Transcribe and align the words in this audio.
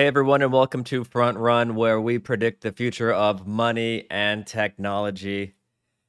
Hey 0.00 0.06
everyone, 0.06 0.40
and 0.40 0.50
welcome 0.50 0.82
to 0.84 1.04
Front 1.04 1.36
Run, 1.36 1.74
where 1.74 2.00
we 2.00 2.18
predict 2.18 2.62
the 2.62 2.72
future 2.72 3.12
of 3.12 3.46
money 3.46 4.06
and 4.10 4.46
technology. 4.46 5.52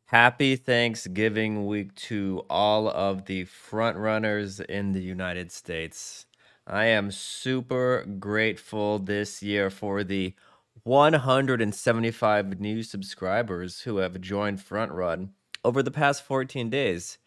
Happy 0.05 0.55
Thanksgiving 0.55 1.65
week 1.65 1.93
to 1.95 2.45
all 2.49 2.87
of 2.87 3.25
the 3.25 3.43
front 3.43 3.97
runners 3.97 4.61
in 4.61 4.93
the 4.93 5.01
United 5.01 5.51
States. 5.51 6.25
I 6.65 6.85
am 6.85 7.11
super 7.11 8.05
grateful 8.05 8.97
this 8.97 9.43
year 9.43 9.69
for 9.69 10.05
the 10.05 10.35
175 10.83 12.61
new 12.61 12.83
subscribers 12.83 13.81
who 13.81 13.97
have 13.97 14.21
joined 14.21 14.61
Front 14.61 14.93
Run 14.93 15.33
over 15.65 15.83
the 15.83 15.91
past 15.91 16.23
14 16.23 16.69
days. 16.69 17.17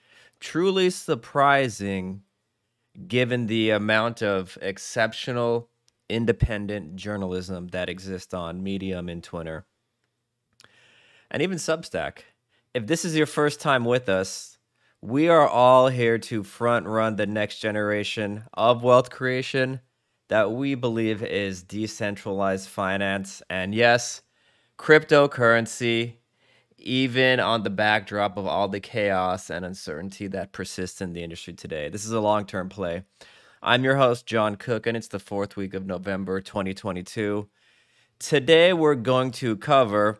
Truly 0.41 0.89
surprising 0.89 2.23
given 3.06 3.48
the 3.48 3.69
amount 3.69 4.23
of 4.23 4.56
exceptional 4.62 5.69
independent 6.09 6.97
journalism 6.97 7.69
that 7.69 7.89
exists 7.89 8.35
on 8.35 8.62
Medium 8.62 9.09
and 9.09 9.23
Twitter. 9.23 9.65
And 11.31 11.43
even 11.43 11.59
Substack. 11.59 12.19
If 12.75 12.87
this 12.87 13.05
is 13.05 13.17
your 13.17 13.27
first 13.27 13.61
time 13.61 13.85
with 13.85 14.09
us, 14.09 14.59
we 15.01 15.29
are 15.29 15.47
all 15.47 15.89
here 15.89 16.19
to 16.19 16.43
front 16.43 16.87
run 16.87 17.17
the 17.17 17.27
next 17.27 17.59
generation 17.59 18.45
of 18.55 18.83
wealth 18.83 19.11
creation 19.11 19.81
that 20.29 20.53
we 20.53 20.75
believe 20.75 21.23
is 21.23 21.62
decentralized 21.62 22.69
finance. 22.69 23.43
And 23.51 23.75
yes, 23.75 24.23
cryptocurrency, 24.79 26.15
even 26.78 27.41
on 27.41 27.62
the 27.62 27.71
backdrop 27.71 28.37
of 28.37 28.47
all 28.47 28.69
the 28.69 28.81
chaos 28.81 29.50
and 29.50 29.65
uncertainty 29.65 30.27
that 30.28 30.53
persists 30.53 31.00
in 31.00 31.12
the 31.12 31.23
industry 31.23 31.53
today. 31.53 31.89
This 31.89 32.05
is 32.05 32.12
a 32.12 32.21
long 32.21 32.47
term 32.47 32.69
play. 32.69 33.05
I'm 33.67 33.83
your 33.83 33.97
host, 33.97 34.27
John 34.27 34.57
Cook, 34.57 34.87
and 34.87 34.95
it's 34.95 35.09
the 35.09 35.19
fourth 35.19 35.57
week 35.57 35.73
of 35.73 35.87
November 35.87 36.43
2022. 36.43 37.48
Today, 38.19 38.75
we're 38.75 38.95
going 38.95 39.31
to 39.31 39.56
cover 39.56 40.19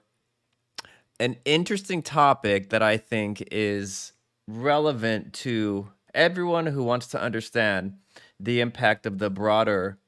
an 1.21 1.37
interesting 1.45 2.01
topic 2.01 2.71
that 2.71 2.83
I 2.83 2.97
think 2.97 3.47
is 3.53 4.15
relevant 4.49 5.35
to 5.35 5.91
everyone 6.15 6.65
who 6.65 6.83
wants 6.83 7.07
to 7.09 7.21
understand 7.21 7.99
the 8.41 8.63
impact 8.63 9.05
of 9.05 9.19
the 9.19 9.29
broader 9.29 9.99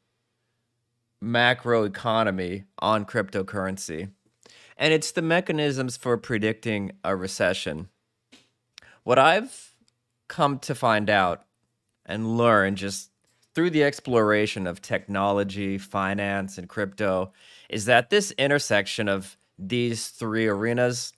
macro 1.20 1.84
economy 1.84 2.64
on 2.78 3.04
cryptocurrency. 3.04 4.12
And 4.78 4.94
it's 4.94 5.12
the 5.12 5.20
mechanisms 5.20 5.98
for 5.98 6.16
predicting 6.16 6.92
a 7.04 7.14
recession. 7.14 7.90
What 9.04 9.18
I've 9.18 9.74
come 10.26 10.58
to 10.60 10.74
find 10.74 11.10
out 11.10 11.44
and 12.06 12.38
learn 12.38 12.76
just 12.76 13.10
through 13.56 13.70
the 13.70 13.82
exploration 13.82 14.66
of 14.66 14.82
technology, 14.82 15.78
finance, 15.78 16.58
and 16.58 16.68
crypto 16.68 17.32
is 17.70 17.86
that 17.86 18.10
this 18.10 18.30
intersection 18.32 19.08
of 19.08 19.38
these 19.58 20.08
three 20.08 20.46
arenas, 20.46 21.14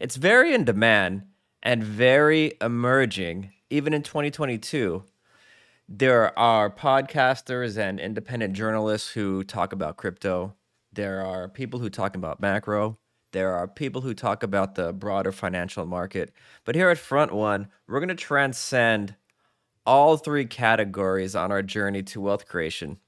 it's 0.00 0.16
very 0.16 0.54
in 0.54 0.64
demand 0.64 1.22
and 1.62 1.84
very 1.84 2.54
emerging 2.62 3.52
even 3.68 3.92
in 3.92 4.02
2022. 4.02 5.04
There 5.86 6.36
are 6.38 6.70
podcasters 6.70 7.76
and 7.76 8.00
independent 8.00 8.54
journalists 8.54 9.10
who 9.10 9.44
talk 9.44 9.74
about 9.74 9.98
crypto. 9.98 10.54
There 10.94 11.20
are 11.20 11.46
people 11.46 11.78
who 11.78 11.90
talk 11.90 12.16
about 12.16 12.40
macro. 12.40 12.96
There 13.32 13.52
are 13.52 13.68
people 13.68 14.00
who 14.00 14.14
talk 14.14 14.42
about 14.42 14.76
the 14.76 14.94
broader 14.94 15.30
financial 15.30 15.84
market. 15.84 16.32
But 16.64 16.74
here 16.74 16.88
at 16.88 16.96
Front 16.96 17.32
Run, 17.32 17.68
we're 17.86 18.00
going 18.00 18.08
to 18.08 18.14
transcend 18.14 19.14
all 19.86 20.16
three 20.16 20.44
categories 20.44 21.34
on 21.34 21.50
our 21.50 21.62
journey 21.62 22.02
to 22.04 22.20
wealth 22.20 22.46
creation. 22.46 22.98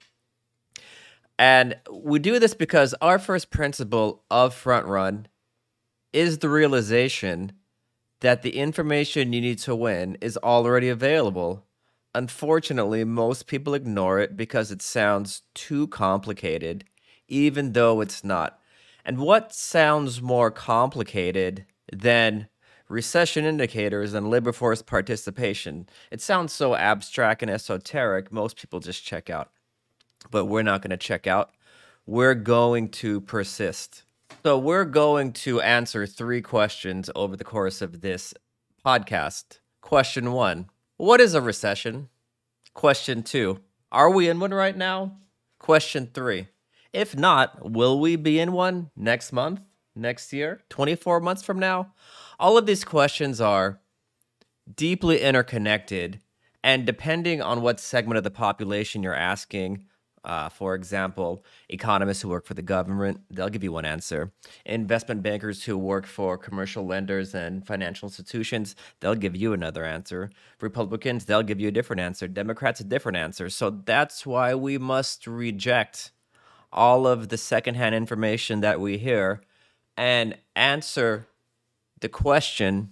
And 1.38 1.76
we 1.90 2.18
do 2.18 2.38
this 2.38 2.54
because 2.54 2.94
our 3.00 3.18
first 3.18 3.50
principle 3.50 4.22
of 4.30 4.54
Front 4.54 4.86
Run 4.86 5.26
is 6.12 6.38
the 6.38 6.48
realization 6.48 7.52
that 8.20 8.42
the 8.42 8.56
information 8.56 9.32
you 9.32 9.40
need 9.40 9.58
to 9.58 9.74
win 9.74 10.16
is 10.20 10.36
already 10.38 10.88
available. 10.88 11.66
Unfortunately, 12.14 13.04
most 13.04 13.46
people 13.46 13.74
ignore 13.74 14.20
it 14.20 14.36
because 14.36 14.70
it 14.70 14.80
sounds 14.80 15.42
too 15.54 15.88
complicated, 15.88 16.84
even 17.26 17.72
though 17.72 18.00
it's 18.00 18.22
not. 18.22 18.60
And 19.04 19.18
what 19.18 19.52
sounds 19.52 20.22
more 20.22 20.50
complicated 20.50 21.66
than 21.92 22.48
recession 22.88 23.44
indicators, 23.44 24.14
and 24.14 24.28
labor 24.28 24.52
force 24.52 24.82
participation. 24.82 25.88
It 26.10 26.20
sounds 26.20 26.52
so 26.52 26.74
abstract 26.74 27.42
and 27.42 27.50
esoteric, 27.50 28.32
most 28.32 28.56
people 28.56 28.80
just 28.80 29.04
check 29.04 29.30
out. 29.30 29.50
But 30.30 30.46
we're 30.46 30.62
not 30.62 30.82
going 30.82 30.90
to 30.90 30.96
check 30.96 31.26
out. 31.26 31.50
We're 32.06 32.34
going 32.34 32.88
to 32.90 33.20
persist. 33.20 34.04
So, 34.42 34.58
we're 34.58 34.84
going 34.84 35.32
to 35.32 35.60
answer 35.60 36.06
three 36.06 36.42
questions 36.42 37.08
over 37.14 37.36
the 37.36 37.44
course 37.44 37.80
of 37.80 38.00
this 38.00 38.34
podcast. 38.84 39.60
Question 39.80 40.32
one 40.32 40.68
What 40.96 41.20
is 41.20 41.34
a 41.34 41.40
recession? 41.40 42.08
Question 42.74 43.22
two 43.22 43.60
Are 43.92 44.10
we 44.10 44.28
in 44.28 44.40
one 44.40 44.52
right 44.52 44.76
now? 44.76 45.18
Question 45.58 46.10
three 46.12 46.48
If 46.92 47.16
not, 47.16 47.70
will 47.70 48.00
we 48.00 48.16
be 48.16 48.38
in 48.38 48.52
one 48.52 48.90
next 48.96 49.32
month, 49.32 49.60
next 49.94 50.32
year, 50.32 50.62
24 50.68 51.20
months 51.20 51.42
from 51.42 51.58
now? 51.58 51.92
All 52.38 52.58
of 52.58 52.66
these 52.66 52.84
questions 52.84 53.40
are 53.40 53.80
deeply 54.74 55.20
interconnected. 55.20 56.20
And 56.62 56.86
depending 56.86 57.42
on 57.42 57.60
what 57.60 57.78
segment 57.78 58.18
of 58.18 58.24
the 58.24 58.30
population 58.30 59.02
you're 59.02 59.14
asking, 59.14 59.84
uh, 60.24 60.48
for 60.48 60.74
example, 60.74 61.44
economists 61.68 62.22
who 62.22 62.28
work 62.30 62.46
for 62.46 62.54
the 62.54 62.62
government, 62.62 63.20
they'll 63.30 63.50
give 63.50 63.62
you 63.62 63.72
one 63.72 63.84
answer. 63.84 64.32
Investment 64.64 65.22
bankers 65.22 65.64
who 65.64 65.76
work 65.76 66.06
for 66.06 66.38
commercial 66.38 66.86
lenders 66.86 67.34
and 67.34 67.66
financial 67.66 68.06
institutions, 68.06 68.74
they'll 69.00 69.14
give 69.14 69.36
you 69.36 69.52
another 69.52 69.84
answer. 69.84 70.30
Republicans, 70.60 71.26
they'll 71.26 71.42
give 71.42 71.60
you 71.60 71.68
a 71.68 71.72
different 71.72 72.00
answer. 72.00 72.26
Democrats, 72.26 72.80
a 72.80 72.84
different 72.84 73.18
answer. 73.18 73.50
So 73.50 73.68
that's 73.68 74.24
why 74.24 74.54
we 74.54 74.78
must 74.78 75.26
reject 75.26 76.10
all 76.72 77.06
of 77.06 77.28
the 77.28 77.36
secondhand 77.36 77.94
information 77.94 78.60
that 78.60 78.80
we 78.80 78.96
hear 78.96 79.42
and 79.96 80.36
answer 80.56 81.26
the 82.04 82.08
question 82.10 82.90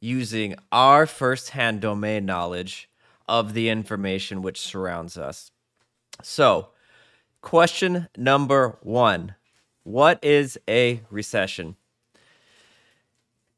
using 0.00 0.54
our 0.70 1.06
firsthand 1.06 1.80
domain 1.80 2.26
knowledge 2.26 2.90
of 3.26 3.54
the 3.54 3.70
information 3.70 4.42
which 4.42 4.60
surrounds 4.60 5.16
us. 5.16 5.50
So, 6.22 6.68
question 7.40 8.06
number 8.18 8.76
one 8.82 9.34
What 9.82 10.22
is 10.22 10.58
a 10.68 11.00
recession? 11.08 11.76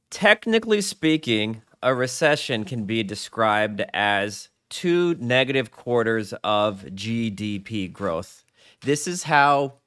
Technically 0.09 0.83
speaking, 0.83 1.63
a 1.83 1.93
recession 1.93 2.65
can 2.65 2.85
be 2.85 3.03
described 3.03 3.83
as 3.93 4.51
two 4.69 5.17
negative 5.17 5.73
quarters 5.73 6.33
of 6.45 6.83
GDP 6.95 7.93
growth. 7.93 8.45
This 8.83 9.09
is 9.09 9.25
how 9.25 9.79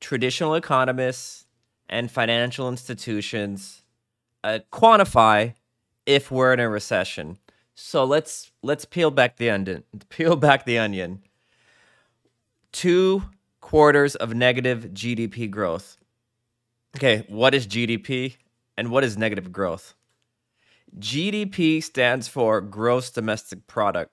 traditional 0.00 0.54
economists 0.54 1.44
and 1.90 2.10
financial 2.10 2.70
institutions 2.70 3.82
uh, 4.44 4.60
quantify 4.72 5.54
if 6.06 6.30
we're 6.30 6.52
in 6.52 6.60
a 6.60 6.68
recession. 6.68 7.38
So 7.74 8.04
let's 8.04 8.50
let's 8.62 8.84
peel 8.84 9.10
back 9.10 9.36
the 9.36 9.50
onion. 9.50 9.84
Peel 10.08 10.36
back 10.36 10.64
the 10.64 10.78
onion. 10.78 11.22
Two 12.72 13.24
quarters 13.60 14.14
of 14.16 14.34
negative 14.34 14.90
GDP 14.92 15.50
growth. 15.50 15.96
Okay, 16.96 17.24
what 17.28 17.54
is 17.54 17.66
GDP 17.66 18.36
and 18.76 18.90
what 18.90 19.04
is 19.04 19.16
negative 19.16 19.52
growth? 19.52 19.94
GDP 20.98 21.82
stands 21.82 22.28
for 22.28 22.60
gross 22.60 23.10
domestic 23.10 23.66
product. 23.66 24.10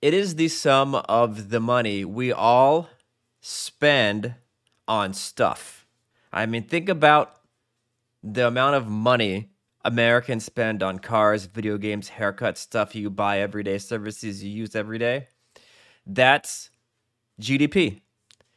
It 0.00 0.14
is 0.14 0.36
the 0.36 0.48
sum 0.48 0.94
of 0.94 1.50
the 1.50 1.60
money 1.60 2.04
we 2.04 2.32
all 2.32 2.88
spend 3.40 4.34
on 4.88 5.12
stuff. 5.12 5.86
I 6.32 6.46
mean, 6.46 6.62
think 6.62 6.88
about 6.88 7.39
the 8.22 8.46
amount 8.46 8.76
of 8.76 8.88
money 8.88 9.50
Americans 9.84 10.44
spend 10.44 10.82
on 10.82 10.98
cars, 10.98 11.46
video 11.46 11.78
games, 11.78 12.10
haircuts, 12.10 12.58
stuff 12.58 12.94
you 12.94 13.08
buy 13.08 13.40
every 13.40 13.62
day, 13.62 13.78
services 13.78 14.44
you 14.44 14.50
use 14.50 14.76
every 14.76 14.98
day, 14.98 15.26
that's 16.06 16.70
GDP. 17.40 18.00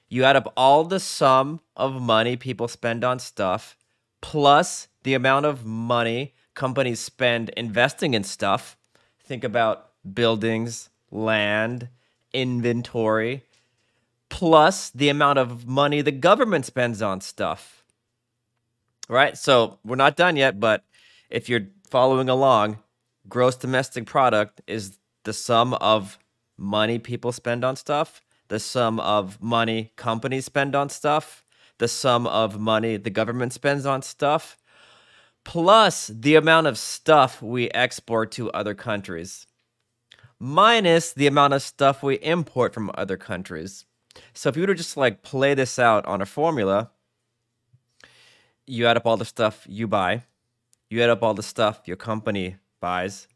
You 0.09 0.25
add 0.25 0.35
up 0.35 0.51
all 0.57 0.83
the 0.83 0.99
sum 0.99 1.61
of 1.77 2.01
money 2.01 2.35
people 2.35 2.67
spend 2.67 3.03
on 3.03 3.19
stuff 3.19 3.77
plus 4.21 4.87
the 5.03 5.13
amount 5.13 5.45
of 5.45 5.65
money 5.65 6.33
companies 6.53 6.99
spend 6.99 7.49
investing 7.49 8.13
in 8.13 8.23
stuff. 8.23 8.77
Think 9.23 9.43
about 9.43 9.91
buildings, 10.13 10.89
land, 11.09 11.89
inventory, 12.33 13.43
plus 14.29 14.89
the 14.89 15.09
amount 15.09 15.39
of 15.39 15.67
money 15.67 16.01
the 16.01 16.11
government 16.11 16.65
spends 16.65 17.01
on 17.01 17.21
stuff 17.21 17.82
right? 19.09 19.37
So 19.37 19.79
we're 19.83 19.95
not 19.95 20.15
done 20.15 20.35
yet, 20.35 20.59
but 20.59 20.83
if 21.29 21.49
you're 21.49 21.67
following 21.89 22.29
along, 22.29 22.79
gross 23.27 23.55
domestic 23.55 24.05
product 24.05 24.61
is 24.67 24.97
the 25.23 25.33
sum 25.33 25.73
of 25.75 26.17
money 26.57 26.99
people 26.99 27.31
spend 27.31 27.63
on 27.63 27.75
stuff, 27.75 28.21
the 28.47 28.59
sum 28.59 28.99
of 28.99 29.41
money 29.41 29.91
companies 29.95 30.45
spend 30.45 30.75
on 30.75 30.89
stuff, 30.89 31.43
the 31.77 31.87
sum 31.87 32.27
of 32.27 32.59
money 32.59 32.97
the 32.97 33.09
government 33.09 33.53
spends 33.53 33.85
on 33.85 34.01
stuff, 34.01 34.57
plus 35.43 36.07
the 36.07 36.35
amount 36.35 36.67
of 36.67 36.77
stuff 36.77 37.41
we 37.41 37.69
export 37.71 38.31
to 38.31 38.51
other 38.51 38.73
countries, 38.73 39.47
minus 40.39 41.13
the 41.13 41.27
amount 41.27 41.53
of 41.53 41.61
stuff 41.61 42.03
we 42.03 42.15
import 42.15 42.73
from 42.73 42.91
other 42.95 43.17
countries. 43.17 43.85
So 44.33 44.49
if 44.49 44.55
you 44.55 44.61
were 44.61 44.67
to 44.67 44.75
just 44.75 44.97
like 44.97 45.23
play 45.23 45.53
this 45.53 45.79
out 45.79 46.05
on 46.05 46.21
a 46.21 46.25
formula, 46.25 46.91
you 48.65 48.87
add 48.87 48.97
up 48.97 49.05
all 49.05 49.17
the 49.17 49.25
stuff 49.25 49.65
you 49.67 49.87
buy, 49.87 50.23
you 50.89 51.01
add 51.01 51.09
up 51.09 51.23
all 51.23 51.33
the 51.33 51.43
stuff 51.43 51.81
your 51.85 51.97
company 51.97 52.57
buys, 52.79 53.27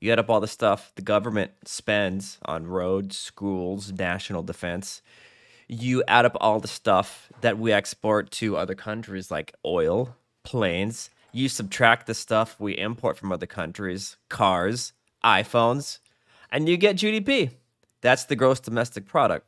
you 0.00 0.12
add 0.12 0.18
up 0.18 0.30
all 0.30 0.40
the 0.40 0.46
stuff 0.46 0.92
the 0.94 1.02
government 1.02 1.52
spends 1.64 2.38
on 2.44 2.66
roads, 2.66 3.16
schools, 3.16 3.92
national 3.92 4.42
defense. 4.42 5.02
You 5.68 6.04
add 6.06 6.26
up 6.26 6.36
all 6.40 6.60
the 6.60 6.68
stuff 6.68 7.32
that 7.40 7.58
we 7.58 7.72
export 7.72 8.30
to 8.32 8.56
other 8.56 8.74
countries 8.74 9.30
like 9.30 9.54
oil, 9.64 10.16
planes. 10.44 11.10
You 11.32 11.48
subtract 11.48 12.06
the 12.06 12.14
stuff 12.14 12.56
we 12.60 12.78
import 12.78 13.18
from 13.18 13.32
other 13.32 13.46
countries, 13.46 14.16
cars, 14.28 14.92
iPhones, 15.24 15.98
and 16.52 16.68
you 16.68 16.76
get 16.76 16.96
GDP. 16.96 17.50
That's 18.00 18.24
the 18.24 18.36
gross 18.36 18.60
domestic 18.60 19.06
product. 19.06 19.46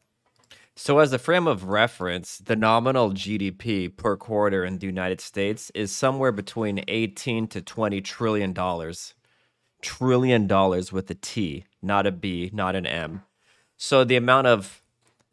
So, 0.80 1.00
as 1.00 1.12
a 1.12 1.18
frame 1.18 1.48
of 1.48 1.64
reference, 1.64 2.38
the 2.38 2.54
nominal 2.54 3.10
GDP 3.10 3.94
per 3.94 4.16
quarter 4.16 4.64
in 4.64 4.78
the 4.78 4.86
United 4.86 5.20
States 5.20 5.72
is 5.74 5.90
somewhere 5.90 6.30
between 6.30 6.84
18 6.86 7.48
to 7.48 7.60
20 7.60 8.00
trillion 8.00 8.52
dollars 8.52 9.14
trillion 9.82 10.46
dollars 10.46 10.92
with 10.92 11.10
a 11.10 11.16
T, 11.16 11.64
not 11.82 12.06
a 12.06 12.12
B, 12.12 12.50
not 12.54 12.76
an 12.76 12.86
M. 12.86 13.24
So 13.76 14.04
the 14.04 14.14
amount 14.14 14.46
of 14.46 14.80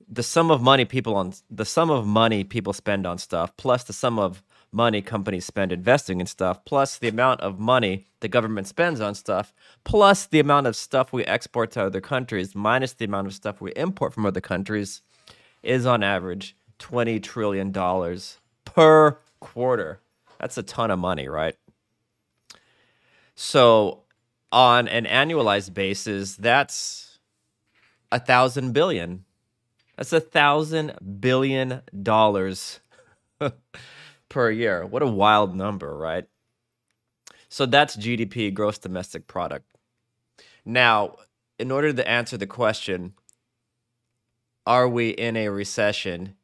the 0.10 0.24
sum 0.24 0.50
of 0.50 0.64
money 0.64 0.84
people 0.84 1.16
on 1.16 1.34
the 1.48 1.64
sum 1.64 1.92
of 1.92 2.08
money 2.08 2.44
people 2.44 2.74
spend 2.74 3.06
on 3.06 3.20
stuff 3.20 3.56
plus 3.56 3.84
the 3.84 3.94
sum 3.94 4.18
of 4.18 4.42
money 4.72 5.04
companies 5.04 5.46
spend 5.46 5.72
investing 5.72 6.20
in 6.22 6.26
stuff 6.26 6.66
plus 6.66 6.98
the 6.98 7.08
amount 7.08 7.42
of 7.42 7.60
money 7.60 8.08
the 8.22 8.28
government 8.28 8.66
spends 8.68 9.00
on 9.00 9.14
stuff 9.14 9.54
plus 9.84 10.26
the 10.26 10.40
amount 10.40 10.66
of 10.66 10.76
stuff 10.76 11.14
we 11.14 11.24
export 11.26 11.70
to 11.70 11.84
other 11.84 12.02
countries 12.02 12.56
minus 12.56 12.94
the 12.94 13.06
amount 13.06 13.28
of 13.28 13.34
stuff 13.34 13.62
we 13.62 13.72
import 13.76 14.12
from 14.12 14.26
other 14.26 14.42
countries 14.42 15.02
is 15.66 15.86
on 15.86 16.04
average 16.04 16.56
20 16.80 17.20
trillion 17.20 17.72
dollars 17.72 18.40
per 18.64 19.18
quarter. 19.40 20.00
That's 20.40 20.58
a 20.58 20.64
ton 20.64 20.92
of 20.92 21.00
money, 21.00 21.28
right? 21.28 21.56
So 23.36 24.04
on 24.52 24.88
an 24.88 25.06
annualized 25.06 25.74
basis, 25.74 26.36
that's 26.36 27.20
a 28.12 28.20
thousand 28.20 28.74
billion. 28.74 29.26
That's 29.98 30.14
a 30.14 30.20
thousand 30.20 31.20
billion 31.20 31.82
dollars 32.04 32.80
per 34.30 34.52
year. 34.52 34.86
What 34.86 35.02
a 35.02 35.08
wild 35.08 35.56
number, 35.56 35.96
right? 35.98 36.26
So 37.50 37.66
that's 37.66 37.96
GDP, 37.96 38.54
gross 38.54 38.78
domestic 38.78 39.28
product. 39.28 39.66
Now, 40.66 41.16
in 41.58 41.72
order 41.72 41.94
to 41.94 42.08
answer 42.08 42.38
the 42.38 42.48
question, 42.48 43.14
are 44.66 44.88
we 44.88 45.10
in 45.10 45.36
a 45.36 45.50
recession 45.50 46.36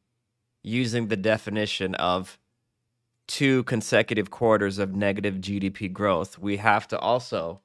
using 0.63 1.07
the 1.07 1.17
definition 1.17 1.95
of 1.95 2.37
two 3.27 3.63
consecutive 3.63 4.29
quarters 4.29 4.77
of 4.77 4.93
negative 4.95 5.35
GDP 5.35 5.91
growth, 5.91 6.37
we 6.37 6.57
have 6.57 6.87
to 6.89 6.99
also 6.99 7.61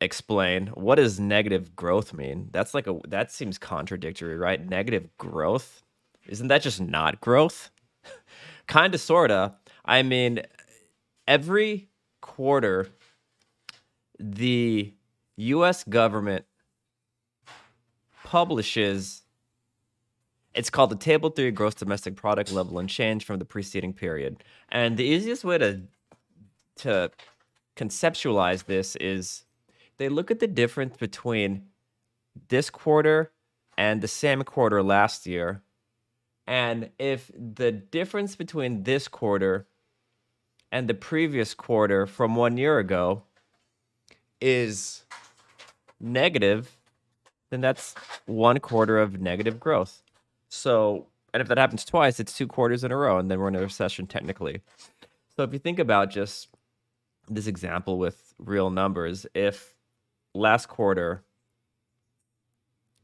explain 0.00 0.68
what 0.68 0.96
does 0.96 1.20
negative 1.20 1.74
growth 1.76 2.12
mean? 2.12 2.48
That's 2.52 2.74
like 2.74 2.86
a 2.86 2.98
that 3.08 3.30
seems 3.32 3.58
contradictory, 3.58 4.36
right? 4.36 4.64
Negative 4.64 5.08
growth? 5.18 5.82
Isn't 6.26 6.48
that 6.48 6.62
just 6.62 6.80
not 6.80 7.20
growth? 7.20 7.70
kind 8.66 8.94
of 8.94 9.00
sorta. 9.00 9.54
I 9.84 10.02
mean, 10.02 10.42
every 11.26 11.88
quarter 12.20 12.88
the 14.18 14.92
US 15.36 15.84
government 15.84 16.44
publishes 18.30 19.22
it's 20.54 20.70
called 20.70 20.90
the 20.90 20.96
table 20.96 21.30
3 21.30 21.50
gross 21.50 21.74
domestic 21.74 22.14
product 22.16 22.52
level 22.52 22.78
and 22.78 22.88
change 22.88 23.24
from 23.24 23.38
the 23.38 23.44
preceding 23.44 23.92
period. 23.92 24.42
And 24.68 24.96
the 24.96 25.04
easiest 25.04 25.44
way 25.44 25.58
to 25.58 25.82
to 26.76 27.10
conceptualize 27.76 28.64
this 28.66 28.96
is 28.96 29.44
they 29.98 30.08
look 30.08 30.30
at 30.30 30.38
the 30.38 30.46
difference 30.46 30.96
between 30.96 31.66
this 32.48 32.70
quarter 32.70 33.32
and 33.76 34.00
the 34.00 34.08
same 34.08 34.42
quarter 34.42 34.82
last 34.82 35.26
year. 35.26 35.62
And 36.46 36.90
if 36.98 37.30
the 37.34 37.72
difference 37.72 38.36
between 38.36 38.84
this 38.84 39.08
quarter 39.08 39.66
and 40.70 40.88
the 40.88 40.94
previous 40.94 41.52
quarter 41.54 42.06
from 42.06 42.34
one 42.36 42.56
year 42.56 42.78
ago 42.78 43.24
is 44.40 45.04
negative, 46.00 46.79
then 47.50 47.60
that's 47.60 47.94
one 48.26 48.58
quarter 48.58 48.98
of 48.98 49.20
negative 49.20 49.60
growth. 49.60 50.02
So, 50.48 51.06
and 51.34 51.40
if 51.40 51.48
that 51.48 51.58
happens 51.58 51.84
twice, 51.84 52.18
it's 52.18 52.36
two 52.36 52.46
quarters 52.46 52.82
in 52.84 52.92
a 52.92 52.96
row, 52.96 53.18
and 53.18 53.30
then 53.30 53.38
we're 53.38 53.48
in 53.48 53.56
a 53.56 53.60
recession 53.60 54.06
technically. 54.06 54.62
So, 55.36 55.42
if 55.42 55.52
you 55.52 55.58
think 55.58 55.78
about 55.78 56.10
just 56.10 56.48
this 57.28 57.46
example 57.46 57.98
with 57.98 58.34
real 58.38 58.70
numbers, 58.70 59.26
if 59.34 59.74
last 60.34 60.66
quarter 60.66 61.24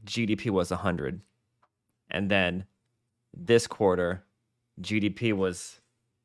GDP 0.05 0.51
was 0.51 0.71
100 0.71 1.21
and 2.11 2.31
then 2.31 2.65
this 3.37 3.67
quarter 3.67 4.25
GDP 4.81 5.33
was 5.33 5.81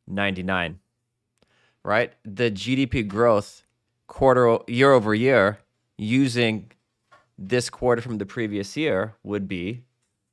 99 0.08 0.80
right 1.84 2.14
the 2.24 2.52
GDP 2.52 3.08
growth 3.08 3.64
quarter 4.08 4.60
year 4.68 4.92
over 4.92 5.16
year 5.16 5.60
using 5.98 6.72
this 7.48 7.70
quarter 7.70 8.02
from 8.02 8.18
the 8.18 8.26
previous 8.26 8.76
year 8.78 9.16
would 9.24 9.48
be 9.48 9.84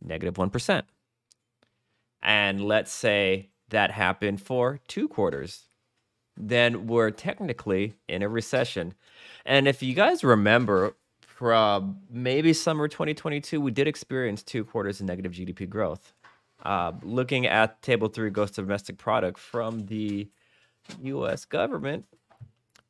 negative 0.02 0.38
1 0.38 0.50
and 2.22 2.60
let's 2.60 2.92
say 2.92 3.48
that 3.68 3.90
happened 3.90 4.40
for 4.40 4.80
two 4.88 5.08
quarters 5.08 5.68
then 6.36 6.86
we're 6.86 7.10
technically 7.10 7.94
in 8.08 8.22
a 8.22 8.28
recession 8.28 8.94
and 9.44 9.66
if 9.66 9.82
you 9.82 9.94
guys 9.94 10.22
remember 10.22 10.94
from 11.38 11.98
maybe 12.10 12.52
summer 12.52 12.88
2022, 12.88 13.60
we 13.60 13.70
did 13.70 13.86
experience 13.86 14.42
two 14.42 14.64
quarters 14.64 14.98
of 15.00 15.06
negative 15.06 15.30
GDP 15.30 15.68
growth. 15.68 16.12
Uh, 16.64 16.90
looking 17.04 17.46
at 17.46 17.80
table 17.80 18.08
three 18.08 18.28
gross 18.28 18.50
domestic 18.50 18.98
product 18.98 19.38
from 19.38 19.86
the 19.86 20.28
US 21.00 21.44
government, 21.44 22.06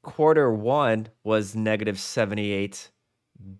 quarter 0.02 0.50
one 0.50 1.08
was 1.24 1.54
negative 1.54 1.98
78 1.98 2.90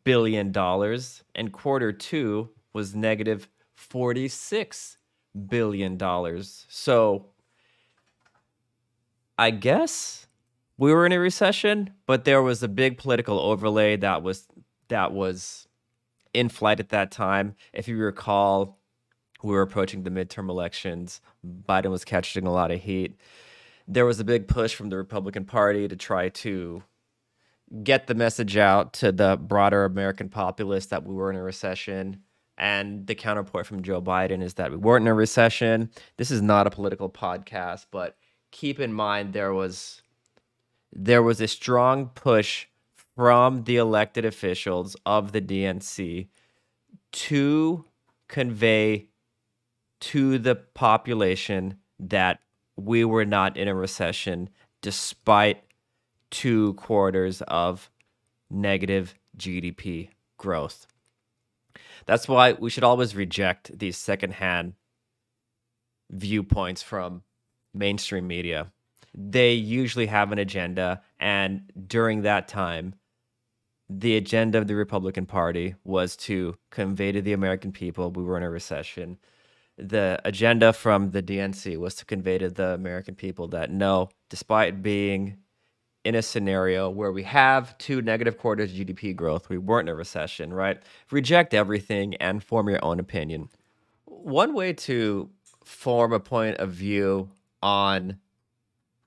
billion 0.04 0.52
dollars 0.52 1.22
and 1.34 1.52
quarter 1.52 1.92
two 1.92 2.50
was 2.72 2.94
negative 2.94 3.48
46 3.74 4.98
billion 5.48 5.96
dollars. 5.96 6.66
So 6.68 7.26
I 9.38 9.50
guess 9.50 10.26
we 10.76 10.92
were 10.92 11.06
in 11.06 11.12
a 11.12 11.18
recession, 11.18 11.90
but 12.06 12.24
there 12.24 12.42
was 12.42 12.62
a 12.62 12.68
big 12.68 12.98
political 12.98 13.38
overlay 13.38 13.96
that 13.96 14.22
was 14.22 14.46
that 14.88 15.12
was 15.12 15.68
in 16.34 16.48
flight 16.48 16.80
at 16.80 16.88
that 16.90 17.10
time. 17.10 17.54
If 17.72 17.88
you 17.88 17.98
recall, 17.98 18.78
we 19.42 19.52
were 19.52 19.62
approaching 19.62 20.02
the 20.02 20.10
midterm 20.10 20.48
elections. 20.48 21.20
Biden 21.46 21.90
was 21.90 22.04
catching 22.04 22.46
a 22.46 22.52
lot 22.52 22.70
of 22.70 22.80
heat. 22.80 23.16
There 23.86 24.06
was 24.06 24.20
a 24.20 24.24
big 24.24 24.48
push 24.48 24.74
from 24.74 24.90
the 24.90 24.96
Republican 24.96 25.44
Party 25.44 25.88
to 25.88 25.96
try 25.96 26.28
to 26.30 26.82
get 27.82 28.06
the 28.06 28.14
message 28.14 28.56
out 28.56 28.92
to 28.94 29.12
the 29.12 29.36
broader 29.36 29.84
American 29.84 30.28
populace 30.28 30.86
that 30.86 31.04
we 31.04 31.14
were 31.14 31.30
in 31.30 31.36
a 31.36 31.42
recession. 31.42 32.22
And 32.56 33.06
the 33.06 33.14
counterpoint 33.14 33.66
from 33.66 33.82
Joe 33.82 34.02
Biden 34.02 34.42
is 34.42 34.54
that 34.54 34.70
we 34.70 34.76
weren't 34.76 35.04
in 35.04 35.08
a 35.08 35.14
recession. 35.14 35.90
This 36.16 36.30
is 36.30 36.42
not 36.42 36.66
a 36.66 36.70
political 36.70 37.08
podcast, 37.08 37.86
but 37.90 38.16
keep 38.50 38.80
in 38.80 38.92
mind 38.92 39.32
there 39.32 39.52
was 39.52 40.02
there 40.92 41.22
was 41.22 41.40
a 41.40 41.46
strong 41.48 42.06
push 42.06 42.66
from 43.14 43.64
the 43.64 43.76
elected 43.76 44.24
officials 44.24 44.96
of 45.04 45.32
the 45.32 45.40
DNC 45.40 46.28
to 47.12 47.84
convey 48.28 49.08
to 50.00 50.38
the 50.38 50.54
population 50.54 51.78
that 51.98 52.40
we 52.76 53.04
were 53.04 53.24
not 53.24 53.56
in 53.56 53.68
a 53.68 53.74
recession 53.74 54.48
despite 54.80 55.62
two 56.30 56.74
quarters 56.74 57.42
of 57.42 57.90
negative 58.50 59.14
GDP 59.36 60.10
growth. 60.36 60.86
That's 62.06 62.28
why 62.28 62.52
we 62.52 62.70
should 62.70 62.84
always 62.84 63.14
reject 63.14 63.78
these 63.78 63.96
secondhand 63.96 64.74
viewpoints 66.10 66.82
from 66.82 67.22
mainstream 67.74 68.26
media 68.26 68.72
they 69.14 69.52
usually 69.52 70.06
have 70.06 70.32
an 70.32 70.38
agenda 70.38 71.02
and 71.18 71.72
during 71.86 72.22
that 72.22 72.48
time 72.48 72.94
the 73.90 74.16
agenda 74.16 74.58
of 74.58 74.66
the 74.66 74.76
Republican 74.76 75.24
Party 75.24 75.74
was 75.82 76.14
to 76.14 76.54
convey 76.70 77.10
to 77.10 77.22
the 77.22 77.32
American 77.32 77.72
people 77.72 78.10
we 78.10 78.22
were 78.22 78.36
in 78.36 78.42
a 78.42 78.50
recession. 78.50 79.16
The 79.78 80.20
agenda 80.26 80.74
from 80.74 81.12
the 81.12 81.22
DNC 81.22 81.78
was 81.78 81.94
to 81.94 82.04
convey 82.04 82.36
to 82.36 82.50
the 82.50 82.74
American 82.74 83.14
people 83.14 83.48
that 83.48 83.70
no, 83.70 84.10
despite 84.28 84.82
being 84.82 85.38
in 86.08 86.14
a 86.14 86.22
scenario 86.22 86.88
where 86.88 87.12
we 87.12 87.22
have 87.22 87.76
two 87.76 88.00
negative 88.00 88.38
quarters 88.38 88.72
GDP 88.72 89.14
growth, 89.14 89.50
we 89.50 89.58
weren't 89.58 89.90
in 89.90 89.92
a 89.92 89.94
recession, 89.94 90.54
right? 90.54 90.82
Reject 91.10 91.52
everything 91.52 92.14
and 92.14 92.42
form 92.42 92.70
your 92.70 92.82
own 92.82 92.98
opinion. 92.98 93.50
One 94.06 94.54
way 94.54 94.72
to 94.72 95.28
form 95.66 96.14
a 96.14 96.18
point 96.18 96.56
of 96.56 96.70
view 96.70 97.28
on 97.62 98.16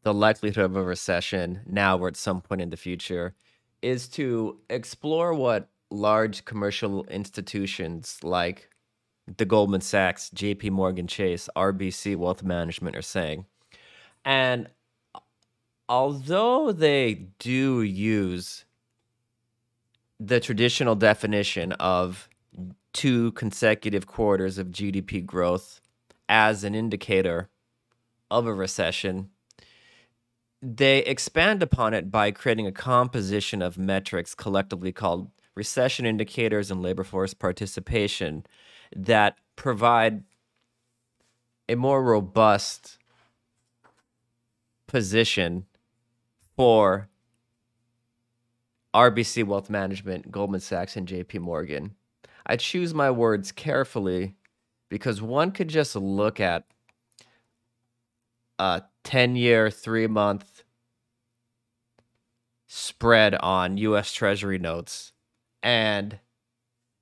the 0.04 0.14
likelihood 0.14 0.66
of 0.66 0.76
a 0.76 0.84
recession 0.84 1.62
now 1.66 1.98
or 1.98 2.08
at 2.08 2.18
some 2.18 2.40
point 2.40 2.62
in 2.62 2.70
the 2.70 2.78
future 2.78 3.34
is 3.82 4.08
to 4.10 4.60
explore 4.70 5.34
what 5.34 5.70
large 5.90 6.46
commercial 6.46 7.04
institutions 7.06 8.20
like 8.22 8.70
the 9.38 9.46
Goldman 9.46 9.82
Sachs, 9.82 10.30
JP 10.36 10.70
Morgan 10.70 11.08
Chase, 11.08 11.50
RBC 11.56 12.16
Wealth 12.16 12.44
Management 12.44 12.96
are 12.96 13.02
saying. 13.02 13.48
And 14.24 14.70
although 15.92 16.72
they 16.72 17.14
do 17.38 17.82
use 17.82 18.64
the 20.22 20.40
traditional 20.40 20.96
definition 20.96 21.74
of 21.74 22.30
two 22.94 23.34
consecutive 23.34 24.08
quarters 24.08 24.58
of 24.58 24.68
GDP 24.68 25.26
growth 25.26 25.82
as 26.30 26.64
an 26.64 26.76
indicator 26.76 27.50
of 28.30 28.48
a 28.48 28.54
recession, 28.54 29.32
they 30.62 31.00
expand 31.00 31.62
upon 31.62 31.94
it 31.94 32.10
by 32.10 32.32
creating 32.32 32.68
a 32.68 32.72
composition 32.72 33.62
of 33.62 33.78
metrics 33.78 34.34
collectively 34.34 34.94
called 34.94 35.30
recession 35.56 36.06
indicators 36.06 36.72
and 36.72 36.82
labor 36.82 37.04
force 37.04 37.34
participation 37.34 38.46
that 38.96 39.36
provide 39.58 40.24
a 41.68 41.76
more 41.76 42.02
robust 42.02 42.98
position 44.88 45.66
for 46.62 47.10
RBC 48.94 49.44
Wealth 49.46 49.68
Management, 49.68 50.32
Goldman 50.32 50.60
Sachs, 50.60 50.96
and 50.96 51.08
JP 51.08 51.40
Morgan. 51.40 51.96
I 52.46 52.56
choose 52.56 52.94
my 52.94 53.10
words 53.10 53.52
carefully 53.52 54.36
because 54.88 55.24
one 55.24 55.54
could 55.54 55.70
just 55.70 55.96
look 55.96 56.40
at 56.40 56.66
a 58.60 58.84
10 59.04 59.36
year, 59.36 59.72
three 59.72 60.06
month 60.06 60.64
spread 62.68 63.34
on 63.34 63.78
US 63.78 64.14
Treasury 64.14 64.60
notes. 64.60 65.14
And 65.64 66.20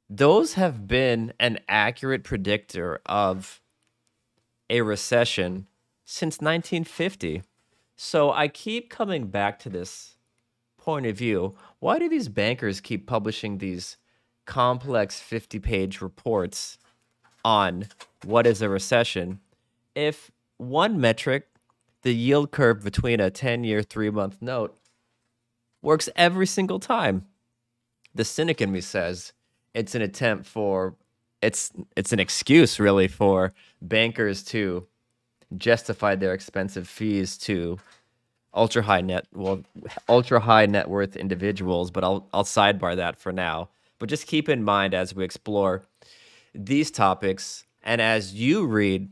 those 0.10 0.54
have 0.54 0.88
been 0.88 1.34
an 1.38 1.60
accurate 1.68 2.24
predictor 2.24 3.02
of 3.06 3.60
a 4.70 4.80
recession 4.84 5.68
since 6.06 6.36
1950. 6.40 7.44
So 8.02 8.32
I 8.32 8.48
keep 8.48 8.90
coming 8.90 9.28
back 9.28 9.60
to 9.60 9.70
this 9.70 10.16
point 10.78 11.06
of 11.06 11.18
view. 11.18 11.56
Why 11.80 12.00
do 12.00 12.08
these 12.08 12.30
bankers 12.30 12.80
keep 12.80 13.06
publishing 13.06 13.58
these 13.58 13.98
complex 14.46 15.20
50 15.20 15.60
page 15.60 16.00
reports 16.00 16.78
on 17.44 17.88
what 18.24 18.48
is 18.48 18.62
a 18.62 18.70
recession 18.70 19.42
if 19.96 20.32
one 20.56 21.02
metric, 21.02 21.50
the 22.04 22.16
yield 22.16 22.52
curve 22.52 22.86
between 22.86 23.20
a 23.20 23.30
10 23.30 23.66
year, 23.66 23.84
three 23.84 24.10
month 24.10 24.38
note, 24.40 24.80
works 25.82 26.08
every 26.16 26.48
single 26.48 26.80
time? 26.80 27.26
The 28.16 28.24
cynic 28.24 28.62
in 28.62 28.72
me 28.72 28.80
says 28.80 29.34
it's 29.74 29.94
an 29.94 30.02
attempt 30.02 30.46
for 30.46 30.96
it's 31.42 31.70
it's 31.98 32.14
an 32.14 32.22
excuse 32.22 32.80
really 32.80 33.10
for 33.10 33.52
bankers 33.82 34.42
to 34.46 34.88
justified 35.58 36.20
their 36.20 36.34
expensive 36.34 36.88
fees 36.88 37.38
to 37.38 37.80
ultra 38.54 38.82
high 38.82 39.02
net 39.02 39.28
well 39.34 39.62
ultra 40.08 40.40
high 40.40 40.66
net 40.66 40.90
worth 40.90 41.16
individuals, 41.16 41.92
but 41.92 42.04
I'll 42.04 42.28
I'll 42.34 42.44
sidebar 42.44 42.96
that 42.96 43.20
for 43.20 43.32
now. 43.32 43.70
But 44.00 44.10
just 44.10 44.28
keep 44.28 44.48
in 44.50 44.64
mind 44.64 44.94
as 44.94 45.14
we 45.14 45.24
explore 45.24 45.84
these 46.54 46.90
topics 46.90 47.66
and 47.84 48.02
as 48.02 48.34
you 48.34 48.66
read 48.66 49.10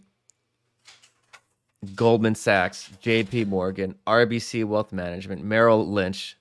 Goldman 1.96 2.36
Sachs, 2.36 2.90
JP 3.04 3.48
Morgan, 3.48 3.96
RBC 4.08 4.66
Wealth 4.66 4.92
Management, 4.92 5.44
Merrill 5.44 5.88
Lynch 5.88 6.38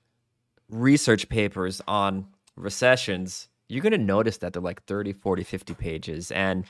research 0.71 1.29
papers 1.29 1.81
on 1.87 2.27
recessions, 2.57 3.49
you're 3.69 3.83
going 3.83 3.93
to 3.93 3.99
notice 3.99 4.39
that 4.39 4.53
they're 4.53 4.63
like 4.63 4.83
30, 4.85 5.13
40, 5.13 5.45
50 5.45 5.75
pages 5.75 6.31
and 6.31 6.65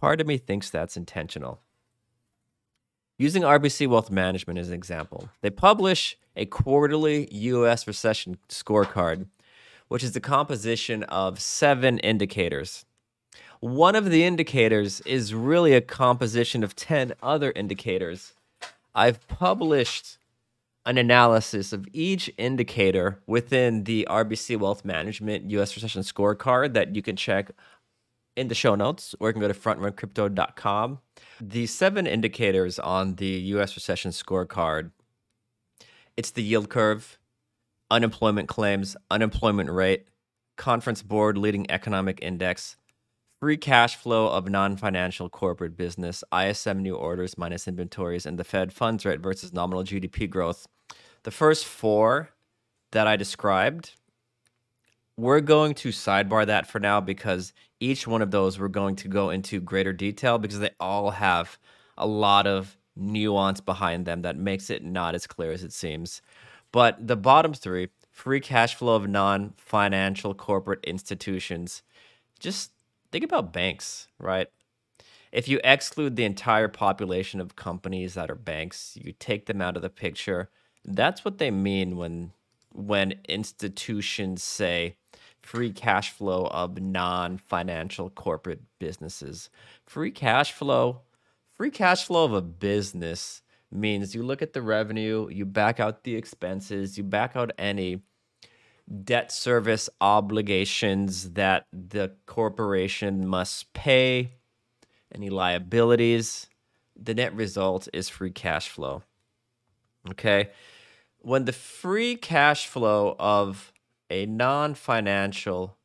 part 0.00 0.20
of 0.20 0.26
me 0.26 0.38
thinks 0.38 0.70
that's 0.70 0.96
intentional. 0.96 1.60
Using 3.20 3.42
RBC 3.42 3.86
Wealth 3.86 4.10
Management 4.10 4.58
as 4.58 4.68
an 4.68 4.74
example, 4.74 5.28
they 5.42 5.50
publish 5.50 6.16
a 6.36 6.46
quarterly 6.46 7.28
US 7.30 7.86
recession 7.86 8.38
scorecard, 8.48 9.26
which 9.88 10.02
is 10.02 10.12
the 10.12 10.20
composition 10.20 11.02
of 11.02 11.38
seven 11.38 11.98
indicators. 11.98 12.86
One 13.60 13.94
of 13.94 14.06
the 14.06 14.24
indicators 14.24 15.02
is 15.02 15.34
really 15.34 15.74
a 15.74 15.82
composition 15.82 16.64
of 16.64 16.74
10 16.74 17.12
other 17.22 17.52
indicators. 17.54 18.32
I've 18.94 19.28
published 19.28 20.16
an 20.86 20.96
analysis 20.96 21.74
of 21.74 21.86
each 21.92 22.32
indicator 22.38 23.20
within 23.26 23.84
the 23.84 24.08
RBC 24.08 24.58
Wealth 24.58 24.82
Management 24.82 25.50
US 25.50 25.76
Recession 25.76 26.00
Scorecard 26.00 26.72
that 26.72 26.96
you 26.96 27.02
can 27.02 27.16
check 27.16 27.50
in 28.36 28.48
the 28.48 28.54
show 28.54 28.74
notes, 28.74 29.14
or 29.20 29.28
you 29.28 29.32
can 29.32 29.40
go 29.40 29.48
to 29.48 29.54
frontruncrypto.com. 29.54 30.98
The 31.40 31.66
seven 31.66 32.06
indicators 32.06 32.78
on 32.78 33.16
the 33.16 33.26
US 33.26 33.76
recession 33.76 34.10
scorecard 34.10 34.92
it's 36.16 36.32
the 36.32 36.42
yield 36.42 36.68
curve, 36.68 37.18
unemployment 37.90 38.46
claims, 38.46 38.96
unemployment 39.10 39.70
rate, 39.70 40.06
conference 40.56 41.02
board 41.02 41.38
leading 41.38 41.70
economic 41.70 42.18
index, 42.20 42.76
free 43.40 43.56
cash 43.56 43.96
flow 43.96 44.28
of 44.28 44.48
non 44.48 44.76
financial 44.76 45.30
corporate 45.30 45.76
business, 45.78 46.22
ISM 46.30 46.82
new 46.82 46.94
orders 46.94 47.38
minus 47.38 47.66
inventories, 47.66 48.26
and 48.26 48.38
the 48.38 48.44
Fed 48.44 48.72
funds 48.72 49.06
rate 49.06 49.20
versus 49.20 49.54
nominal 49.54 49.82
GDP 49.82 50.28
growth. 50.28 50.66
The 51.22 51.30
first 51.30 51.64
four 51.64 52.30
that 52.92 53.06
I 53.06 53.16
described 53.16 53.94
we're 55.20 55.40
going 55.40 55.74
to 55.74 55.90
sidebar 55.90 56.46
that 56.46 56.66
for 56.66 56.80
now 56.80 57.00
because 57.00 57.52
each 57.78 58.06
one 58.06 58.22
of 58.22 58.30
those 58.30 58.58
we're 58.58 58.68
going 58.68 58.96
to 58.96 59.08
go 59.08 59.30
into 59.30 59.60
greater 59.60 59.92
detail 59.92 60.38
because 60.38 60.58
they 60.58 60.70
all 60.80 61.10
have 61.10 61.58
a 61.98 62.06
lot 62.06 62.46
of 62.46 62.76
nuance 62.96 63.60
behind 63.60 64.06
them 64.06 64.22
that 64.22 64.36
makes 64.36 64.70
it 64.70 64.82
not 64.82 65.14
as 65.14 65.26
clear 65.26 65.52
as 65.52 65.62
it 65.62 65.72
seems. 65.72 66.22
But 66.72 67.06
the 67.06 67.16
bottom 67.16 67.52
three 67.52 67.88
free 68.10 68.40
cash 68.40 68.74
flow 68.74 68.94
of 68.94 69.08
non 69.08 69.52
financial 69.58 70.34
corporate 70.34 70.84
institutions 70.84 71.82
just 72.38 72.72
think 73.12 73.24
about 73.24 73.52
banks, 73.52 74.08
right? 74.18 74.48
If 75.32 75.48
you 75.48 75.60
exclude 75.62 76.16
the 76.16 76.24
entire 76.24 76.68
population 76.68 77.40
of 77.40 77.56
companies 77.56 78.14
that 78.14 78.30
are 78.30 78.36
banks, 78.36 78.96
you 79.00 79.12
take 79.18 79.46
them 79.46 79.60
out 79.60 79.76
of 79.76 79.82
the 79.82 79.90
picture. 79.90 80.48
That's 80.84 81.24
what 81.24 81.36
they 81.36 81.50
mean 81.50 81.96
when 81.98 82.32
when 82.72 83.14
institutions 83.28 84.42
say 84.42 84.96
free 85.50 85.72
cash 85.72 86.12
flow 86.12 86.46
of 86.46 86.80
non-financial 86.80 88.08
corporate 88.10 88.60
businesses. 88.78 89.50
Free 89.84 90.12
cash 90.12 90.52
flow, 90.52 91.00
free 91.56 91.72
cash 91.72 92.04
flow 92.04 92.24
of 92.24 92.32
a 92.32 92.40
business 92.40 93.42
means 93.68 94.14
you 94.14 94.22
look 94.22 94.42
at 94.42 94.52
the 94.52 94.62
revenue, 94.62 95.28
you 95.28 95.44
back 95.44 95.80
out 95.80 96.04
the 96.04 96.14
expenses, 96.14 96.96
you 96.96 97.02
back 97.02 97.34
out 97.34 97.50
any 97.58 98.00
debt 99.02 99.32
service 99.32 99.90
obligations 100.00 101.32
that 101.32 101.66
the 101.72 102.12
corporation 102.26 103.26
must 103.26 103.72
pay, 103.72 104.34
any 105.12 105.30
liabilities. 105.30 106.48
The 106.94 107.14
net 107.14 107.34
result 107.34 107.88
is 107.92 108.08
free 108.08 108.30
cash 108.30 108.68
flow. 108.68 109.02
Okay? 110.10 110.50
When 111.18 111.44
the 111.44 111.52
free 111.52 112.14
cash 112.14 112.68
flow 112.68 113.16
of 113.18 113.72
a 114.10 114.26
non 114.26 114.74
financial 114.74 115.76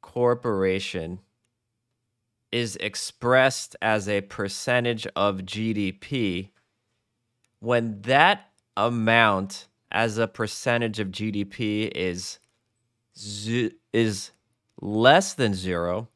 corporation 0.00 1.20
is 2.52 2.76
expressed 2.76 3.74
as 3.82 4.08
a 4.08 4.20
percentage 4.20 5.06
of 5.16 5.38
GDP, 5.38 6.50
when 7.58 8.00
that 8.02 8.50
amount 8.76 9.66
as 9.90 10.18
a 10.18 10.28
percentage 10.28 11.00
of 11.00 11.08
GDP 11.08 11.90
is 11.94 12.38
is 13.92 14.30
less 14.80 15.34
than 15.34 15.54
zero, 15.54 16.08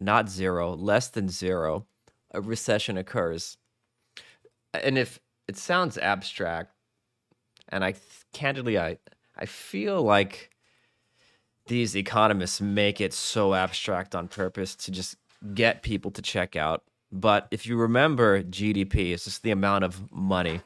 not 0.00 0.28
zero, 0.28 0.74
less 0.74 1.08
than 1.08 1.28
zero, 1.28 1.86
a 2.32 2.40
recession 2.40 2.96
occurs. 2.98 3.56
And 4.72 4.98
if 4.98 5.20
it 5.46 5.56
sounds 5.56 5.96
abstract, 5.98 6.72
and 7.68 7.84
I 7.84 7.94
candidly 8.32 8.78
I 8.78 8.98
I 9.36 9.46
feel 9.46 10.02
like 10.02 10.50
these 11.66 11.96
economists 11.96 12.60
make 12.60 13.00
it 13.00 13.12
so 13.12 13.54
abstract 13.54 14.14
on 14.14 14.28
purpose 14.28 14.74
to 14.76 14.90
just 14.90 15.16
get 15.54 15.82
people 15.82 16.10
to 16.12 16.22
check 16.22 16.56
out. 16.56 16.84
But 17.10 17.48
if 17.50 17.66
you 17.66 17.76
remember, 17.76 18.42
GDP 18.42 19.12
is 19.12 19.24
just 19.24 19.42
the 19.42 19.50
amount 19.50 19.84
of 19.84 20.10
money 20.12 20.60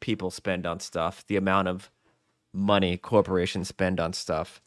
people 0.00 0.30
spend 0.30 0.66
on 0.66 0.80
stuff, 0.80 1.24
the 1.26 1.36
amount 1.36 1.68
of 1.68 1.90
money 2.52 2.96
corporations 2.96 3.68
spend 3.68 3.98
on 3.98 4.12
stuff, 4.12 4.60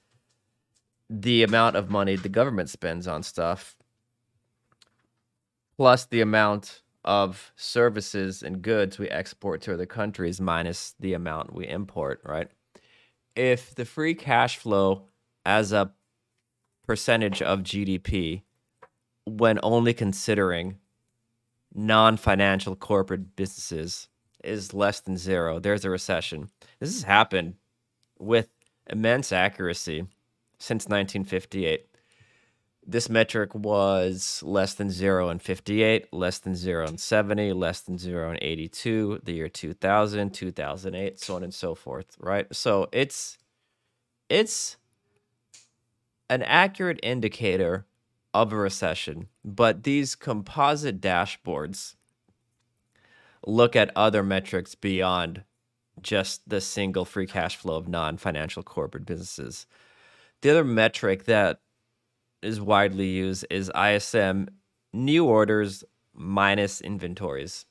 the 1.09 1.43
amount 1.43 1.75
of 1.75 1.89
money 1.89 2.15
the 2.15 2.29
government 2.29 2.69
spends 2.69 3.07
on 3.07 3.23
stuff, 3.23 3.75
plus 5.77 6.05
the 6.05 6.21
amount 6.21 6.81
of 7.05 7.51
services 7.55 8.43
and 8.43 8.61
goods 8.61 8.99
we 8.99 9.07
export 9.09 9.61
to 9.61 9.73
other 9.73 9.85
countries 9.85 10.41
minus 10.41 10.93
the 10.99 11.13
amount 11.13 11.53
we 11.53 11.67
import, 11.67 12.21
right? 12.25 12.49
If 13.39 13.73
the 13.73 13.85
free 13.85 14.15
cash 14.15 14.57
flow 14.57 15.03
as 15.45 15.71
a 15.71 15.93
percentage 16.85 17.41
of 17.41 17.61
GDP 17.61 18.41
when 19.23 19.61
only 19.63 19.93
considering 19.93 20.79
non-financial 21.73 22.75
corporate 22.75 23.37
businesses 23.37 24.09
is 24.43 24.73
less 24.73 24.99
than 24.99 25.15
zero, 25.15 25.57
there's 25.57 25.85
a 25.85 25.89
recession. 25.89 26.49
This 26.81 26.93
has 26.93 27.03
happened 27.03 27.53
with 28.17 28.49
immense 28.89 29.31
accuracy 29.31 30.05
since 30.57 30.87
1958. 30.87 31.85
This 32.91 33.07
metric 33.07 33.53
was 33.53 34.41
less 34.43 34.73
than 34.73 34.89
zero 34.89 35.29
in 35.29 35.37
58, 35.37 36.11
less 36.11 36.39
than 36.39 36.55
zero 36.55 36.87
in 36.87 36.97
70, 36.97 37.53
less 37.53 37.81
than 37.81 37.99
zero 37.99 38.31
in 38.31 38.39
82, 38.41 39.21
the 39.23 39.33
year 39.33 39.47
2000, 39.47 40.33
2008, 40.33 41.19
so 41.19 41.35
on 41.35 41.43
and 41.43 41.53
so 41.53 41.75
forth, 41.75 42.17
right? 42.19 42.47
So 42.51 42.89
it's 42.91 43.37
it's 44.27 44.77
an 46.31 46.41
accurate 46.41 46.99
indicator 47.03 47.85
of 48.33 48.51
a 48.51 48.55
recession, 48.55 49.27
but 49.45 49.83
these 49.83 50.15
composite 50.15 50.99
dashboards 50.99 51.93
look 53.45 53.75
at 53.75 53.91
other 53.95 54.23
metrics 54.23 54.73
beyond 54.73 55.43
just 56.01 56.49
the 56.49 56.59
single 56.59 57.05
free 57.05 57.27
cash 57.27 57.55
flow 57.55 57.75
of 57.75 57.87
non 57.87 58.17
financial 58.17 58.63
corporate 58.63 59.05
businesses. 59.05 59.67
The 60.41 60.49
other 60.49 60.63
metric 60.63 61.25
that 61.25 61.59
is 62.41 62.61
widely 62.61 63.07
used 63.07 63.45
is 63.49 63.71
ISM 63.75 64.49
new 64.93 65.25
orders 65.25 65.83
minus 66.13 66.81
inventories. 66.81 67.65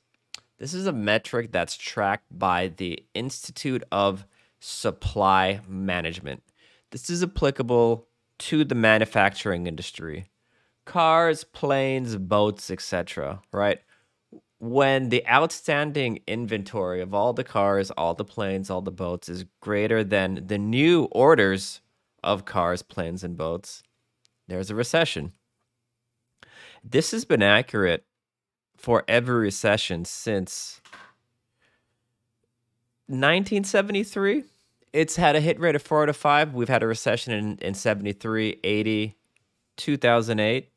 This 0.57 0.73
is 0.73 0.87
a 0.87 0.91
metric 0.91 1.51
that's 1.51 1.77
tracked 1.77 2.37
by 2.37 2.71
the 2.75 3.03
Institute 3.13 3.83
of 3.91 4.25
Supply 4.59 5.61
Management. 5.67 6.43
This 6.91 7.09
is 7.09 7.23
applicable 7.23 8.07
to 8.39 8.63
the 8.63 8.75
manufacturing 8.75 9.67
industry 9.67 10.29
cars, 10.85 11.43
planes, 11.43 12.15
boats, 12.15 12.71
etc., 12.71 13.41
right? 13.53 13.79
When 14.57 15.09
the 15.09 15.25
outstanding 15.27 16.19
inventory 16.25 16.99
of 16.99 17.13
all 17.13 17.31
the 17.31 17.43
cars, 17.43 17.91
all 17.91 18.15
the 18.15 18.25
planes, 18.25 18.71
all 18.71 18.81
the 18.81 18.91
boats 18.91 19.29
is 19.29 19.45
greater 19.61 20.03
than 20.03 20.47
the 20.47 20.57
new 20.57 21.03
orders 21.11 21.81
of 22.23 22.45
cars, 22.45 22.81
planes, 22.81 23.23
and 23.23 23.37
boats, 23.37 23.83
there's 24.49 24.69
a 24.69 24.75
recession. 24.75 25.33
This 26.83 27.11
has 27.11 27.25
been 27.25 27.41
accurate 27.41 28.05
for 28.77 29.03
every 29.07 29.39
recession 29.39 30.05
since 30.05 30.81
1973 33.07 34.43
it's 34.93 35.15
had 35.15 35.35
a 35.35 35.39
hit 35.39 35.59
rate 35.59 35.75
of 35.75 35.81
four 35.81 36.03
out 36.03 36.09
of 36.09 36.17
five. 36.17 36.53
We've 36.53 36.69
had 36.69 36.83
a 36.83 36.87
recession 36.87 37.33
in, 37.33 37.57
in 37.59 37.73
73, 37.73 38.59
80, 38.63 39.15
2008, 39.77 40.69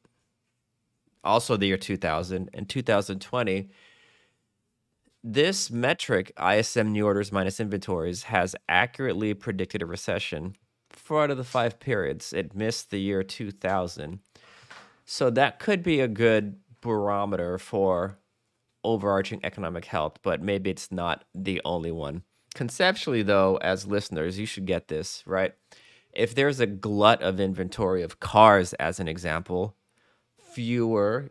also 1.24 1.56
the 1.56 1.66
year 1.66 1.76
2000, 1.76 2.50
and 2.52 2.68
2020. 2.68 3.70
This 5.24 5.70
metric, 5.70 6.32
ISM 6.38 6.92
new 6.92 7.06
orders 7.06 7.32
minus 7.32 7.60
inventories, 7.60 8.24
has 8.24 8.56
accurately 8.68 9.34
predicted 9.34 9.82
a 9.82 9.86
recession 9.86 10.56
four 10.96 11.24
out 11.24 11.30
of 11.30 11.36
the 11.36 11.44
five 11.44 11.80
periods. 11.80 12.32
It 12.32 12.54
missed 12.54 12.90
the 12.90 13.00
year 13.00 13.22
2000. 13.22 14.20
So 15.04 15.30
that 15.30 15.58
could 15.58 15.82
be 15.82 16.00
a 16.00 16.08
good 16.08 16.56
barometer 16.80 17.58
for 17.58 18.18
overarching 18.84 19.40
economic 19.44 19.84
health, 19.84 20.18
but 20.22 20.42
maybe 20.42 20.70
it's 20.70 20.90
not 20.90 21.24
the 21.34 21.60
only 21.64 21.92
one 21.92 22.22
conceptually 22.54 23.22
though 23.22 23.56
as 23.56 23.86
listeners 23.86 24.38
you 24.38 24.46
should 24.46 24.66
get 24.66 24.88
this 24.88 25.22
right 25.26 25.54
if 26.12 26.34
there's 26.34 26.60
a 26.60 26.66
glut 26.66 27.22
of 27.22 27.40
inventory 27.40 28.02
of 28.02 28.20
cars 28.20 28.72
as 28.74 29.00
an 29.00 29.08
example 29.08 29.74
fewer 30.38 31.30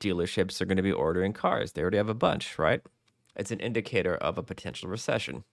dealerships 0.00 0.60
are 0.60 0.66
going 0.66 0.76
to 0.76 0.82
be 0.82 0.92
ordering 0.92 1.32
cars 1.32 1.72
they 1.72 1.82
already 1.82 1.96
have 1.96 2.08
a 2.08 2.14
bunch 2.14 2.58
right 2.58 2.82
it's 3.36 3.50
an 3.50 3.60
indicator 3.60 4.16
of 4.16 4.36
a 4.36 4.42
potential 4.42 4.88
recession 4.88 5.44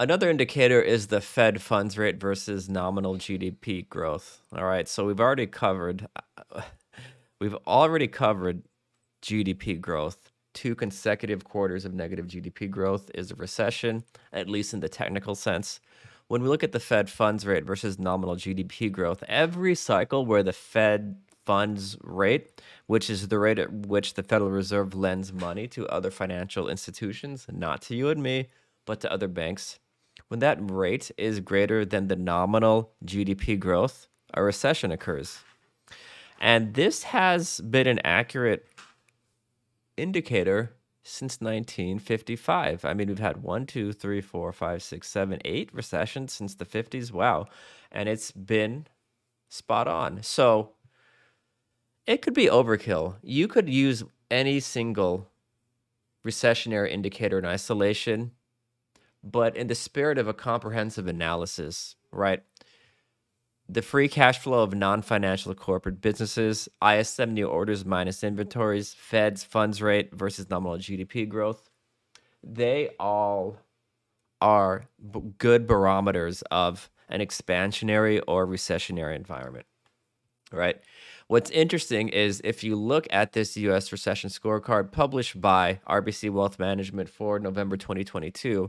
another 0.00 0.30
indicator 0.30 0.80
is 0.80 1.08
the 1.08 1.20
fed 1.20 1.60
funds 1.60 1.98
rate 1.98 2.18
versus 2.18 2.68
nominal 2.68 3.16
gdp 3.16 3.88
growth 3.88 4.40
all 4.56 4.64
right 4.64 4.88
so 4.88 5.06
we've 5.06 5.20
already 5.20 5.46
covered 5.46 6.08
we've 7.40 7.56
already 7.66 8.08
covered 8.08 8.62
gdp 9.22 9.80
growth 9.80 10.30
two 10.54 10.74
consecutive 10.74 11.44
quarters 11.44 11.84
of 11.84 11.94
negative 11.94 12.26
GDP 12.26 12.70
growth 12.70 13.10
is 13.14 13.30
a 13.30 13.34
recession, 13.36 14.04
at 14.32 14.48
least 14.48 14.74
in 14.74 14.80
the 14.80 14.88
technical 14.88 15.34
sense. 15.34 15.80
When 16.28 16.42
we 16.42 16.48
look 16.48 16.62
at 16.62 16.72
the 16.72 16.80
Fed 16.80 17.10
funds 17.10 17.46
rate 17.46 17.64
versus 17.64 17.98
nominal 17.98 18.36
GDP 18.36 18.90
growth, 18.90 19.22
every 19.28 19.74
cycle 19.74 20.24
where 20.26 20.42
the 20.42 20.52
Fed 20.52 21.16
funds 21.44 21.96
rate, 22.02 22.60
which 22.86 23.10
is 23.10 23.28
the 23.28 23.38
rate 23.38 23.58
at 23.58 23.72
which 23.72 24.14
the 24.14 24.22
Federal 24.22 24.50
Reserve 24.50 24.94
lends 24.94 25.32
money 25.32 25.66
to 25.68 25.88
other 25.88 26.10
financial 26.10 26.68
institutions, 26.68 27.46
not 27.50 27.82
to 27.82 27.96
you 27.96 28.08
and 28.08 28.22
me, 28.22 28.48
but 28.86 29.00
to 29.00 29.12
other 29.12 29.28
banks, 29.28 29.78
when 30.30 30.38
that 30.38 30.58
rate 30.60 31.10
is 31.18 31.40
greater 31.40 31.84
than 31.84 32.06
the 32.06 32.14
nominal 32.14 32.92
GDP 33.04 33.58
growth, 33.58 34.06
a 34.32 34.40
recession 34.44 34.92
occurs. 34.92 35.40
And 36.40 36.74
this 36.74 37.02
has 37.02 37.60
been 37.60 37.88
an 37.88 37.98
accurate 38.04 38.64
indicator 39.96 40.72
since 41.02 41.40
1955. 41.40 42.84
I 42.84 42.94
mean, 42.94 43.08
we've 43.08 43.18
had 43.18 43.42
one, 43.42 43.66
two, 43.66 43.92
three, 43.92 44.20
four, 44.20 44.52
five, 44.52 44.84
six, 44.84 45.08
seven, 45.08 45.40
eight 45.44 45.68
recessions 45.74 46.32
since 46.32 46.54
the 46.54 46.64
50s. 46.64 47.10
Wow. 47.10 47.46
And 47.90 48.08
it's 48.08 48.30
been 48.30 48.86
spot 49.48 49.88
on. 49.88 50.22
So 50.22 50.74
it 52.06 52.22
could 52.22 52.34
be 52.34 52.46
overkill. 52.46 53.16
You 53.20 53.48
could 53.48 53.68
use 53.68 54.04
any 54.30 54.60
single 54.60 55.28
recessionary 56.24 56.92
indicator 56.92 57.40
in 57.40 57.44
isolation, 57.44 58.30
but 59.22 59.56
in 59.56 59.66
the 59.66 59.74
spirit 59.74 60.18
of 60.18 60.28
a 60.28 60.34
comprehensive 60.34 61.06
analysis, 61.06 61.96
right? 62.12 62.42
the 63.72 63.82
free 63.82 64.08
cash 64.08 64.38
flow 64.38 64.64
of 64.64 64.74
non-financial 64.74 65.54
corporate 65.54 66.00
businesses, 66.00 66.68
ISM 66.84 67.34
new 67.34 67.46
orders 67.46 67.84
minus 67.84 68.24
inventories, 68.24 68.94
Fed's 68.94 69.44
funds 69.44 69.80
rate 69.80 70.12
versus 70.12 70.50
nominal 70.50 70.76
GDP 70.78 71.28
growth, 71.28 71.70
they 72.42 72.90
all 72.98 73.58
are 74.40 74.88
b- 75.12 75.20
good 75.38 75.68
barometers 75.68 76.42
of 76.50 76.90
an 77.08 77.20
expansionary 77.20 78.20
or 78.26 78.46
recessionary 78.46 79.14
environment. 79.14 79.66
Right? 80.52 80.80
What's 81.28 81.50
interesting 81.50 82.08
is 82.08 82.40
if 82.42 82.64
you 82.64 82.74
look 82.74 83.06
at 83.10 83.34
this 83.34 83.56
US 83.56 83.92
recession 83.92 84.30
scorecard 84.30 84.90
published 84.90 85.40
by 85.40 85.78
RBC 85.88 86.30
Wealth 86.30 86.58
Management 86.58 87.08
for 87.08 87.38
November 87.38 87.76
2022, 87.76 88.68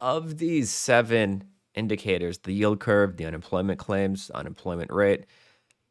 of 0.00 0.38
these 0.38 0.70
seven 0.70 1.44
indicators 1.74 2.38
the 2.38 2.52
yield 2.52 2.80
curve, 2.80 3.16
the 3.16 3.24
unemployment 3.24 3.78
claims, 3.78 4.30
unemployment 4.30 4.92
rate, 4.92 5.26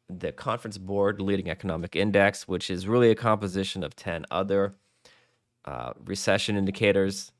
the 0.08 0.32
Conference 0.32 0.78
Board 0.78 1.20
Leading 1.20 1.50
Economic 1.50 1.94
Index, 1.94 2.48
which 2.48 2.70
is 2.70 2.86
really 2.86 3.10
a 3.10 3.14
composition 3.14 3.82
of 3.84 3.94
10 3.94 4.24
other 4.30 4.74
uh, 5.64 5.92
recession 6.04 6.56
indicators, 6.56 7.32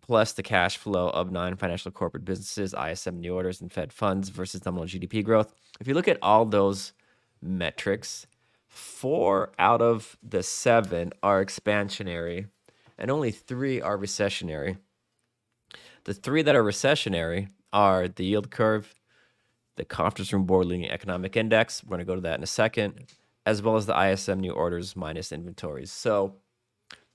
plus 0.00 0.32
the 0.32 0.42
cash 0.42 0.76
flow 0.76 1.08
of 1.10 1.30
non 1.30 1.56
financial 1.56 1.90
corporate 1.90 2.24
businesses, 2.24 2.74
ISM 2.74 3.20
new 3.20 3.34
orders, 3.34 3.60
and 3.60 3.72
Fed 3.72 3.92
funds 3.92 4.28
versus 4.30 4.64
nominal 4.64 4.86
GDP 4.86 5.22
growth. 5.22 5.54
If 5.80 5.88
you 5.88 5.94
look 5.94 6.08
at 6.08 6.18
all 6.22 6.46
those 6.46 6.92
metrics, 7.42 8.26
four 8.68 9.52
out 9.58 9.82
of 9.82 10.16
the 10.22 10.42
seven 10.42 11.12
are 11.22 11.44
expansionary, 11.44 12.48
and 12.98 13.10
only 13.10 13.30
three 13.30 13.80
are 13.80 13.98
recessionary. 13.98 14.78
The 16.06 16.14
three 16.14 16.42
that 16.42 16.54
are 16.54 16.62
recessionary 16.62 17.48
are 17.72 18.06
the 18.06 18.24
yield 18.24 18.52
curve, 18.52 18.94
the 19.74 19.84
conference 19.84 20.32
room 20.32 20.44
board 20.44 20.66
leading 20.66 20.88
economic 20.88 21.36
index. 21.36 21.82
We're 21.82 21.96
going 21.96 21.98
to 21.98 22.04
go 22.04 22.14
to 22.14 22.20
that 22.20 22.38
in 22.38 22.44
a 22.44 22.46
second, 22.46 23.06
as 23.44 23.60
well 23.60 23.74
as 23.74 23.86
the 23.86 24.00
ISM 24.00 24.38
new 24.38 24.52
orders 24.52 24.94
minus 24.94 25.32
inventories. 25.32 25.90
So, 25.90 26.36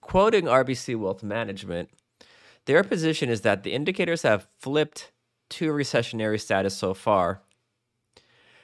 quoting 0.01 0.43
RBC 0.43 0.99
Wealth 0.99 1.23
Management, 1.23 1.89
their 2.65 2.83
position 2.83 3.29
is 3.29 3.41
that 3.41 3.63
the 3.63 3.71
indicators 3.71 4.23
have 4.23 4.49
flipped 4.59 5.13
to 5.51 5.71
recessionary 5.71 6.39
status 6.39 6.75
so 6.75 6.93
far. 6.93 7.43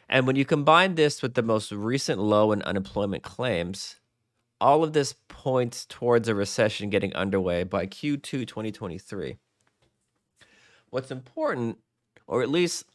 And 0.09 0.27
when 0.27 0.35
you 0.35 0.43
combine 0.43 0.95
this 0.95 1.21
with 1.21 1.35
the 1.35 1.41
most 1.41 1.71
recent 1.71 2.19
low 2.19 2.51
in 2.51 2.61
unemployment 2.63 3.23
claims, 3.23 3.95
all 4.59 4.83
of 4.83 4.91
this 4.91 5.15
points 5.29 5.85
towards 5.85 6.27
a 6.27 6.35
recession 6.35 6.89
getting 6.89 7.15
underway 7.15 7.63
by 7.63 7.87
Q2 7.87 8.45
2023. 8.45 9.37
What's 10.89 11.11
important, 11.11 11.77
or 12.27 12.41
at 12.41 12.49
least 12.49 12.85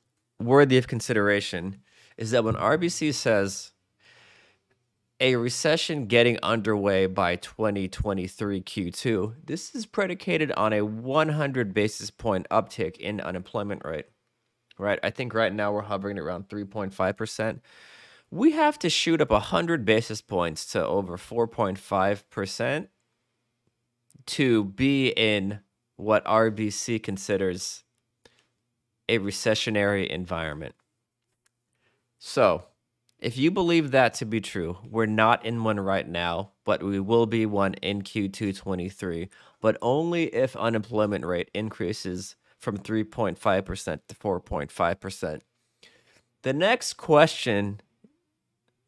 worthy 0.40 0.78
of 0.78 0.88
consideration, 0.88 1.78
is 2.16 2.30
that 2.30 2.44
when 2.44 2.54
RBC 2.54 3.14
says 3.14 3.72
a 5.20 5.36
recession 5.36 6.06
getting 6.06 6.38
underway 6.42 7.06
by 7.06 7.36
2023 7.36 8.60
Q2, 8.60 9.34
this 9.44 9.74
is 9.74 9.86
predicated 9.86 10.50
on 10.52 10.72
a 10.72 10.84
100 10.84 11.72
basis 11.72 12.10
point 12.10 12.46
uptick 12.50 12.96
in 12.96 13.20
unemployment 13.20 13.84
rate. 13.84 14.06
Right? 14.78 14.98
I 15.02 15.10
think 15.10 15.32
right 15.32 15.52
now 15.52 15.72
we're 15.72 15.82
hovering 15.82 16.18
around 16.18 16.48
3.5%. 16.48 17.60
We 18.30 18.52
have 18.52 18.78
to 18.80 18.90
shoot 18.90 19.20
up 19.20 19.30
100 19.30 19.84
basis 19.84 20.22
points 20.22 20.66
to 20.72 20.84
over 20.84 21.16
4.5% 21.16 22.88
to 24.24 24.64
be 24.64 25.08
in 25.08 25.60
what 26.02 26.24
RBC 26.24 27.02
considers 27.02 27.84
a 29.08 29.18
recessionary 29.18 30.08
environment. 30.08 30.74
So, 32.18 32.64
if 33.20 33.38
you 33.38 33.52
believe 33.52 33.92
that 33.92 34.14
to 34.14 34.24
be 34.24 34.40
true, 34.40 34.78
we're 34.88 35.06
not 35.06 35.46
in 35.46 35.62
one 35.62 35.78
right 35.78 36.08
now, 36.08 36.50
but 36.64 36.82
we 36.82 36.98
will 36.98 37.26
be 37.26 37.46
one 37.46 37.74
in 37.74 38.02
Q2 38.02 38.56
23, 38.56 39.28
but 39.60 39.78
only 39.80 40.24
if 40.34 40.56
unemployment 40.56 41.24
rate 41.24 41.50
increases 41.54 42.34
from 42.58 42.78
3.5% 42.78 44.00
to 44.08 44.14
4.5%. 44.14 45.40
The 46.42 46.52
next 46.52 46.94
question 46.94 47.80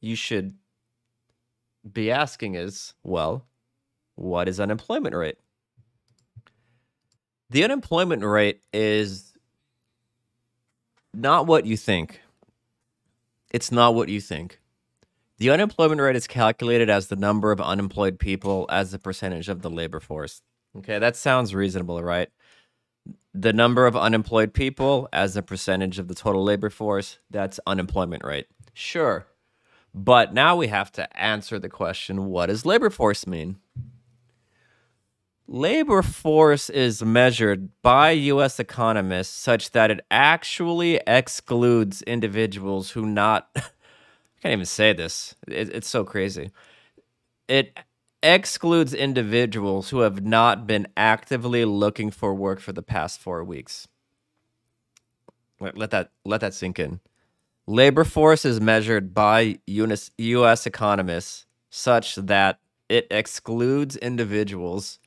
you 0.01 0.17
should 0.17 0.55
be 1.91 2.11
asking 2.11 2.57
is, 2.57 2.95
well, 3.05 3.47
what 4.17 4.49
is 4.49 4.59
unemployment 4.59 5.15
rate? 5.15 5.39
The 7.51 7.65
unemployment 7.65 8.25
rate 8.25 8.61
is 8.73 9.33
not 11.13 11.47
what 11.47 11.67
you 11.67 11.77
think. 11.77 12.21
It's 13.53 13.71
not 13.71 13.95
what 13.95 14.09
you 14.09 14.21
think. 14.21 14.61
The 15.39 15.51
unemployment 15.51 16.01
rate 16.01 16.17
is 16.17 16.27
calculated 16.27 16.89
as 16.89 17.09
the 17.09 17.17
number 17.17 17.53
of 17.53 17.61
unemployed 17.61 18.19
people 18.19 18.67
as 18.71 18.95
a 18.95 18.99
percentage 18.99 19.49
of 19.49 19.63
the 19.63 19.71
labor 19.71 20.01
force. 20.01 20.43
Okay, 20.79 20.99
that 20.99 21.17
sounds 21.17 21.55
reasonable, 21.55 22.03
right? 22.03 22.29
The 23.33 23.53
number 23.53 23.87
of 23.87 23.97
unemployed 23.97 24.55
people 24.55 25.09
as 25.13 25.37
a 25.37 25.43
percentage 25.43 25.99
of 25.99 26.09
the 26.09 26.15
total 26.15 26.43
labor 26.43 26.71
force, 26.71 27.19
that's 27.31 27.61
unemployment 27.67 28.25
rate. 28.25 28.47
Sure. 28.73 29.27
But 29.93 30.35
now 30.35 30.57
we 30.57 30.69
have 30.69 30.91
to 30.93 31.17
answer 31.17 31.59
the 31.59 31.69
question 31.69 32.27
what 32.27 32.47
does 32.47 32.67
labor 32.67 32.91
force 32.91 33.27
mean? 33.27 33.59
Labor 35.47 36.01
force 36.01 36.71
is 36.71 37.03
measured 37.03 37.69
by 37.83 38.13
US 38.13 38.59
economists 38.59 39.35
such 39.35 39.73
that 39.73 39.91
it 39.91 40.01
actually 40.11 41.01
excludes 41.07 42.01
individuals 42.03 42.93
who 42.93 43.05
not 43.05 43.51
I 43.57 43.61
can't 44.41 44.53
even 44.53 44.67
say 44.67 44.93
this. 44.93 45.35
It, 45.47 45.71
it's 45.71 45.89
so 45.89 46.05
crazy. 46.05 46.51
It 47.47 47.79
excludes 48.23 48.95
individuals 48.95 49.91
who 49.91 50.01
have 50.01 50.25
not 50.25 50.67
been 50.67 50.87
actively 50.97 51.65
looking 51.67 52.11
for 52.11 52.35
work 52.35 52.61
for 52.61 52.73
the 52.73 52.83
past 52.83 53.21
4 53.21 53.45
weeks. 53.45 53.87
Let, 55.61 55.77
let 55.77 55.91
that 55.91 56.11
let 56.25 56.41
that 56.41 56.55
sink 56.55 56.79
in. 56.79 57.01
Labor 57.67 58.05
force 58.05 58.47
is 58.47 58.63
measured 58.63 59.13
by 59.13 59.59
US 59.67 60.67
economists 60.67 61.45
such 61.69 62.15
that 62.15 62.61
it 62.89 63.07
excludes 63.11 63.97
individuals 63.97 64.99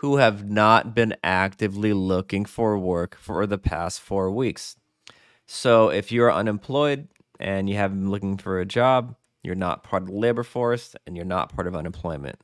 who 0.00 0.16
have 0.16 0.48
not 0.48 0.94
been 0.94 1.14
actively 1.22 1.92
looking 1.92 2.46
for 2.46 2.78
work 2.78 3.14
for 3.16 3.46
the 3.46 3.58
past 3.58 4.00
four 4.00 4.30
weeks. 4.30 4.74
So 5.44 5.90
if 5.90 6.10
you're 6.10 6.32
unemployed 6.32 7.08
and 7.38 7.68
you 7.68 7.76
haven't 7.76 8.00
been 8.00 8.10
looking 8.10 8.38
for 8.38 8.58
a 8.58 8.64
job, 8.64 9.14
you're 9.42 9.54
not 9.54 9.84
part 9.84 10.04
of 10.04 10.08
the 10.08 10.14
labor 10.14 10.42
force 10.42 10.96
and 11.06 11.16
you're 11.16 11.26
not 11.26 11.54
part 11.54 11.66
of 11.66 11.76
unemployment. 11.76 12.38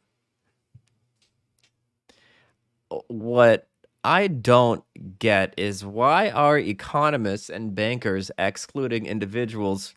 What 3.09 3.69
I 4.05 4.27
don't 4.27 4.85
get 5.19 5.55
is 5.57 5.83
why 5.83 6.29
are 6.29 6.59
economists 6.59 7.49
and 7.49 7.75
bankers 7.75 8.31
excluding 8.37 9.07
individuals 9.07 9.95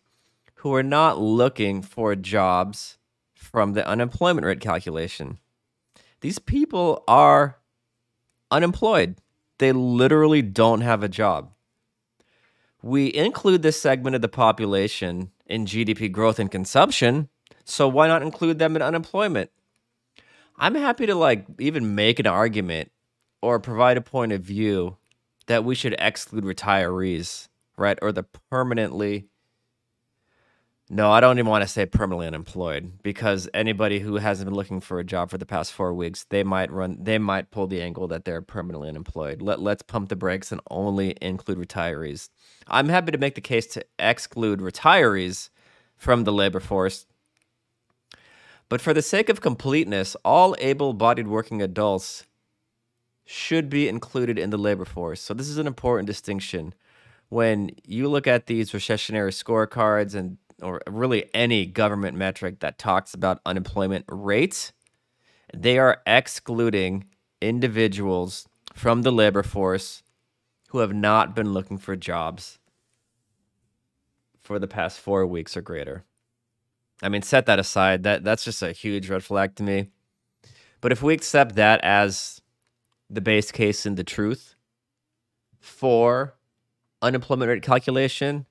who 0.55 0.73
are 0.73 0.83
not 0.83 1.19
looking 1.19 1.81
for 1.81 2.15
jobs 2.15 2.97
from 3.35 3.73
the 3.73 3.85
unemployment 3.85 4.47
rate 4.47 4.61
calculation? 4.61 5.39
These 6.21 6.39
people 6.39 7.03
are 7.07 7.59
unemployed. 8.51 9.15
They 9.57 9.71
literally 9.71 10.41
don't 10.41 10.81
have 10.81 11.03
a 11.03 11.09
job. 11.09 11.51
We 12.81 13.13
include 13.13 13.61
this 13.61 13.81
segment 13.81 14.15
of 14.15 14.21
the 14.21 14.29
population 14.29 15.31
in 15.45 15.65
GDP 15.65 16.11
growth 16.11 16.39
and 16.39 16.49
consumption, 16.49 17.29
so 17.65 17.87
why 17.87 18.07
not 18.07 18.21
include 18.21 18.59
them 18.59 18.75
in 18.75 18.81
unemployment? 18.81 19.51
I'm 20.57 20.75
happy 20.75 21.05
to 21.05 21.15
like 21.15 21.45
even 21.59 21.95
make 21.95 22.19
an 22.19 22.27
argument 22.27 22.91
or 23.41 23.59
provide 23.59 23.97
a 23.97 24.01
point 24.01 24.31
of 24.31 24.41
view 24.41 24.97
that 25.47 25.63
we 25.63 25.75
should 25.75 25.95
exclude 25.99 26.43
retirees, 26.43 27.47
right? 27.77 27.97
Or 28.01 28.11
the 28.11 28.23
permanently 28.23 29.27
no, 30.91 31.11
I 31.11 31.19
don't 31.19 31.37
even 31.37 31.49
want 31.49 31.61
to 31.61 31.67
say 31.67 31.85
permanently 31.85 32.25
unemployed 32.25 32.93
because 33.03 33.47
anybody 33.53 33.99
who 33.99 34.15
hasn't 34.15 34.47
been 34.47 34.55
looking 34.55 34.81
for 34.81 34.99
a 34.99 35.03
job 35.03 35.29
for 35.29 35.37
the 35.37 35.45
past 35.45 35.71
four 35.71 35.93
weeks, 35.93 36.23
they 36.29 36.43
might 36.43 36.71
run, 36.71 36.97
they 36.99 37.19
might 37.19 37.51
pull 37.51 37.67
the 37.67 37.79
angle 37.79 38.07
that 38.07 38.25
they're 38.25 38.41
permanently 38.41 38.89
unemployed. 38.89 39.39
Let 39.39 39.61
let's 39.61 39.83
pump 39.83 40.09
the 40.09 40.15
brakes 40.15 40.51
and 40.51 40.59
only 40.71 41.15
include 41.21 41.59
retirees. 41.59 42.29
I'm 42.67 42.89
happy 42.89 43.11
to 43.11 43.19
make 43.19 43.35
the 43.35 43.41
case 43.41 43.67
to 43.67 43.85
exclude 43.99 44.61
retirees 44.61 45.49
from 45.95 46.23
the 46.23 46.33
labor 46.33 46.59
force. 46.59 47.05
But 48.67 48.81
for 48.81 48.93
the 48.93 49.03
sake 49.03 49.29
of 49.29 49.41
completeness, 49.41 50.15
all 50.25 50.55
able-bodied 50.59 51.27
working 51.27 51.61
adults 51.61 52.25
should 53.25 53.69
be 53.69 53.87
included 53.87 54.39
in 54.39 54.49
the 54.49 54.57
labor 54.57 54.85
force. 54.85 55.21
So 55.21 55.35
this 55.35 55.49
is 55.49 55.59
an 55.59 55.67
important 55.67 56.07
distinction. 56.07 56.73
When 57.29 57.69
you 57.85 58.07
look 58.07 58.25
at 58.25 58.47
these 58.47 58.71
recessionary 58.71 59.31
scorecards 59.31 60.15
and 60.15 60.37
or 60.61 60.81
really 60.87 61.29
any 61.33 61.65
government 61.65 62.17
metric 62.17 62.59
that 62.59 62.77
talks 62.77 63.13
about 63.13 63.41
unemployment 63.45 64.05
rates, 64.09 64.73
they 65.53 65.77
are 65.77 66.01
excluding 66.05 67.05
individuals 67.41 68.47
from 68.73 69.01
the 69.01 69.11
labor 69.11 69.43
force 69.43 70.03
who 70.69 70.79
have 70.79 70.93
not 70.93 71.35
been 71.35 71.53
looking 71.53 71.77
for 71.77 71.95
jobs 71.95 72.59
for 74.39 74.59
the 74.59 74.67
past 74.67 74.99
four 74.99 75.25
weeks 75.25 75.55
or 75.57 75.61
greater. 75.61 76.03
I 77.01 77.09
mean, 77.09 77.21
set 77.21 77.45
that 77.45 77.59
aside. 77.59 78.03
That 78.03 78.23
that's 78.23 78.43
just 78.43 78.61
a 78.61 78.71
huge 78.71 79.09
red 79.09 79.23
flag 79.23 79.55
to 79.55 79.63
me. 79.63 79.87
But 80.81 80.91
if 80.91 81.01
we 81.01 81.13
accept 81.13 81.55
that 81.55 81.81
as 81.83 82.41
the 83.09 83.21
base 83.21 83.51
case 83.51 83.85
and 83.85 83.97
the 83.97 84.03
truth 84.03 84.55
for 85.59 86.35
unemployment 87.01 87.49
rate 87.49 87.63
calculation, 87.63 88.45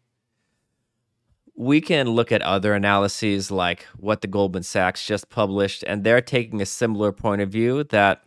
we 1.59 1.81
can 1.81 2.11
look 2.11 2.31
at 2.31 2.41
other 2.43 2.73
analyses 2.73 3.51
like 3.51 3.83
what 3.97 4.21
the 4.21 4.29
Goldman 4.29 4.63
Sachs 4.63 5.05
just 5.05 5.29
published, 5.29 5.83
and 5.89 6.05
they're 6.05 6.21
taking 6.21 6.63
a 6.63 6.67
similar 6.67 7.11
point 7.11 7.43
of 7.43 7.51
view 7.51 7.83
that 7.83 8.23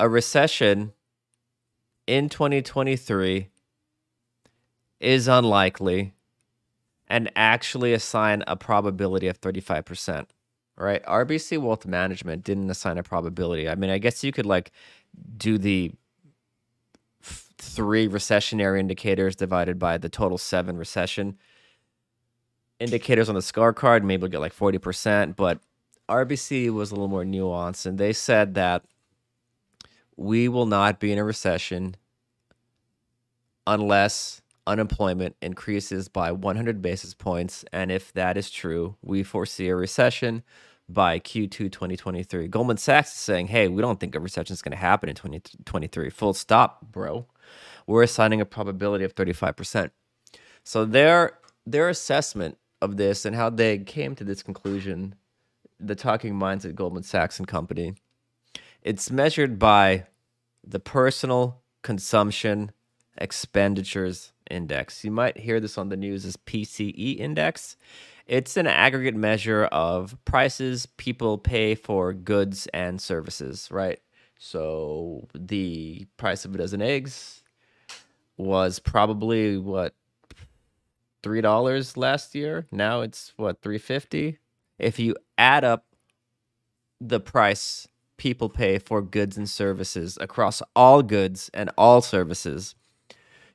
a 0.00 0.08
recession 0.08 0.94
in 2.06 2.30
2023 2.30 3.50
is 5.00 5.28
unlikely 5.28 6.14
and 7.08 7.30
actually 7.36 7.92
assign 7.92 8.42
a 8.46 8.56
probability 8.56 9.28
of 9.28 9.38
35%. 9.38 10.28
Right? 10.78 11.04
RBC 11.04 11.58
Wealth 11.58 11.84
Management 11.84 12.42
didn't 12.42 12.70
assign 12.70 12.96
a 12.96 13.02
probability. 13.02 13.68
I 13.68 13.74
mean, 13.74 13.90
I 13.90 13.98
guess 13.98 14.24
you 14.24 14.32
could 14.32 14.46
like 14.46 14.72
do 15.36 15.58
the 15.58 15.92
three 17.58 18.08
recessionary 18.08 18.80
indicators 18.80 19.36
divided 19.36 19.78
by 19.78 19.98
the 19.98 20.08
total 20.08 20.38
seven 20.38 20.78
recession 20.78 21.36
indicators 22.78 23.28
on 23.28 23.34
the 23.34 23.40
scorecard, 23.40 24.02
maybe 24.02 24.22
we'll 24.22 24.30
get 24.30 24.40
like 24.40 24.54
40%, 24.54 25.36
but 25.36 25.60
RBC 26.08 26.70
was 26.70 26.90
a 26.90 26.94
little 26.94 27.08
more 27.08 27.24
nuanced 27.24 27.86
and 27.86 27.98
they 27.98 28.12
said 28.12 28.54
that 28.54 28.84
we 30.16 30.48
will 30.48 30.66
not 30.66 31.00
be 31.00 31.12
in 31.12 31.18
a 31.18 31.24
recession 31.24 31.96
unless 33.66 34.40
unemployment 34.66 35.36
increases 35.42 36.08
by 36.08 36.32
100 36.32 36.80
basis 36.82 37.14
points. 37.14 37.64
And 37.72 37.90
if 37.90 38.12
that 38.14 38.36
is 38.36 38.50
true, 38.50 38.96
we 39.02 39.22
foresee 39.22 39.68
a 39.68 39.76
recession 39.76 40.42
by 40.88 41.18
Q2 41.18 41.50
2023. 41.50 42.48
Goldman 42.48 42.76
Sachs 42.76 43.12
is 43.12 43.18
saying, 43.18 43.48
hey, 43.48 43.68
we 43.68 43.82
don't 43.82 43.98
think 43.98 44.14
a 44.14 44.20
recession 44.20 44.54
is 44.54 44.62
going 44.62 44.72
to 44.72 44.76
happen 44.76 45.08
in 45.08 45.16
2023. 45.16 46.10
Full 46.10 46.34
stop, 46.34 46.80
bro. 46.92 47.26
we're 47.86 48.02
assigning 48.02 48.40
a 48.40 48.44
probability 48.44 49.04
of 49.04 49.14
35%. 49.14 49.90
So 50.64 50.84
their 50.84 51.38
their 51.66 51.88
assessment 51.88 52.58
of 52.80 52.96
this 52.96 53.24
and 53.24 53.34
how 53.36 53.50
they 53.50 53.78
came 53.78 54.14
to 54.16 54.24
this 54.24 54.42
conclusion, 54.42 55.14
the 55.78 55.94
talking 55.94 56.34
minds 56.34 56.64
at 56.64 56.76
Goldman 56.76 57.02
Sachs 57.02 57.38
and 57.38 57.48
Company, 57.48 57.94
it's 58.82 59.10
measured 59.10 59.58
by 59.58 60.06
the 60.64 60.80
personal 60.80 61.60
consumption 61.82 62.72
expenditures 63.18 64.32
index. 64.50 65.04
You 65.04 65.10
might 65.10 65.38
hear 65.38 65.60
this 65.60 65.78
on 65.78 65.88
the 65.88 65.96
news 65.96 66.24
as 66.24 66.36
PCE 66.36 67.18
index. 67.18 67.76
It's 68.26 68.56
an 68.56 68.66
aggregate 68.66 69.14
measure 69.14 69.64
of 69.66 70.16
prices 70.24 70.86
people 70.96 71.38
pay 71.38 71.74
for 71.74 72.12
goods 72.12 72.66
and 72.74 73.00
services, 73.00 73.68
right? 73.70 74.00
So 74.38 75.28
the 75.34 76.06
price 76.16 76.44
of 76.44 76.54
a 76.54 76.58
dozen 76.58 76.82
eggs 76.82 77.42
was 78.36 78.78
probably 78.78 79.56
what 79.56 79.94
three 81.22 81.40
dollars 81.40 81.96
last 81.96 82.34
year. 82.34 82.66
Now 82.70 83.00
it's 83.00 83.32
what 83.36 83.62
three 83.62 83.78
fifty. 83.78 84.38
If 84.78 84.98
you 84.98 85.16
add 85.38 85.64
up 85.64 85.86
the 87.00 87.20
price 87.20 87.88
people 88.16 88.48
pay 88.48 88.78
for 88.78 89.02
goods 89.02 89.36
and 89.36 89.48
services 89.48 90.16
across 90.20 90.62
all 90.74 91.02
goods 91.02 91.50
and 91.52 91.70
all 91.76 92.00
services, 92.00 92.74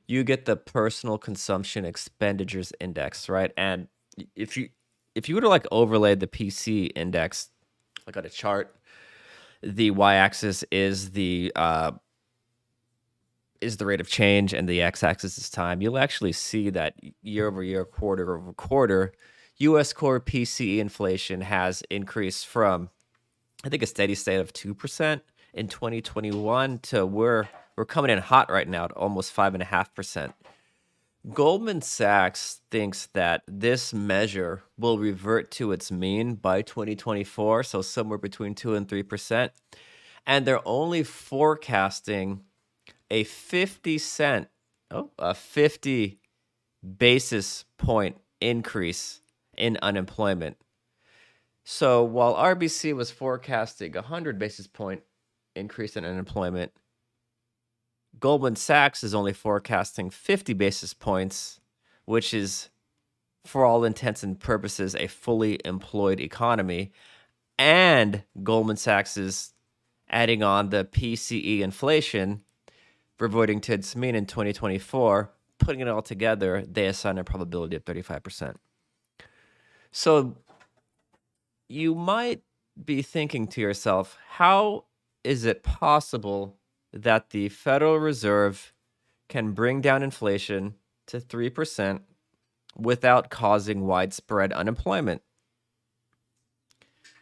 you 0.06 0.24
get 0.24 0.44
the 0.44 0.56
personal 0.56 1.18
consumption 1.18 1.84
expenditures 1.84 2.72
index, 2.80 3.28
right? 3.28 3.52
And 3.56 3.88
if 4.36 4.56
you 4.56 4.68
if 5.14 5.28
you 5.28 5.34
were 5.34 5.40
to 5.40 5.48
like 5.48 5.66
overlay 5.70 6.14
the 6.14 6.26
PC 6.26 6.90
index 6.94 7.50
like 8.06 8.16
on 8.16 8.24
a 8.24 8.28
chart, 8.28 8.76
the 9.62 9.90
y-axis 9.90 10.64
is 10.70 11.10
the 11.10 11.52
uh, 11.54 11.92
is 13.62 13.76
the 13.76 13.86
rate 13.86 14.00
of 14.00 14.08
change 14.08 14.52
and 14.52 14.68
the 14.68 14.82
x-axis 14.82 15.38
is 15.38 15.48
time. 15.48 15.80
You'll 15.80 15.98
actually 15.98 16.32
see 16.32 16.70
that 16.70 16.94
year 17.22 17.48
over 17.48 17.62
year, 17.62 17.84
quarter 17.84 18.36
over 18.36 18.52
quarter, 18.52 19.12
U.S. 19.58 19.92
core 19.92 20.20
PCE 20.20 20.78
inflation 20.78 21.42
has 21.42 21.82
increased 21.90 22.46
from 22.46 22.90
I 23.64 23.68
think 23.68 23.82
a 23.82 23.86
steady 23.86 24.16
state 24.16 24.40
of 24.40 24.52
two 24.52 24.74
percent 24.74 25.22
in 25.54 25.68
2021 25.68 26.80
to 26.80 27.06
we're 27.06 27.48
we're 27.76 27.84
coming 27.84 28.10
in 28.10 28.18
hot 28.18 28.50
right 28.50 28.68
now 28.68 28.84
at 28.84 28.92
almost 28.92 29.32
five 29.32 29.54
and 29.54 29.62
a 29.62 29.66
half 29.66 29.94
percent. 29.94 30.34
Goldman 31.32 31.82
Sachs 31.82 32.62
thinks 32.72 33.06
that 33.12 33.42
this 33.46 33.94
measure 33.94 34.64
will 34.76 34.98
revert 34.98 35.52
to 35.52 35.70
its 35.70 35.92
mean 35.92 36.34
by 36.34 36.62
2024, 36.62 37.62
so 37.62 37.80
somewhere 37.80 38.18
between 38.18 38.56
2 38.56 38.74
and 38.74 38.88
3%. 38.88 39.50
And 40.26 40.44
they're 40.44 40.66
only 40.66 41.04
forecasting 41.04 42.40
a 43.12 43.24
50 43.24 43.98
cent, 43.98 44.48
oh, 44.90 45.10
a 45.18 45.34
50 45.34 46.18
basis 46.98 47.66
point 47.76 48.16
increase 48.40 49.20
in 49.56 49.78
unemployment. 49.82 50.56
So 51.62 52.02
while 52.02 52.34
RBC 52.34 52.96
was 52.96 53.10
forecasting 53.10 53.94
a 53.94 54.00
100 54.00 54.38
basis 54.38 54.66
point 54.66 55.02
increase 55.54 55.94
in 55.94 56.06
unemployment, 56.06 56.72
Goldman 58.18 58.56
Sachs 58.56 59.04
is 59.04 59.14
only 59.14 59.34
forecasting 59.34 60.08
50 60.08 60.54
basis 60.54 60.94
points, 60.94 61.60
which 62.06 62.32
is, 62.32 62.70
for 63.44 63.66
all 63.66 63.84
intents 63.84 64.22
and 64.22 64.40
purposes, 64.40 64.94
a 64.94 65.06
fully 65.06 65.60
employed 65.66 66.18
economy. 66.18 66.92
And 67.58 68.24
Goldman 68.42 68.76
Sachs 68.78 69.18
is 69.18 69.52
adding 70.08 70.42
on 70.42 70.70
the 70.70 70.84
PCE 70.86 71.60
inflation, 71.60 72.42
reverting 73.18 73.60
to 73.62 73.74
its 73.74 73.94
mean 73.94 74.14
in 74.14 74.26
2024. 74.26 75.30
Putting 75.58 75.80
it 75.80 75.88
all 75.88 76.02
together, 76.02 76.64
they 76.66 76.86
assign 76.86 77.18
a 77.18 77.24
probability 77.24 77.76
of 77.76 77.84
35%. 77.84 78.56
So 79.92 80.36
you 81.68 81.94
might 81.94 82.42
be 82.82 83.02
thinking 83.02 83.46
to 83.48 83.60
yourself, 83.60 84.18
how 84.28 84.84
is 85.22 85.44
it 85.44 85.62
possible 85.62 86.56
that 86.92 87.30
the 87.30 87.48
Federal 87.48 87.98
Reserve 87.98 88.72
can 89.28 89.52
bring 89.52 89.80
down 89.80 90.02
inflation 90.02 90.74
to 91.06 91.18
3% 91.18 92.00
without 92.76 93.30
causing 93.30 93.86
widespread 93.86 94.52
unemployment. 94.52 95.22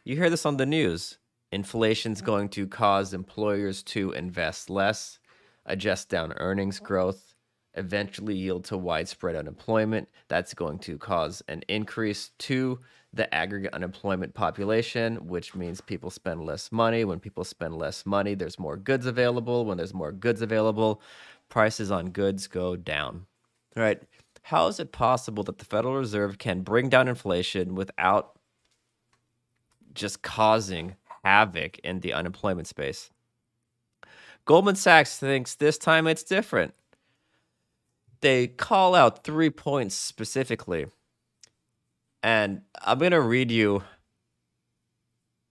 You 0.04 0.16
hear 0.16 0.28
this 0.28 0.44
on 0.44 0.56
the 0.56 0.66
news. 0.66 1.18
Inflation's 1.52 2.20
going 2.20 2.48
to 2.48 2.66
cause 2.66 3.14
employers 3.14 3.84
to 3.84 4.10
invest 4.10 4.68
less, 4.68 5.19
adjust 5.66 6.08
down 6.08 6.32
earnings 6.36 6.80
growth, 6.80 7.34
eventually 7.74 8.34
yield 8.34 8.64
to 8.64 8.76
widespread 8.76 9.36
unemployment. 9.36 10.08
That's 10.28 10.54
going 10.54 10.78
to 10.80 10.98
cause 10.98 11.42
an 11.48 11.62
increase 11.68 12.30
to 12.40 12.80
the 13.12 13.32
aggregate 13.34 13.74
unemployment 13.74 14.34
population, 14.34 15.26
which 15.26 15.54
means 15.54 15.80
people 15.80 16.10
spend 16.10 16.44
less 16.44 16.70
money. 16.70 17.04
When 17.04 17.18
people 17.18 17.44
spend 17.44 17.76
less 17.76 18.06
money, 18.06 18.34
there's 18.34 18.58
more 18.58 18.76
goods 18.76 19.06
available. 19.06 19.64
When 19.64 19.76
there's 19.76 19.94
more 19.94 20.12
goods 20.12 20.42
available, 20.42 21.02
prices 21.48 21.90
on 21.90 22.10
goods 22.10 22.46
go 22.46 22.76
down. 22.76 23.26
All 23.76 23.82
right. 23.82 24.00
How 24.42 24.68
is 24.68 24.80
it 24.80 24.92
possible 24.92 25.42
that 25.44 25.58
the 25.58 25.64
Federal 25.64 25.96
Reserve 25.96 26.38
can 26.38 26.62
bring 26.62 26.88
down 26.88 27.08
inflation 27.08 27.74
without 27.74 28.38
just 29.92 30.22
causing 30.22 30.96
havoc 31.24 31.78
in 31.80 32.00
the 32.00 32.12
unemployment 32.12 32.66
space? 32.66 33.10
Goldman 34.44 34.76
Sachs 34.76 35.18
thinks 35.18 35.54
this 35.54 35.78
time 35.78 36.06
it's 36.06 36.22
different. 36.22 36.74
They 38.20 38.48
call 38.48 38.94
out 38.94 39.24
three 39.24 39.50
points 39.50 39.94
specifically 39.94 40.86
and 42.22 42.62
I'm 42.82 42.98
going 42.98 43.12
to 43.12 43.20
read 43.20 43.50
you 43.50 43.82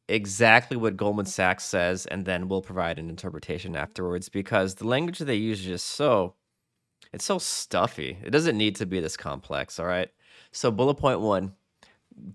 exactly 0.08 0.78
what 0.78 0.98
Goldman 0.98 1.26
Sachs 1.26 1.64
says, 1.64 2.06
and 2.06 2.26
then 2.26 2.48
we'll 2.48 2.62
provide 2.62 3.00
an 3.00 3.10
interpretation 3.10 3.76
afterwards 3.76 4.30
because 4.30 4.76
the 4.76 4.88
language 4.88 5.20
they 5.20 5.36
use 5.36 5.60
is 5.62 5.66
just 5.66 5.86
so 5.86 6.36
it's 7.12 7.26
so 7.26 7.40
stuffy. 7.40 8.18
It 8.24 8.30
doesn't 8.30 8.58
need 8.58 8.76
to 8.76 8.86
be 8.86 9.00
this 9.00 9.18
complex, 9.18 9.80
all 9.80 9.88
right? 9.88 10.10
So 10.52 10.70
bullet 10.70 10.96
point 10.96 11.22
1, 11.22 11.54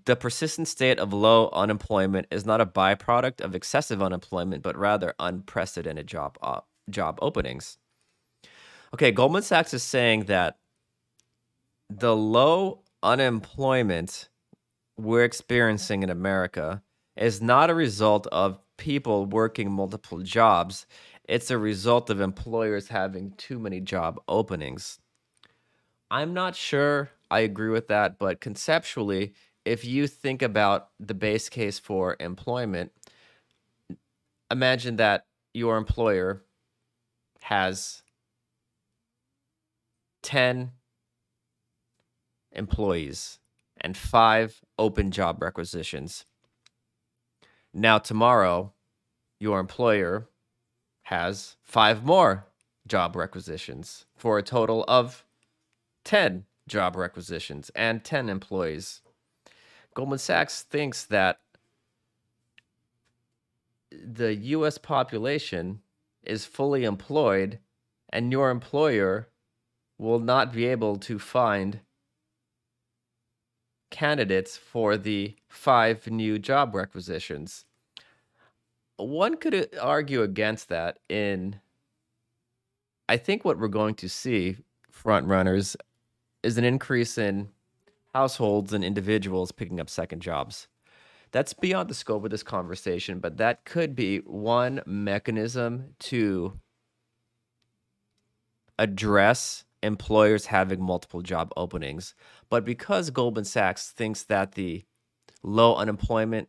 the 0.05 0.15
persistent 0.15 0.67
state 0.67 0.99
of 0.99 1.13
low 1.13 1.49
unemployment 1.53 2.27
is 2.31 2.45
not 2.45 2.61
a 2.61 2.65
byproduct 2.65 3.41
of 3.41 3.55
excessive 3.55 4.01
unemployment, 4.01 4.63
but 4.63 4.77
rather 4.77 5.13
unprecedented 5.19 6.07
job 6.07 6.37
op- 6.41 6.67
job 6.89 7.19
openings. 7.21 7.77
Okay, 8.93 9.11
Goldman 9.11 9.43
Sachs 9.43 9.73
is 9.73 9.83
saying 9.83 10.25
that 10.25 10.57
the 11.89 12.15
low 12.15 12.83
unemployment 13.03 14.29
we're 14.97 15.23
experiencing 15.23 16.03
in 16.03 16.09
America 16.09 16.81
is 17.15 17.41
not 17.41 17.69
a 17.69 17.75
result 17.75 18.27
of 18.27 18.59
people 18.77 19.25
working 19.25 19.71
multiple 19.71 20.19
jobs. 20.19 20.85
It's 21.27 21.51
a 21.51 21.57
result 21.57 22.09
of 22.09 22.21
employers 22.21 22.87
having 22.89 23.31
too 23.37 23.59
many 23.59 23.81
job 23.81 24.19
openings. 24.27 24.99
I'm 26.11 26.33
not 26.33 26.55
sure 26.55 27.09
I 27.31 27.39
agree 27.39 27.69
with 27.69 27.87
that, 27.87 28.19
but 28.19 28.41
conceptually, 28.41 29.33
if 29.65 29.83
you 29.83 30.07
think 30.07 30.41
about 30.41 30.89
the 30.99 31.13
base 31.13 31.49
case 31.49 31.79
for 31.79 32.15
employment, 32.19 32.91
imagine 34.51 34.97
that 34.97 35.25
your 35.53 35.77
employer 35.77 36.43
has 37.41 38.03
10 40.23 40.71
employees 42.51 43.39
and 43.81 43.97
five 43.97 44.61
open 44.79 45.11
job 45.11 45.41
requisitions. 45.41 46.25
Now, 47.73 47.97
tomorrow, 47.97 48.73
your 49.39 49.59
employer 49.59 50.29
has 51.03 51.57
five 51.61 52.03
more 52.03 52.47
job 52.87 53.15
requisitions 53.15 54.05
for 54.15 54.37
a 54.37 54.43
total 54.43 54.85
of 54.87 55.25
10 56.03 56.45
job 56.67 56.95
requisitions 56.95 57.69
and 57.75 58.03
10 58.03 58.29
employees. 58.29 59.01
Goldman 59.95 60.19
Sachs 60.19 60.61
thinks 60.61 61.05
that 61.05 61.39
the 63.91 64.35
US 64.35 64.77
population 64.77 65.81
is 66.21 66.45
fully 66.45 66.83
employed 66.83 67.59
and 68.09 68.31
your 68.31 68.49
employer 68.49 69.29
will 69.97 70.19
not 70.19 70.51
be 70.51 70.65
able 70.65 70.97
to 70.97 71.17
find 71.17 71.79
candidates 73.89 74.57
for 74.57 74.97
the 74.97 75.35
five 75.47 76.07
new 76.07 76.37
job 76.37 76.75
requisitions. 76.75 77.63
One 78.97 79.37
could 79.37 79.69
argue 79.81 80.21
against 80.21 80.67
that 80.69 80.99
in 81.07 81.61
I 83.07 83.15
think 83.17 83.45
what 83.45 83.59
we're 83.59 83.67
going 83.69 83.95
to 83.95 84.09
see 84.09 84.57
front 84.89 85.27
runners 85.27 85.77
is 86.43 86.57
an 86.57 86.65
increase 86.65 87.17
in 87.17 87.49
households 88.15 88.71
and 88.71 88.81
individuals 88.81 89.51
picking 89.51 89.77
up 89.77 89.89
second 89.89 90.21
jobs. 90.21 90.69
That's 91.33 91.51
beyond 91.53 91.89
the 91.89 91.93
scope 91.93 92.23
of 92.23 92.31
this 92.31 92.43
conversation, 92.43 93.19
but 93.19 93.35
that 93.37 93.65
could 93.65 93.93
be 93.93 94.19
one 94.19 94.81
mechanism 94.85 95.95
to 96.11 96.57
address 98.79 99.65
employers 99.83 100.45
having 100.45 100.81
multiple 100.81 101.21
job 101.21 101.51
openings. 101.57 102.15
But 102.49 102.63
because 102.63 103.09
Goldman 103.09 103.43
Sachs 103.43 103.91
thinks 103.91 104.23
that 104.23 104.53
the 104.53 104.85
low 105.43 105.75
unemployment 105.75 106.47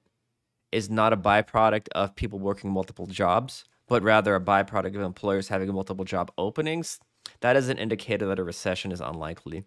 is 0.71 0.89
not 0.89 1.13
a 1.13 1.17
byproduct 1.17 1.89
of 1.97 2.15
people 2.15 2.39
working 2.39 2.71
multiple 2.71 3.07
jobs, 3.07 3.65
but 3.89 4.05
rather 4.05 4.37
a 4.37 4.41
byproduct 4.41 4.95
of 4.95 5.03
employers 5.03 5.49
having 5.49 5.75
multiple 5.75 6.05
job 6.05 6.31
openings, 6.39 7.01
that 7.41 7.57
is 7.57 7.69
an 7.69 7.79
indicator 7.79 8.27
that 8.27 8.39
a 8.39 8.45
recession 8.45 8.93
is 8.93 9.01
unlikely. 9.01 9.65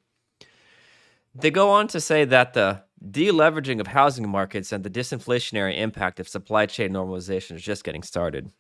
They 1.35 1.51
go 1.51 1.69
on 1.69 1.87
to 1.89 2.01
say 2.01 2.25
that 2.25 2.53
the 2.53 2.83
deleveraging 3.03 3.79
of 3.79 3.87
housing 3.87 4.27
markets 4.27 4.71
and 4.71 4.83
the 4.83 4.89
disinflationary 4.89 5.77
impact 5.77 6.19
of 6.19 6.27
supply 6.27 6.65
chain 6.65 6.91
normalization 6.91 7.55
is 7.55 7.61
just 7.61 7.83
getting 7.83 8.03
started. 8.03 8.51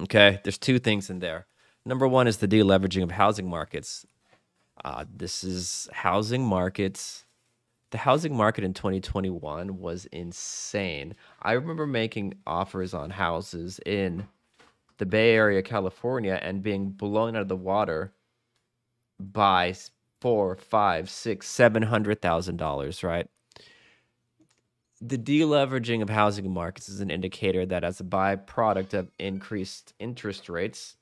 Okay, 0.00 0.40
there's 0.44 0.58
two 0.58 0.78
things 0.78 1.10
in 1.10 1.18
there. 1.18 1.46
Number 1.84 2.06
one 2.06 2.26
is 2.26 2.38
the 2.38 2.48
deleveraging 2.48 3.02
of 3.02 3.10
housing 3.10 3.48
markets. 3.48 4.06
Uh, 4.84 5.04
this 5.12 5.42
is 5.42 5.88
housing 5.92 6.44
markets. 6.44 7.24
The 7.90 7.98
housing 7.98 8.36
market 8.36 8.64
in 8.64 8.74
2021 8.74 9.78
was 9.78 10.04
insane. 10.06 11.14
I 11.42 11.52
remember 11.52 11.86
making 11.86 12.34
offers 12.46 12.94
on 12.94 13.10
houses 13.10 13.80
in 13.86 14.28
the 14.98 15.06
Bay 15.06 15.34
Area, 15.34 15.62
California, 15.62 16.38
and 16.42 16.62
being 16.62 16.90
blown 16.90 17.34
out 17.34 17.42
of 17.42 17.48
the 17.48 17.56
water 17.56 18.12
by 19.18 19.74
four, 20.20 20.56
five, 20.56 21.08
six, 21.08 21.48
seven 21.48 21.82
hundred 21.82 22.20
thousand 22.20 22.56
dollars, 22.56 23.02
right? 23.02 23.28
The 25.00 25.18
deleveraging 25.18 26.02
of 26.02 26.10
housing 26.10 26.50
markets 26.50 26.88
is 26.88 27.00
an 27.00 27.10
indicator 27.10 27.64
that, 27.66 27.84
as 27.84 28.00
a 28.00 28.04
byproduct 28.04 28.94
of 28.94 29.10
increased 29.18 29.94
interest 30.00 30.48
rates 30.48 30.96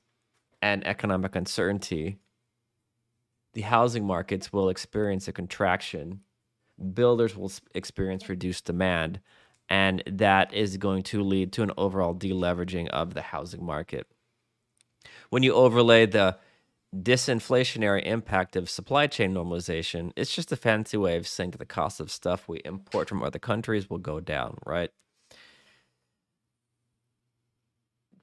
and 0.61 0.87
economic 0.87 1.35
uncertainty, 1.35 2.19
the 3.55 3.63
housing 3.63 4.07
markets 4.07 4.53
will 4.53 4.69
experience 4.69 5.29
a 5.29 5.33
contraction. 5.33 6.21
Builders 6.93 7.35
will 7.35 7.51
experience 7.75 8.29
reduced 8.29 8.67
demand, 8.67 9.21
and 9.71 10.03
that 10.07 10.53
is 10.53 10.77
going 10.77 11.03
to 11.05 11.23
lead 11.23 11.53
to 11.55 11.63
an 11.63 11.73
overall 11.79 12.15
deleveraging 12.15 12.89
of 12.89 13.15
the 13.15 13.23
housing 13.23 13.65
market. 13.65 14.07
When 15.31 15.43
you 15.43 15.55
overlay 15.55 16.05
the 16.05 16.37
disinflationary 16.95 18.05
impact 18.07 18.57
of 18.57 18.71
supply 18.71 19.07
chain 19.07 19.35
normalization, 19.35 20.13
it's 20.17 20.35
just 20.35 20.53
a 20.53 20.57
fancy 20.57 20.97
way 20.97 21.17
of 21.17 21.27
saying 21.27 21.51
that 21.51 21.59
the 21.59 21.67
cost 21.67 22.01
of 22.01 22.11
stuff 22.11 22.49
we 22.49 22.61
import 22.65 23.09
from 23.09 23.23
other 23.23 23.39
countries 23.39 23.91
will 23.91 23.99
go 23.99 24.21
down, 24.21 24.57
right? 24.65 24.91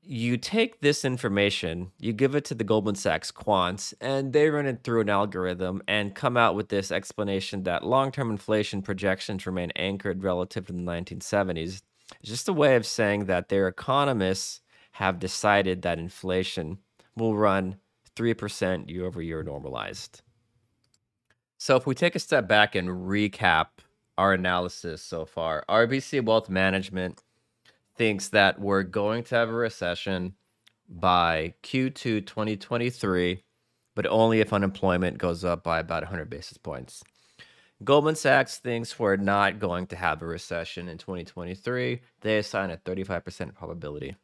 You 0.05 0.35
take 0.35 0.81
this 0.81 1.05
information, 1.05 1.91
you 1.97 2.11
give 2.11 2.35
it 2.35 2.43
to 2.45 2.55
the 2.55 2.65
Goldman 2.65 2.95
Sachs 2.95 3.31
quants, 3.31 3.93
and 4.01 4.33
they 4.33 4.49
run 4.49 4.65
it 4.65 4.83
through 4.83 5.01
an 5.01 5.09
algorithm 5.09 5.81
and 5.87 6.13
come 6.13 6.35
out 6.35 6.55
with 6.55 6.67
this 6.67 6.91
explanation 6.91 7.63
that 7.63 7.85
long 7.85 8.11
term 8.11 8.29
inflation 8.29 8.81
projections 8.81 9.45
remain 9.45 9.71
anchored 9.77 10.23
relative 10.23 10.65
to 10.67 10.73
the 10.73 10.79
1970s. 10.79 11.83
It's 12.19 12.29
just 12.29 12.49
a 12.49 12.53
way 12.53 12.75
of 12.75 12.85
saying 12.85 13.25
that 13.25 13.47
their 13.47 13.67
economists 13.69 14.59
have 14.93 15.19
decided 15.19 15.81
that 15.81 15.99
inflation 15.99 16.79
will 17.15 17.35
run 17.35 17.77
3% 18.15 18.89
year 18.89 19.05
over 19.05 19.21
year 19.21 19.43
normalized. 19.43 20.21
So 21.57 21.75
if 21.75 21.87
we 21.87 21.95
take 21.95 22.15
a 22.15 22.19
step 22.19 22.47
back 22.47 22.75
and 22.75 22.89
recap 22.89 23.67
our 24.17 24.33
analysis 24.33 25.01
so 25.01 25.25
far, 25.25 25.63
RBC 25.69 26.23
Wealth 26.23 26.49
Management 26.49 27.23
thinks 27.95 28.29
that 28.29 28.59
we're 28.59 28.83
going 28.83 29.23
to 29.23 29.35
have 29.35 29.49
a 29.49 29.53
recession 29.53 30.33
by 30.89 31.53
Q2 31.63 32.25
2023, 32.25 33.43
but 33.95 34.07
only 34.07 34.41
if 34.41 34.51
unemployment 34.51 35.17
goes 35.17 35.45
up 35.45 35.63
by 35.63 35.79
about 35.79 36.03
100 36.03 36.29
basis 36.29 36.57
points. 36.57 37.03
Goldman 37.83 38.15
Sachs 38.15 38.57
thinks 38.57 38.97
we're 38.97 39.15
not 39.17 39.59
going 39.59 39.87
to 39.87 39.95
have 39.95 40.21
a 40.21 40.25
recession 40.25 40.87
in 40.87 40.97
2023. 40.97 42.01
They 42.21 42.37
assign 42.37 42.71
a 42.71 42.77
35% 42.77 43.53
probability. 43.53 44.15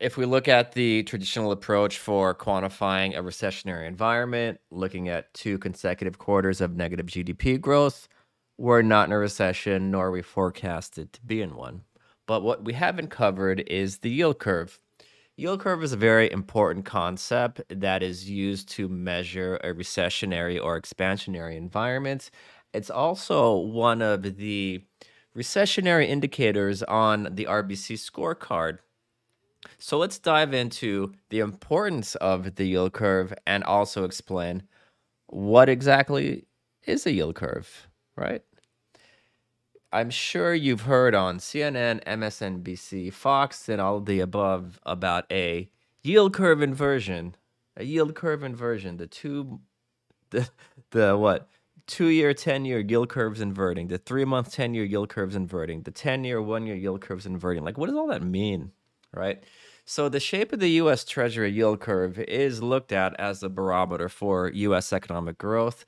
If 0.00 0.16
we 0.16 0.26
look 0.26 0.46
at 0.46 0.72
the 0.72 1.02
traditional 1.02 1.50
approach 1.50 1.98
for 1.98 2.32
quantifying 2.32 3.16
a 3.16 3.22
recessionary 3.22 3.88
environment, 3.88 4.60
looking 4.70 5.08
at 5.08 5.34
two 5.34 5.58
consecutive 5.58 6.18
quarters 6.18 6.60
of 6.60 6.76
negative 6.76 7.06
GDP 7.06 7.60
growth, 7.60 8.06
we're 8.58 8.82
not 8.82 9.08
in 9.08 9.12
a 9.12 9.18
recession, 9.18 9.90
nor 9.90 10.06
are 10.06 10.10
we 10.12 10.22
forecasted 10.22 11.12
to 11.14 11.20
be 11.22 11.42
in 11.42 11.56
one. 11.56 11.82
But 12.28 12.42
what 12.42 12.64
we 12.64 12.74
haven't 12.74 13.08
covered 13.08 13.60
is 13.66 13.98
the 13.98 14.10
yield 14.10 14.38
curve. 14.38 14.78
Yield 15.36 15.60
curve 15.60 15.82
is 15.82 15.92
a 15.92 15.96
very 15.96 16.30
important 16.30 16.84
concept 16.84 17.62
that 17.68 18.02
is 18.02 18.30
used 18.30 18.68
to 18.70 18.88
measure 18.88 19.56
a 19.64 19.72
recessionary 19.72 20.62
or 20.62 20.80
expansionary 20.80 21.56
environment. 21.56 22.30
It's 22.72 22.90
also 22.90 23.56
one 23.56 24.02
of 24.02 24.22
the 24.36 24.84
recessionary 25.36 26.08
indicators 26.08 26.84
on 26.84 27.28
the 27.32 27.46
RBC 27.46 27.94
scorecard. 27.98 28.78
So 29.78 29.98
let's 29.98 30.18
dive 30.18 30.54
into 30.54 31.14
the 31.30 31.40
importance 31.40 32.14
of 32.16 32.56
the 32.56 32.66
yield 32.66 32.92
curve 32.92 33.34
and 33.46 33.64
also 33.64 34.04
explain 34.04 34.62
what 35.26 35.68
exactly 35.68 36.46
is 36.86 37.06
a 37.06 37.12
yield 37.12 37.34
curve, 37.34 37.88
right? 38.16 38.42
I'm 39.92 40.10
sure 40.10 40.54
you've 40.54 40.82
heard 40.82 41.14
on 41.14 41.38
CNN, 41.38 42.04
MSNBC, 42.04 43.12
Fox, 43.12 43.68
and 43.68 43.80
all 43.80 44.00
the 44.00 44.20
above 44.20 44.78
about 44.84 45.24
a 45.32 45.70
yield 46.02 46.34
curve 46.34 46.60
inversion. 46.60 47.36
A 47.76 47.84
yield 47.84 48.14
curve 48.14 48.42
inversion. 48.42 48.98
The 48.98 49.06
two, 49.06 49.60
the 50.30 50.48
the 50.90 51.16
what? 51.16 51.48
Two 51.86 52.08
year, 52.08 52.34
ten 52.34 52.66
year 52.66 52.80
yield 52.80 53.08
curves 53.08 53.40
inverting. 53.40 53.88
The 53.88 53.98
three 53.98 54.26
month, 54.26 54.52
ten 54.52 54.74
year 54.74 54.84
yield 54.84 55.08
curves 55.08 55.34
inverting. 55.36 55.82
The 55.82 55.90
ten 55.90 56.24
year, 56.24 56.42
one 56.42 56.66
year 56.66 56.76
yield 56.76 57.00
curves 57.00 57.24
inverting. 57.24 57.64
Like, 57.64 57.78
what 57.78 57.86
does 57.86 57.96
all 57.96 58.08
that 58.08 58.22
mean, 58.22 58.72
right? 59.12 59.42
So 59.84 60.08
the 60.08 60.20
shape 60.20 60.52
of 60.52 60.60
the 60.60 60.70
U.S. 60.82 61.04
Treasury 61.04 61.50
yield 61.50 61.80
curve 61.80 62.18
is 62.18 62.62
looked 62.62 62.92
at 62.92 63.18
as 63.18 63.42
a 63.42 63.48
barometer 63.48 64.08
for 64.08 64.50
U.S. 64.50 64.92
economic 64.92 65.38
growth. 65.38 65.84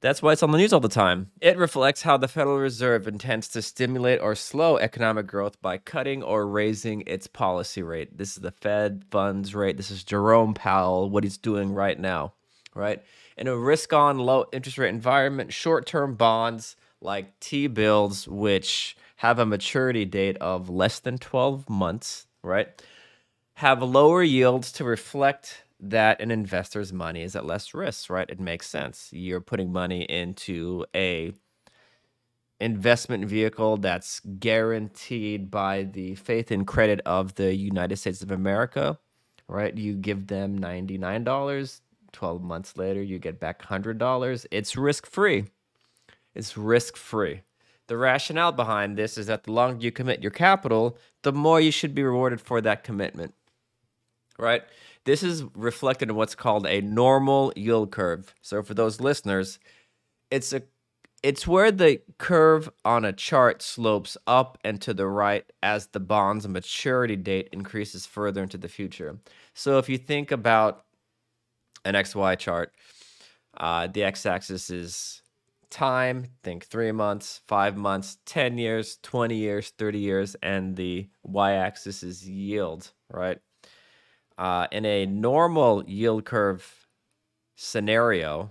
That's 0.00 0.20
why 0.20 0.32
it's 0.32 0.42
on 0.42 0.50
the 0.50 0.58
news 0.58 0.72
all 0.72 0.80
the 0.80 0.88
time. 0.88 1.30
It 1.40 1.56
reflects 1.56 2.02
how 2.02 2.16
the 2.16 2.26
Federal 2.26 2.58
Reserve 2.58 3.06
intends 3.06 3.46
to 3.50 3.62
stimulate 3.62 4.20
or 4.20 4.34
slow 4.34 4.76
economic 4.76 5.28
growth 5.28 5.62
by 5.62 5.78
cutting 5.78 6.24
or 6.24 6.44
raising 6.44 7.04
its 7.06 7.28
policy 7.28 7.84
rate. 7.84 8.18
This 8.18 8.32
is 8.32 8.42
the 8.42 8.50
Fed 8.50 9.04
funds 9.12 9.54
rate. 9.54 9.76
This 9.76 9.92
is 9.92 10.02
Jerome 10.02 10.54
Powell, 10.54 11.08
what 11.08 11.22
he's 11.22 11.38
doing 11.38 11.72
right 11.72 11.98
now, 11.98 12.32
right? 12.74 13.00
In 13.36 13.46
a 13.46 13.56
risk 13.56 13.92
on 13.92 14.18
low 14.18 14.46
interest 14.52 14.76
rate 14.76 14.88
environment, 14.88 15.52
short 15.52 15.86
term 15.86 16.16
bonds 16.16 16.74
like 17.00 17.38
T 17.38 17.68
bills, 17.68 18.26
which 18.26 18.96
have 19.22 19.38
a 19.38 19.46
maturity 19.46 20.04
date 20.04 20.36
of 20.38 20.68
less 20.68 20.98
than 20.98 21.16
12 21.16 21.70
months, 21.70 22.26
right, 22.42 22.82
have 23.54 23.80
lower 23.80 24.20
yields 24.20 24.72
to 24.72 24.82
reflect 24.82 25.62
that 25.78 26.20
an 26.20 26.32
investor's 26.32 26.92
money 26.92 27.22
is 27.22 27.36
at 27.36 27.46
less 27.46 27.72
risk, 27.72 28.10
right? 28.10 28.28
It 28.28 28.40
makes 28.40 28.68
sense. 28.68 29.10
You're 29.12 29.40
putting 29.40 29.70
money 29.70 30.02
into 30.02 30.84
a 30.92 31.32
investment 32.58 33.26
vehicle 33.26 33.76
that's 33.76 34.18
guaranteed 34.40 35.52
by 35.52 35.84
the 35.84 36.16
faith 36.16 36.50
and 36.50 36.66
credit 36.66 37.00
of 37.06 37.36
the 37.36 37.54
United 37.54 37.98
States 37.98 38.22
of 38.22 38.32
America, 38.32 38.98
right? 39.46 39.78
You 39.78 39.94
give 39.94 40.26
them 40.26 40.58
$99, 40.58 41.80
12 42.10 42.42
months 42.42 42.76
later 42.76 43.00
you 43.00 43.20
get 43.20 43.38
back 43.38 43.62
$100. 43.62 44.46
It's 44.50 44.76
risk-free. 44.76 45.44
It's 46.34 46.56
risk-free. 46.56 47.42
The 47.92 47.98
rationale 47.98 48.52
behind 48.52 48.96
this 48.96 49.18
is 49.18 49.26
that 49.26 49.44
the 49.44 49.52
longer 49.52 49.84
you 49.84 49.92
commit 49.92 50.22
your 50.22 50.30
capital, 50.30 50.96
the 51.24 51.30
more 51.30 51.60
you 51.60 51.70
should 51.70 51.94
be 51.94 52.02
rewarded 52.02 52.40
for 52.40 52.62
that 52.62 52.84
commitment. 52.84 53.34
Right? 54.38 54.62
This 55.04 55.22
is 55.22 55.44
reflected 55.54 56.08
in 56.08 56.16
what's 56.16 56.34
called 56.34 56.66
a 56.66 56.80
normal 56.80 57.52
yield 57.54 57.90
curve. 57.90 58.34
So 58.40 58.62
for 58.62 58.72
those 58.72 58.98
listeners, 58.98 59.58
it's 60.30 60.54
a 60.54 60.62
it's 61.22 61.46
where 61.46 61.70
the 61.70 62.00
curve 62.16 62.70
on 62.82 63.04
a 63.04 63.12
chart 63.12 63.60
slopes 63.60 64.16
up 64.26 64.56
and 64.64 64.80
to 64.80 64.94
the 64.94 65.06
right 65.06 65.44
as 65.62 65.88
the 65.88 66.00
bond's 66.00 66.48
maturity 66.48 67.16
date 67.16 67.50
increases 67.52 68.06
further 68.06 68.42
into 68.42 68.56
the 68.56 68.68
future. 68.68 69.18
So 69.52 69.76
if 69.76 69.90
you 69.90 69.98
think 69.98 70.32
about 70.32 70.86
an 71.84 71.92
XY 71.92 72.38
chart, 72.38 72.72
uh, 73.58 73.86
the 73.86 74.02
x 74.02 74.24
axis 74.24 74.70
is 74.70 75.21
time, 75.72 76.26
think 76.44 76.64
three 76.66 76.92
months, 76.92 77.40
five 77.48 77.76
months, 77.76 78.18
10 78.26 78.58
years, 78.58 78.98
20 79.02 79.34
years, 79.34 79.70
30 79.70 79.98
years, 79.98 80.36
and 80.42 80.76
the 80.76 81.08
y 81.24 81.54
axis 81.54 82.02
is 82.02 82.28
yield, 82.28 82.92
right? 83.10 83.38
Uh, 84.38 84.68
in 84.70 84.84
a 84.84 85.06
normal 85.06 85.82
yield 85.88 86.24
curve 86.24 86.86
scenario, 87.56 88.50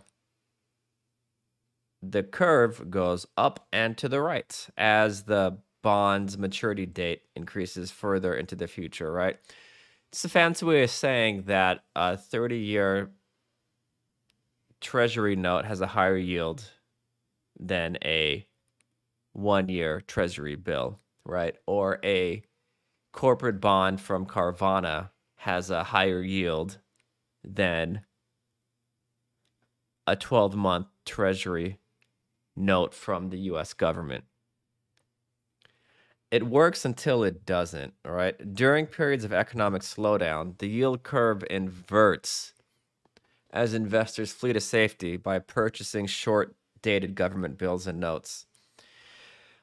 the 2.01 2.23
curve 2.23 2.89
goes 2.89 3.25
up 3.37 3.67
and 3.71 3.97
to 3.97 4.09
the 4.09 4.21
right 4.21 4.67
as 4.75 5.23
the 5.23 5.57
bond's 5.83 6.37
maturity 6.37 6.85
date 6.85 7.21
increases 7.35 7.91
further 7.91 8.33
into 8.33 8.55
the 8.55 8.67
future, 8.67 9.11
right? 9.11 9.37
It's 10.11 10.25
a 10.25 10.29
fancy 10.29 10.65
way 10.65 10.83
of 10.83 10.89
saying 10.89 11.43
that 11.43 11.83
a 11.95 12.17
30 12.17 12.57
year 12.57 13.11
treasury 14.81 15.35
note 15.35 15.65
has 15.65 15.79
a 15.79 15.87
higher 15.87 16.17
yield 16.17 16.63
than 17.61 17.97
a 18.03 18.45
one 19.33 19.69
year 19.69 20.01
treasury 20.01 20.55
bill, 20.55 20.99
right? 21.23 21.55
Or 21.67 21.99
a 22.03 22.41
corporate 23.13 23.61
bond 23.61 24.01
from 24.01 24.25
Carvana 24.25 25.11
has 25.35 25.69
a 25.69 25.85
higher 25.85 26.21
yield 26.21 26.79
than 27.43 28.01
a 30.07 30.15
12 30.15 30.55
month 30.55 30.87
treasury 31.05 31.79
note 32.55 32.93
from 32.93 33.29
the 33.29 33.39
US 33.39 33.73
government. 33.73 34.25
It 36.31 36.47
works 36.47 36.85
until 36.85 37.23
it 37.23 37.45
doesn't, 37.45 37.93
right? 38.05 38.53
During 38.55 38.87
periods 38.87 39.25
of 39.25 39.33
economic 39.33 39.81
slowdown, 39.81 40.57
the 40.59 40.67
yield 40.67 41.03
curve 41.03 41.43
inverts 41.49 42.53
as 43.51 43.73
investors 43.73 44.31
flee 44.31 44.53
to 44.53 44.61
safety 44.61 45.17
by 45.17 45.39
purchasing 45.39 46.05
short 46.05 46.55
dated 46.81 47.15
government 47.15 47.57
bills 47.57 47.87
and 47.87 47.99
notes. 47.99 48.45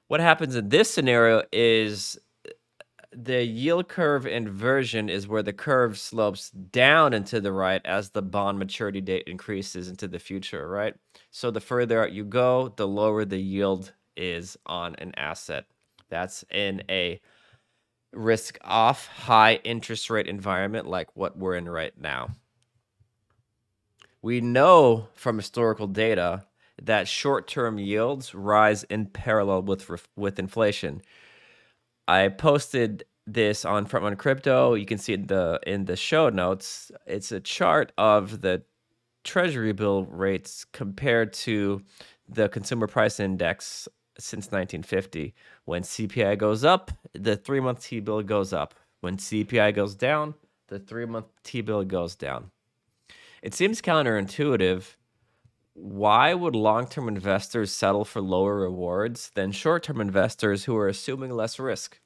What 0.07 0.21
happens 0.21 0.57
in 0.57 0.69
this 0.69 0.91
scenario 0.91 1.43
is 1.53 2.19
the 3.13 3.43
yield 3.45 3.89
curve 3.89 4.27
inversion 4.27 5.09
is 5.09 5.27
where 5.27 5.43
the 5.43 5.53
curve 5.53 5.99
slopes 5.99 6.51
down 6.51 7.13
and 7.13 7.27
to 7.27 7.41
the 7.41 7.53
right 7.53 7.81
as 7.85 8.11
the 8.11 8.23
bond 8.23 8.59
maturity 8.59 9.01
date 9.01 9.25
increases 9.27 9.89
into 9.89 10.09
the 10.09 10.19
future, 10.19 10.69
right? 10.69 10.95
So 11.31 11.51
the 11.51 11.61
further 11.61 12.03
out 12.03 12.13
you 12.13 12.25
go, 12.25 12.73
the 12.77 12.87
lower 12.87 13.25
the 13.25 13.39
yield 13.39 13.93
is 14.17 14.57
on 14.67 14.95
an 14.97 15.13
asset. 15.17 15.65
That's 16.11 16.45
in 16.51 16.83
a 16.89 17.21
risk 18.13 18.59
off 18.63 19.07
high 19.07 19.57
interest 19.65 20.11
rate 20.11 20.27
environment 20.27 20.87
like 20.87 21.15
what 21.15 21.37
we're 21.37 21.57
in 21.57 21.69
right 21.69 21.93
now. 21.99 22.31
We 24.23 24.41
know 24.41 25.09
from 25.15 25.37
historical 25.37 25.87
data 25.87 26.45
that 26.83 27.09
short-term 27.09 27.79
yields 27.79 28.35
rise 28.35 28.85
in 28.85 29.07
parallel 29.07 29.63
with 29.63 30.07
with 30.17 30.39
inflation. 30.39 31.03
I 32.07 32.29
posted 32.29 33.05
this 33.27 33.65
on 33.65 33.87
Frontrun 33.87 34.17
Crypto. 34.17 34.75
You 34.75 34.87
can 34.87 34.99
see 34.99 35.13
in 35.13 35.27
the 35.27 35.61
in 35.67 35.85
the 35.85 35.97
show 35.97 36.29
notes. 36.29 36.91
It's 37.07 37.33
a 37.33 37.41
chart 37.41 37.93
of 37.99 38.41
the 38.41 38.63
treasury 39.25 39.73
bill 39.73 40.05
rates 40.05 40.65
compared 40.65 41.33
to 41.35 41.83
the 42.29 42.49
consumer 42.49 42.87
price 42.87 43.21
index 43.21 43.89
since 44.19 44.47
1950. 44.47 45.35
When 45.65 45.83
CPI 45.83 46.39
goes 46.39 46.65
up, 46.65 46.91
the 47.13 47.37
3-month 47.37 47.83
T-bill 47.83 48.23
goes 48.23 48.53
up. 48.53 48.75
When 49.01 49.17
CPI 49.17 49.75
goes 49.75 49.95
down, 49.95 50.35
the 50.69 50.81
3-month 50.81 51.27
T-bill 51.43 51.85
goes 51.85 52.17
down. 52.17 52.51
It 53.43 53.55
seems 53.55 53.81
counterintuitive. 53.81 54.97
Why 55.81 56.35
would 56.35 56.57
long 56.57 56.89
term 56.89 57.07
investors 57.07 57.71
settle 57.71 58.05
for 58.05 58.21
lower 58.21 58.57
rewards 58.57 59.31
than 59.35 59.53
short 59.53 59.85
term 59.85 60.01
investors 60.01 60.65
who 60.65 60.77
are 60.77 60.89
assuming 60.89 61.31
less 61.31 61.61
risk? 61.61 62.01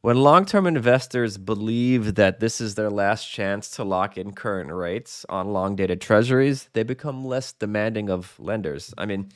When 0.00 0.16
long 0.22 0.46
term 0.46 0.66
investors 0.66 1.36
believe 1.36 2.14
that 2.14 2.40
this 2.40 2.62
is 2.62 2.74
their 2.74 2.88
last 2.90 3.30
chance 3.30 3.68
to 3.72 3.84
lock 3.84 4.16
in 4.16 4.32
current 4.32 4.72
rates 4.72 5.26
on 5.28 5.52
long 5.52 5.76
dated 5.76 6.00
treasuries, 6.00 6.70
they 6.72 6.82
become 6.82 7.26
less 7.26 7.52
demanding 7.52 8.08
of 8.08 8.40
lenders. 8.40 8.94
I 8.96 9.04
mean, 9.04 9.28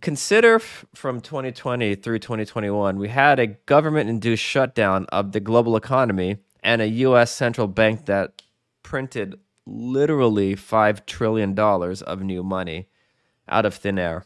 consider 0.00 0.54
f- 0.54 0.86
from 0.94 1.20
2020 1.20 1.96
through 1.96 2.20
2021, 2.20 2.98
we 2.98 3.08
had 3.08 3.40
a 3.40 3.48
government 3.48 4.08
induced 4.08 4.44
shutdown 4.44 5.06
of 5.10 5.32
the 5.32 5.40
global 5.40 5.76
economy 5.76 6.38
and 6.62 6.80
a 6.80 6.88
US 6.88 7.32
central 7.32 7.66
bank 7.66 8.06
that 8.06 8.42
printed 8.84 9.34
literally 9.66 10.54
$5 10.54 11.06
trillion 11.06 11.58
of 11.58 12.22
new 12.22 12.42
money 12.42 12.88
out 13.48 13.66
of 13.66 13.74
thin 13.74 13.98
air. 13.98 14.24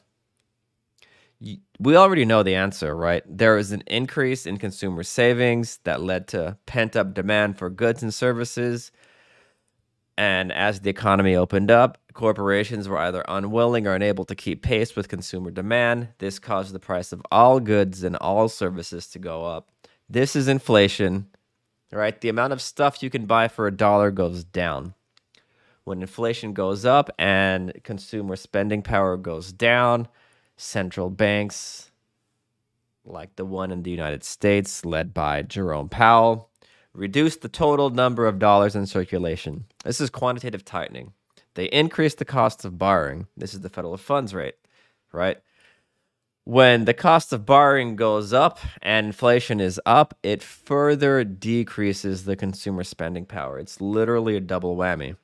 We 1.78 1.97
already 1.97 2.24
know 2.24 2.43
the 2.43 2.57
answer, 2.57 2.97
right? 2.97 3.22
There 3.26 3.55
was 3.55 3.70
an 3.70 3.82
increase 3.86 4.45
in 4.45 4.57
consumer 4.57 5.05
savings 5.05 5.78
that 5.84 6.03
led 6.03 6.26
to 6.28 6.59
pent 6.66 6.97
up 6.97 7.14
demand 7.14 7.59
for 7.59 7.70
goods 7.70 8.03
and 8.03 8.12
services. 8.12 8.91
And 10.16 10.51
as 10.51 10.80
the 10.80 10.91
economy 10.91 11.36
opened 11.36 11.70
up, 11.70 11.99
corporations 12.12 12.89
were 12.89 12.99
either 12.99 13.24
unwilling 13.28 13.86
or 13.86 13.95
unable 13.95 14.24
to 14.24 14.34
keep 14.34 14.62
pace 14.62 14.97
with 14.97 15.09
consumer 15.09 15.53
demand. 15.53 16.09
This 16.18 16.41
caused 16.41 16.72
the 16.72 16.80
price 16.80 17.12
of 17.12 17.22
all 17.30 17.61
goods 17.61 18.03
and 18.03 18.16
all 18.16 18.49
services 18.49 19.07
to 19.11 19.20
go 19.20 19.45
up. 19.45 19.68
This 20.11 20.34
is 20.34 20.49
inflation, 20.49 21.28
right? 21.93 22.20
The 22.20 22.30
amount 22.30 22.53
of 22.53 22.61
stuff 22.61 23.01
you 23.01 23.11
can 23.11 23.26
buy 23.26 23.47
for 23.47 23.68
a 23.68 23.76
dollar 23.76 24.11
goes 24.11 24.43
down 24.43 24.95
when 25.89 26.03
inflation 26.03 26.53
goes 26.53 26.84
up 26.84 27.09
and 27.18 27.72
consumer 27.82 28.36
spending 28.36 28.82
power 28.82 29.16
goes 29.16 29.53
down, 29.53 30.07
central 30.59 31.09
banks, 31.09 31.91
like 33.07 33.34
the 33.36 33.45
one 33.47 33.70
in 33.70 33.82
the 33.82 33.91
United 33.91 34.22
States, 34.22 34.84
led 34.84 35.14
by 35.14 35.41
Jerome 35.41 35.89
Powell, 35.89 36.51
reduce 36.93 37.36
the 37.36 37.49
total 37.49 37.89
number 37.89 38.26
of 38.26 38.39
dollars 38.39 38.76
in 38.76 38.84
circulation. 38.86 39.64
This 39.82 39.99
is 39.99 40.11
quantitative 40.11 40.62
tightening. 40.62 41.14
They 41.55 41.64
increase 41.66 42.14
the 42.14 42.26
cost 42.26 42.66
of 42.66 42.76
borrowing. 42.76 43.26
This 43.34 43.55
is 43.55 43.62
the 43.62 43.70
federal 43.70 43.97
funds 43.97 44.34
rate, 44.34 44.57
right? 45.11 45.39
When 46.45 46.84
the 46.84 46.95
cost 46.95 47.32
of 47.32 47.47
borrowing 47.47 47.97
goes 47.97 48.34
up 48.34 48.59
and 48.82 49.07
inflation 49.07 49.59
is 49.59 49.80
up, 49.86 50.18
it 50.22 50.43
further 50.43 51.24
decreases 51.24 52.26
the 52.26 52.36
consumer 52.36 52.84
spending 52.84 53.24
power. 53.24 53.59
It's 53.59 53.80
literally 53.80 54.36
a 54.36 54.41
double 54.41 54.76
whammy. 54.76 55.16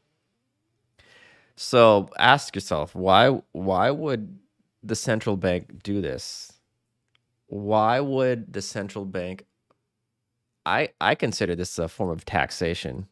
So 1.57 2.09
ask 2.19 2.55
yourself 2.55 2.95
why 2.95 3.29
why 3.53 3.91
would 3.91 4.39
the 4.83 4.97
central 4.97 5.37
bank 5.37 5.83
do 5.83 6.01
this? 6.01 6.53
Why 7.47 8.01
would 8.01 8.53
the 8.53 8.63
central 8.63 9.05
bank 9.05 9.47
I 10.67 10.91
I 11.01 11.15
consider 11.15 11.55
this 11.55 11.79
a 11.79 11.89
form 11.89 12.11
of 12.11 12.25
taxation 12.25 13.07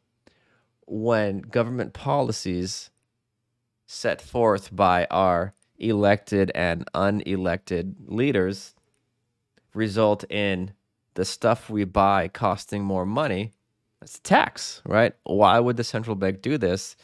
when 0.87 1.41
government 1.41 1.93
policies 1.93 2.91
set 3.87 4.21
forth 4.21 4.75
by 4.75 5.07
our 5.11 5.55
elected 5.79 6.51
and 6.55 6.87
unelected 6.95 7.95
leaders 8.07 8.75
result 9.75 10.25
in 10.31 10.73
the 11.15 11.25
stuff 11.25 11.69
we 11.69 11.85
buy 11.85 12.29
costing 12.29 12.83
more 12.85 13.07
money. 13.07 13.53
That's 14.01 14.19
tax, 14.21 14.83
right? 14.87 15.15
Why 15.25 15.61
would 15.61 15.77
the 15.77 15.85
central 15.85 16.17
bank 16.17 16.43
do 16.43 16.59
this? 16.59 16.97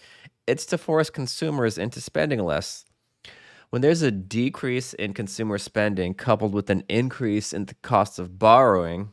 It's 0.49 0.65
to 0.67 0.79
force 0.79 1.11
consumers 1.11 1.77
into 1.77 2.01
spending 2.01 2.43
less. 2.43 2.87
When 3.69 3.83
there's 3.83 4.01
a 4.01 4.11
decrease 4.11 4.95
in 4.95 5.13
consumer 5.13 5.59
spending 5.59 6.15
coupled 6.15 6.55
with 6.55 6.71
an 6.71 6.85
increase 6.89 7.53
in 7.53 7.67
the 7.67 7.75
cost 7.75 8.19
of 8.19 8.39
borrowing, 8.39 9.11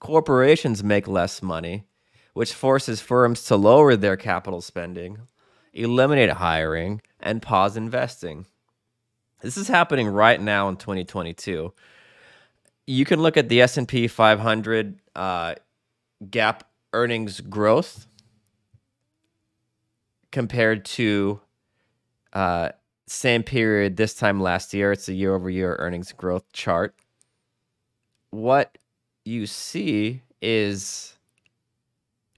corporations 0.00 0.82
make 0.82 1.06
less 1.06 1.42
money, 1.42 1.84
which 2.32 2.54
forces 2.54 3.02
firms 3.02 3.44
to 3.44 3.56
lower 3.56 3.96
their 3.96 4.16
capital 4.16 4.62
spending, 4.62 5.18
eliminate 5.74 6.30
hiring, 6.30 7.02
and 7.20 7.42
pause 7.42 7.76
investing. 7.76 8.46
This 9.42 9.58
is 9.58 9.68
happening 9.68 10.08
right 10.08 10.40
now 10.40 10.70
in 10.70 10.76
2022. 10.76 11.74
You 12.86 13.04
can 13.04 13.20
look 13.20 13.36
at 13.36 13.50
the 13.50 13.60
S&P 13.60 14.08
500 14.08 14.98
uh, 15.14 15.54
GAAP 16.24 16.60
earnings 16.94 17.40
growth 17.40 18.06
compared 20.32 20.84
to 20.84 21.40
uh, 22.32 22.70
same 23.06 23.42
period 23.42 23.96
this 23.96 24.14
time 24.14 24.40
last 24.40 24.74
year. 24.74 24.92
It's 24.92 25.08
a 25.08 25.12
year 25.12 25.34
over 25.34 25.50
year 25.50 25.76
earnings 25.78 26.12
growth 26.12 26.50
chart. 26.52 26.94
What 28.30 28.78
you 29.24 29.46
see 29.46 30.22
is 30.40 31.16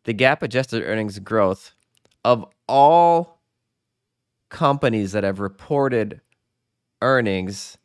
the 0.05 0.13
GAAP 0.13 0.43
adjusted 0.43 0.83
earnings 0.83 1.19
growth 1.21 1.73
of 2.25 2.45
all 2.69 3.39
companies 4.51 5.13
that 5.13 5.25
have 5.25 5.41
reported 5.41 6.21
earnings 7.01 7.79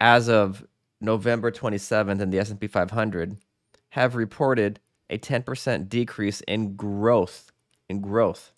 as 0.00 0.28
of 0.28 0.66
November 1.00 1.50
27th 1.50 2.20
in 2.20 2.30
the 2.30 2.38
S&P 2.38 2.66
500 2.66 3.36
have 3.90 4.14
reported 4.14 4.80
a 5.10 5.18
10% 5.18 5.88
decrease 5.88 6.40
in 6.42 6.76
growth 6.76 7.50
in 7.88 8.00
growth 8.00 8.52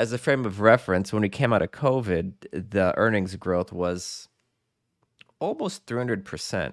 as 0.00 0.14
a 0.14 0.18
frame 0.18 0.46
of 0.46 0.60
reference, 0.60 1.12
when 1.12 1.20
we 1.20 1.28
came 1.28 1.52
out 1.52 1.60
of 1.60 1.72
COVID, 1.72 2.32
the 2.52 2.94
earnings 2.96 3.36
growth 3.36 3.70
was 3.70 4.28
almost 5.38 5.84
300%. 5.84 6.72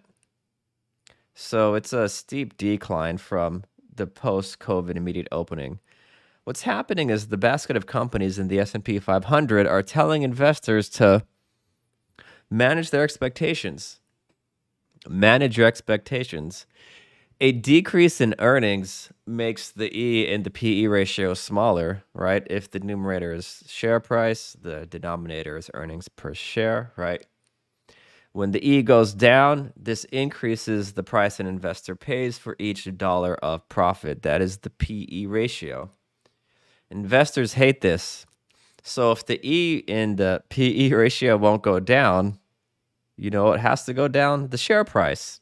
So 1.35 1.73
it's 1.73 1.91
a 1.91 2.07
steep 2.07 2.55
decline 2.55 3.17
from 3.17 3.65
the 3.93 4.07
post-COVID 4.07 4.95
immediate 4.95 5.27
opening. 5.29 5.79
What's 6.45 6.61
happening 6.61 7.09
is 7.09 7.27
the 7.27 7.35
basket 7.35 7.75
of 7.75 7.85
companies 7.85 8.39
in 8.39 8.47
the 8.47 8.59
S&P 8.59 8.97
500 8.97 9.67
are 9.67 9.83
telling 9.83 10.23
investors 10.23 10.87
to 10.91 11.25
manage 12.49 12.91
their 12.91 13.03
expectations. 13.03 13.99
Manage 15.05 15.57
your 15.57 15.67
expectations. 15.67 16.65
A 17.39 17.51
decrease 17.51 18.19
in 18.19 18.33
earnings 18.39 19.11
makes 19.25 19.69
the 19.69 19.95
E 19.95 20.27
in 20.27 20.43
the 20.43 20.49
PE 20.49 20.87
ratio 20.87 21.33
smaller, 21.33 22.03
right? 22.13 22.45
If 22.49 22.71
the 22.71 22.79
numerator 22.79 23.33
is 23.33 23.63
share 23.67 23.99
price, 23.99 24.55
the 24.59 24.85
denominator 24.85 25.57
is 25.57 25.69
earnings 25.73 26.07
per 26.07 26.33
share, 26.33 26.91
right? 26.95 27.25
When 28.33 28.51
the 28.51 28.67
E 28.67 28.81
goes 28.81 29.13
down, 29.13 29.73
this 29.75 30.03
increases 30.05 30.93
the 30.93 31.03
price 31.03 31.39
an 31.39 31.47
investor 31.47 31.95
pays 31.95 32.37
for 32.37 32.55
each 32.59 32.87
dollar 32.97 33.35
of 33.35 33.67
profit. 33.69 34.23
That 34.23 34.41
is 34.41 34.59
the 34.59 34.69
PE 34.69 35.25
ratio. 35.25 35.89
Investors 36.89 37.53
hate 37.53 37.81
this. 37.81 38.25
So 38.83 39.11
if 39.11 39.25
the 39.25 39.39
E 39.43 39.83
in 39.87 40.15
the 40.15 40.43
PE 40.49 40.89
ratio 40.91 41.37
won't 41.37 41.63
go 41.63 41.79
down, 41.79 42.39
you 43.15 43.29
know 43.29 43.51
it 43.51 43.59
has 43.59 43.85
to 43.85 43.93
go 43.93 44.07
down? 44.07 44.49
The 44.49 44.57
share 44.57 44.83
price. 44.83 45.41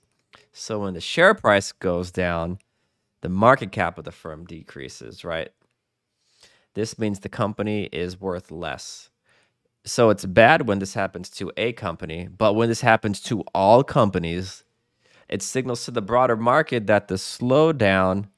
So 0.57 0.79
when 0.79 0.93
the 0.93 1.01
share 1.01 1.33
price 1.33 1.73
goes 1.73 2.11
down, 2.11 2.59
the 3.19 3.27
market 3.27 3.73
cap 3.73 3.97
of 3.97 4.05
the 4.05 4.11
firm 4.13 4.45
decreases, 4.45 5.25
right? 5.25 5.49
This 6.75 6.97
means 6.97 7.19
the 7.19 7.27
company 7.27 7.89
is 7.91 8.21
worth 8.21 8.51
less. 8.51 9.09
So 9.83 10.09
it's 10.09 10.23
bad 10.23 10.65
when 10.65 10.79
this 10.79 10.93
happens 10.93 11.29
to 11.31 11.51
a 11.57 11.73
company, 11.73 12.29
but 12.29 12.53
when 12.53 12.69
this 12.69 12.79
happens 12.79 13.19
to 13.23 13.41
all 13.53 13.83
companies, 13.83 14.63
it 15.27 15.41
signals 15.41 15.83
to 15.85 15.91
the 15.91 16.01
broader 16.01 16.37
market 16.37 16.87
that 16.87 17.09
the 17.09 17.15
slowdown 17.15 18.29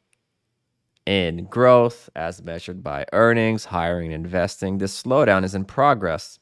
in 1.06 1.46
growth, 1.46 2.10
as 2.16 2.42
measured 2.42 2.82
by 2.82 3.06
earnings, 3.14 3.66
hiring, 3.66 4.12
investing, 4.12 4.80
this 4.80 5.04
slowdown 5.04 5.44
is 5.44 5.54
in 5.54 5.66
progress. 5.66 6.40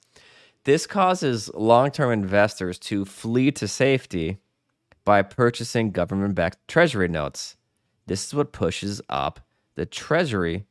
This 0.63 0.88
causes 0.88 1.53
long 1.53 1.91
term 1.91 2.13
investors 2.13 2.80
to 2.80 3.03
flee 3.03 3.51
to 3.51 3.67
safety 3.67 4.39
by 5.05 5.21
purchasing 5.21 5.91
government 5.91 6.35
backed 6.35 6.67
treasury 6.67 7.07
notes. 7.07 7.55
This 8.07 8.27
is 8.27 8.33
what 8.33 8.51
pushes 8.51 9.01
up 9.07 9.39
the 9.75 9.85
treasury. 9.85 10.65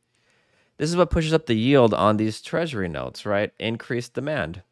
This 0.77 0.91
is 0.91 0.97
what 0.97 1.11
pushes 1.11 1.33
up 1.33 1.47
the 1.47 1.55
yield 1.55 1.95
on 1.95 2.17
these 2.17 2.43
treasury 2.43 2.89
notes, 2.89 3.25
right? 3.25 3.53
Increased 3.59 4.15
demand. 4.15 4.63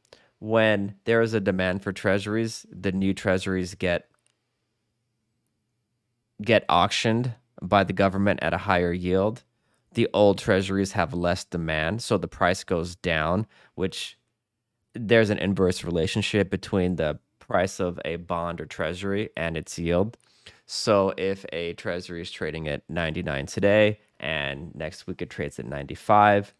When 0.40 0.96
there 1.04 1.22
is 1.22 1.34
a 1.34 1.40
demand 1.40 1.82
for 1.82 1.92
treasuries, 1.92 2.66
the 2.70 2.90
new 2.90 3.14
treasuries 3.14 3.74
get 3.76 4.08
get 6.42 6.64
auctioned 6.68 7.34
by 7.60 7.84
the 7.84 7.92
government 7.92 8.40
at 8.42 8.52
a 8.52 8.58
higher 8.58 8.92
yield. 8.92 9.44
The 9.94 10.08
old 10.12 10.38
treasuries 10.38 10.92
have 10.92 11.14
less 11.14 11.44
demand, 11.44 12.02
so 12.02 12.18
the 12.18 12.26
price 12.26 12.64
goes 12.64 12.96
down, 12.96 13.46
which 13.76 14.18
there's 14.94 15.30
an 15.30 15.38
inverse 15.38 15.84
relationship 15.84 16.50
between 16.50 16.96
the 16.96 17.20
price 17.52 17.80
of 17.80 18.00
a 18.06 18.16
bond 18.16 18.62
or 18.62 18.64
treasury 18.64 19.28
and 19.36 19.58
its 19.58 19.78
yield. 19.78 20.16
So 20.64 21.12
if 21.18 21.44
a 21.52 21.74
treasury 21.74 22.22
is 22.22 22.30
trading 22.30 22.66
at 22.66 22.88
99 22.88 23.44
today 23.44 24.00
and 24.18 24.74
next 24.74 25.06
week 25.06 25.20
it 25.20 25.28
trades 25.28 25.58
at 25.58 25.66
95, 25.66 26.54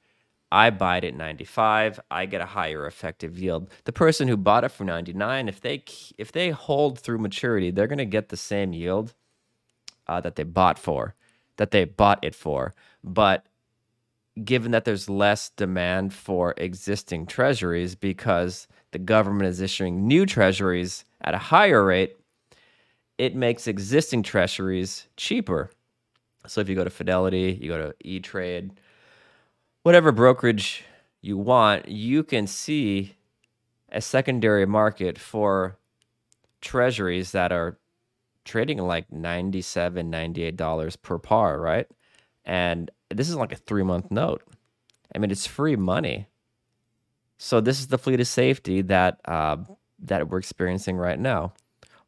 I 0.53 0.68
buy 0.68 0.99
it 0.99 1.05
at 1.05 1.14
95, 1.14 1.99
I 2.11 2.26
get 2.26 2.43
a 2.43 2.47
higher 2.47 2.86
effective 2.86 3.38
yield. 3.38 3.70
The 3.84 3.93
person 3.93 4.28
who 4.28 4.36
bought 4.36 4.64
it 4.64 4.68
for 4.68 4.84
99, 4.84 5.49
if 5.49 5.62
they 5.62 5.82
if 6.18 6.30
they 6.30 6.51
hold 6.51 6.99
through 6.99 7.20
maturity, 7.20 7.70
they're 7.70 7.86
going 7.86 7.97
to 7.97 8.05
get 8.18 8.28
the 8.28 8.36
same 8.36 8.74
yield 8.74 9.14
uh, 10.07 10.20
that 10.20 10.36
they 10.36 10.43
bought 10.43 10.78
for, 10.78 11.14
that 11.57 11.70
they 11.70 11.86
bought 11.86 12.22
it 12.22 12.34
for. 12.34 12.74
But 13.03 13.47
given 14.45 14.70
that 14.72 14.85
there's 14.85 15.11
less 15.11 15.51
demand 15.51 16.14
for 16.14 16.55
existing 16.57 17.26
treasuries 17.26 17.95
because 17.95 18.66
the 18.93 18.99
government 18.99 19.49
is 19.49 19.61
issuing 19.61 20.07
new 20.07 20.24
treasuries 20.24 21.05
at 21.20 21.35
a 21.35 21.39
higher 21.39 21.85
rate, 21.85 22.16
it 23.18 23.35
makes 23.35 23.66
existing 23.66 24.22
treasuries 24.22 25.07
cheaper. 25.16 25.70
So 26.47 26.61
if 26.61 26.68
you 26.68 26.74
go 26.74 26.85
to 26.85 26.91
Fidelity, 26.91 27.59
you 27.61 27.68
go 27.68 27.78
to 27.78 27.95
E 28.01 28.20
Trade, 28.20 28.72
whatever 29.83 30.12
brokerage 30.12 30.85
you 31.20 31.37
want, 31.37 31.89
you 31.89 32.24
can 32.24 32.47
see 32.47 33.16
a 33.91 34.01
secondary 34.01 34.66
market 34.66 35.18
for 35.18 35.76
treasuries 36.61 37.33
that 37.33 37.53
are 37.53 37.78
trading 38.45 38.78
like 38.78 39.12
97 39.12 40.11
$98 40.11 41.03
per 41.03 41.18
par, 41.18 41.61
right? 41.61 41.87
And 42.45 42.91
this 43.13 43.29
is 43.29 43.37
like 43.37 43.53
a 43.53 43.57
three 43.57 43.83
month 43.83 44.11
note. 44.11 44.43
I 45.15 45.19
mean, 45.19 45.31
it's 45.31 45.47
free 45.47 45.77
money. 45.77 46.29
So 47.39 47.61
this 47.61 47.81
is 47.81 47.89
the 47.89 47.99
fleet 47.99 48.21
of 48.21 48.27
safety 48.27 48.83
that 48.83 49.21
uh, 49.25 49.57
that 50.01 50.29
we're 50.29 50.39
experiencing 50.39 50.97
right 50.97 51.19
now. 51.19 51.55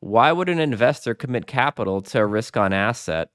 Why 0.00 0.32
would 0.32 0.48
an 0.48 0.58
investor 0.58 1.14
commit 1.14 1.46
capital 1.46 2.02
to 2.02 2.20
a 2.20 2.26
risk 2.26 2.56
on 2.56 2.72
asset 2.72 3.30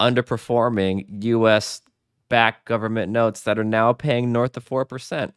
underperforming 0.00 1.24
U.S. 1.24 1.82
backed 2.28 2.64
government 2.64 3.12
notes 3.12 3.42
that 3.42 3.58
are 3.58 3.64
now 3.64 3.92
paying 3.92 4.32
north 4.32 4.56
of 4.56 4.64
four 4.64 4.84
percent? 4.84 5.34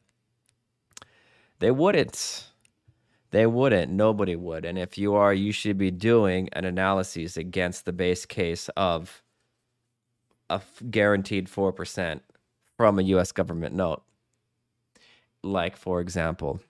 They 1.59 1.71
wouldn't. 1.71 2.47
They 3.31 3.45
wouldn't. 3.45 3.91
Nobody 3.91 4.35
would. 4.35 4.65
And 4.65 4.77
if 4.77 4.97
you 4.97 5.15
are, 5.15 5.33
you 5.33 5.51
should 5.51 5.77
be 5.77 5.91
doing 5.91 6.49
an 6.53 6.65
analysis 6.65 7.37
against 7.37 7.85
the 7.85 7.93
base 7.93 8.25
case 8.25 8.69
of 8.77 9.23
a 10.49 10.61
guaranteed 10.89 11.47
4% 11.47 12.21
from 12.77 12.99
a 12.99 13.03
US 13.03 13.31
government 13.31 13.75
note 13.75 14.03
like 15.43 15.75
for 15.75 15.99
example, 15.99 16.61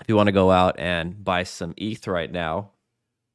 if 0.00 0.08
you 0.08 0.16
want 0.16 0.28
to 0.28 0.32
go 0.32 0.50
out 0.50 0.78
and 0.78 1.22
buy 1.22 1.42
some 1.42 1.74
ETH 1.76 2.06
right 2.06 2.30
now, 2.30 2.70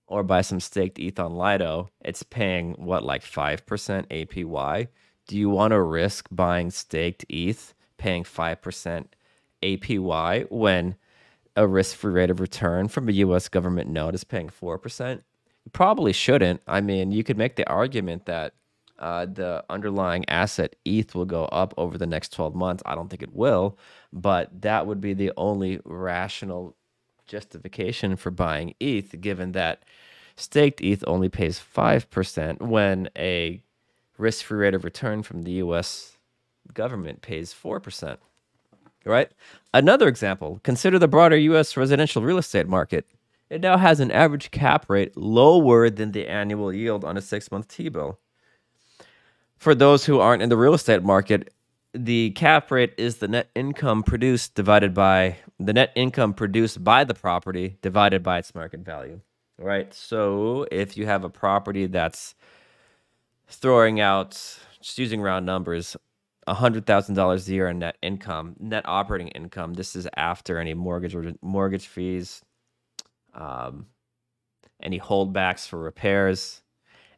or 0.08 0.24
buy 0.24 0.42
some 0.42 0.60
staked 0.60 1.00
ETH 1.00 1.20
on 1.20 1.36
Lido, 1.36 1.90
it's 2.04 2.24
paying 2.24 2.74
what 2.74 3.04
like 3.04 3.22
five 3.24 3.66
percent 3.66 4.08
APY. 4.10 4.88
Do 5.28 5.38
you 5.38 5.50
want 5.50 5.72
to 5.72 5.82
risk 5.82 6.28
buying 6.32 6.72
staked 6.72 7.26
ETH 7.30 7.74
paying 7.98 8.24
five 8.24 8.62
percent 8.62 9.16
APY 9.62 10.50
when 10.52 10.96
a 11.56 11.66
risk-free 11.66 12.12
rate 12.12 12.30
of 12.30 12.40
return 12.40 12.88
from 12.88 13.08
a 13.08 13.14
U.S. 13.14 13.48
government 13.48 13.90
note 13.90 14.14
is 14.14 14.24
paying 14.24 14.50
four 14.50 14.78
percent? 14.78 15.24
You 15.66 15.72
probably 15.72 16.14
shouldn't. 16.14 16.62
I 16.68 16.82
mean, 16.82 17.12
you 17.12 17.24
could 17.24 17.38
make 17.38 17.56
the 17.56 17.68
argument 17.68 18.26
that 18.26 18.54
uh, 19.00 19.26
the 19.26 19.64
underlying 19.70 20.28
asset 20.30 20.76
ETH 20.86 21.14
will 21.16 21.26
go 21.26 21.46
up 21.46 21.74
over 21.78 21.98
the 21.98 22.08
next 22.08 22.34
12 22.34 22.56
months. 22.56 22.84
I 22.86 22.96
don't 22.96 23.10
think 23.10 23.22
it 23.22 23.36
will, 23.36 23.78
but 24.14 24.62
that 24.62 24.88
would 24.88 25.02
be 25.02 25.14
the 25.14 25.32
only 25.38 25.80
rational 25.84 26.76
justification 27.28 28.16
for 28.16 28.32
buying 28.32 28.74
ETH, 28.80 29.20
given 29.20 29.52
that 29.54 29.84
staked 30.36 30.82
ETH 30.82 31.04
only 31.08 31.30
pays 31.30 31.60
5% 31.60 32.62
when 32.62 33.10
a 33.18 33.62
risk 34.18 34.46
free 34.46 34.60
rate 34.60 34.74
of 34.74 34.84
return 34.84 35.24
from 35.24 35.44
the 35.44 35.54
US 35.54 36.18
government 36.74 37.22
pays 37.22 37.54
4%. 37.54 38.18
Right? 39.06 39.30
Another 39.74 40.08
example 40.08 40.60
consider 40.64 40.98
the 40.98 41.08
broader 41.08 41.38
US 41.38 41.78
residential 41.78 42.24
real 42.24 42.38
estate 42.38 42.68
market. 42.68 43.06
It 43.50 43.62
now 43.62 43.78
has 43.78 44.00
an 44.00 44.10
average 44.10 44.50
cap 44.50 44.90
rate 44.90 45.16
lower 45.16 45.90
than 45.92 46.12
the 46.12 46.28
annual 46.28 46.74
yield 46.74 47.06
on 47.06 47.16
a 47.18 47.22
six 47.22 47.52
month 47.52 47.68
T 47.68 47.90
bill 47.90 48.20
for 49.58 49.76
those 49.76 50.06
who 50.06 50.20
aren't 50.20 50.42
in 50.42 50.50
the 50.50 50.58
real 50.58 50.74
estate 50.74 51.04
market, 51.04 51.54
the 51.94 52.32
cap 52.32 52.72
rate 52.72 52.94
is 52.98 53.18
the 53.18 53.28
net 53.28 53.50
income 53.56 54.04
produced 54.04 54.54
divided 54.56 54.94
by 54.94 55.38
the 55.60 55.74
net 55.74 55.92
income 55.96 56.34
produced 56.34 56.84
by 56.84 57.04
the 57.04 57.14
property 57.14 57.78
divided 57.82 58.22
by 58.22 58.38
its 58.38 58.54
market 58.54 58.82
value. 58.82 59.22
Right? 59.58 59.94
So 59.94 60.68
if 60.72 60.98
you 60.98 61.06
have 61.06 61.24
a 61.24 61.30
property 61.30 61.86
that's 61.88 62.36
throwing 63.48 64.02
out, 64.02 64.32
just 64.82 64.98
using 64.98 65.22
round 65.22 65.46
numbers, 65.46 65.96
$100,000 66.48 67.48
a 67.48 67.52
year 67.52 67.70
in 67.70 67.80
net 67.80 67.98
income, 68.02 68.56
net 68.60 68.84
operating 68.86 69.30
income, 69.30 69.74
this 69.74 69.96
is 69.96 70.08
after 70.18 70.60
any 70.60 70.74
mortgage 70.74 71.16
or 71.16 71.34
mortgage 71.42 71.88
fees, 71.88 72.42
um, 73.34 73.88
any 74.84 75.00
holdbacks 75.00 75.68
for 75.68 75.80
repairs. 75.80 76.62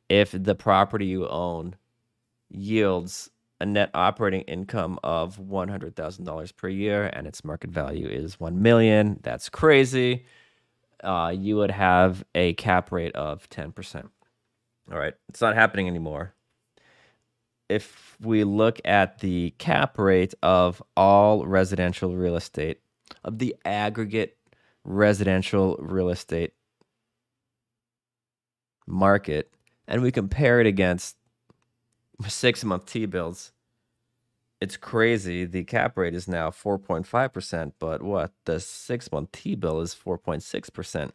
If 0.07 0.31
the 0.31 0.55
property 0.55 1.07
you 1.07 1.27
own 1.27 1.75
yields 2.50 3.30
a 3.60 3.66
net 3.66 3.89
operating 3.93 4.41
income 4.41 5.00
of 5.04 5.38
$100,000 5.39 6.56
per 6.56 6.68
year 6.68 7.10
and 7.14 7.26
its 7.26 7.43
market 7.43 7.72
value 7.72 8.08
is 8.08 8.39
1 8.39 8.62
million. 8.62 9.20
That's 9.24 9.50
crazy. 9.50 10.26
Uh, 11.04 11.34
you 11.36 11.56
would 11.58 11.72
have 11.72 12.24
a 12.36 12.54
cap 12.54 12.91
rate 12.91 13.16
of 13.16 13.50
10%. 13.50 14.10
All 14.91 14.98
right, 14.98 15.14
it's 15.30 15.41
not 15.41 15.56
happening 15.56 15.88
anymore. 15.88 16.34
If 17.68 18.16
we 18.22 18.43
look 18.43 18.80
at 18.86 19.20
the 19.20 19.52
cap 19.58 19.98
rate 19.98 20.34
of 20.41 20.82
all 20.95 21.45
residential 21.45 22.16
real 22.16 22.38
estate, 22.38 22.80
of 23.24 23.39
the 23.39 23.56
aggregate 23.66 24.38
residential 24.86 25.76
real 25.80 26.10
estate 26.10 26.54
market, 28.86 29.54
and 29.88 30.02
we 30.02 30.12
compare 30.12 30.62
it 30.62 30.68
against 30.68 31.18
six 32.28 32.63
month 32.63 32.86
T 32.88 33.05
bills. 33.05 33.53
It's 34.61 34.78
crazy. 34.78 35.45
The 35.45 35.63
cap 35.65 35.97
rate 35.97 36.15
is 36.15 36.28
now 36.28 36.49
4.5%, 36.51 37.74
but 37.80 38.03
what? 38.03 38.34
The 38.45 38.59
six 38.59 39.11
month 39.11 39.32
T 39.34 39.55
bill 39.55 39.82
is 39.82 39.95
4.6%. 39.95 41.11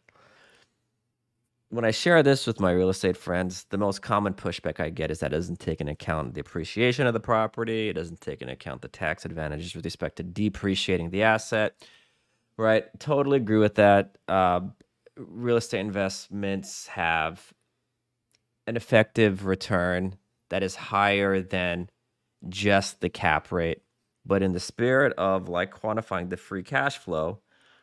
when 1.69 1.85
I 1.85 1.91
share 1.91 2.23
this 2.23 2.47
with 2.47 2.61
my 2.61 2.71
real 2.71 2.89
estate 2.89 3.17
friends, 3.17 3.65
the 3.71 3.77
most 3.79 4.01
common 4.01 4.33
pushback 4.35 4.79
I 4.79 4.89
get 4.91 5.11
is 5.11 5.19
that 5.21 5.33
it 5.33 5.37
doesn't 5.37 5.59
take 5.59 5.81
into 5.81 5.93
account 5.93 6.35
the 6.35 6.41
appreciation 6.41 7.07
of 7.07 7.13
the 7.13 7.21
property. 7.21 7.89
It 7.89 7.93
doesn't 7.95 8.21
take 8.21 8.41
into 8.41 8.53
account 8.53 8.81
the 8.83 8.89
tax 8.89 9.25
advantages 9.25 9.75
with 9.75 9.85
respect 9.85 10.17
to 10.17 10.23
depreciating 10.23 11.11
the 11.11 11.23
asset. 11.23 11.75
Right? 12.57 12.85
Totally 12.99 13.37
agree 13.37 13.57
with 13.59 13.75
that. 13.75 14.17
Uh, 14.27 14.61
real 15.17 15.57
estate 15.57 15.81
investments 15.81 16.87
have 16.87 17.53
an 18.67 18.77
effective 18.77 19.45
return 19.45 20.17
that 20.53 20.61
is 20.61 20.75
higher 20.75 21.41
than 21.41 21.89
just 22.47 23.01
the 23.01 23.09
cap 23.09 23.51
rate. 23.51 23.81
But 24.23 24.43
in 24.43 24.53
the 24.53 24.59
spirit 24.59 25.11
of 25.17 25.49
like 25.49 25.73
quantifying 25.73 26.29
the 26.29 26.37
free 26.37 26.61
cash 26.61 26.99
flow, 26.99 27.39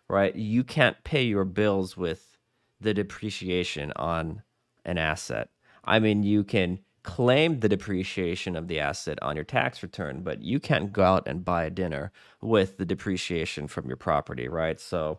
right, 0.07 0.37
you 0.37 0.62
can't 0.62 1.03
pay 1.03 1.25
your 1.25 1.45
bills 1.45 1.97
with 1.97 2.39
the 2.81 2.95
depreciation 2.95 3.93
on 3.97 4.45
an 4.85 4.99
asset. 4.99 5.49
I 5.85 5.99
mean, 5.99 6.23
you 6.23 6.45
can 6.45 6.79
claim 7.03 7.59
the 7.59 7.68
depreciation 7.68 8.55
of 8.55 8.68
the 8.68 8.79
asset 8.79 9.18
on 9.21 9.35
your 9.35 9.45
tax 9.45 9.83
return, 9.83 10.23
but 10.23 10.41
you 10.41 10.61
can't 10.61 10.93
go 10.93 11.03
out 11.03 11.27
and 11.27 11.45
buy 11.45 11.64
a 11.64 11.71
dinner 11.71 12.12
with 12.41 12.77
the 12.77 12.87
depreciation 12.87 13.66
from 13.66 13.89
your 13.89 13.97
property, 13.97 14.47
right? 14.47 14.79
So 14.79 15.18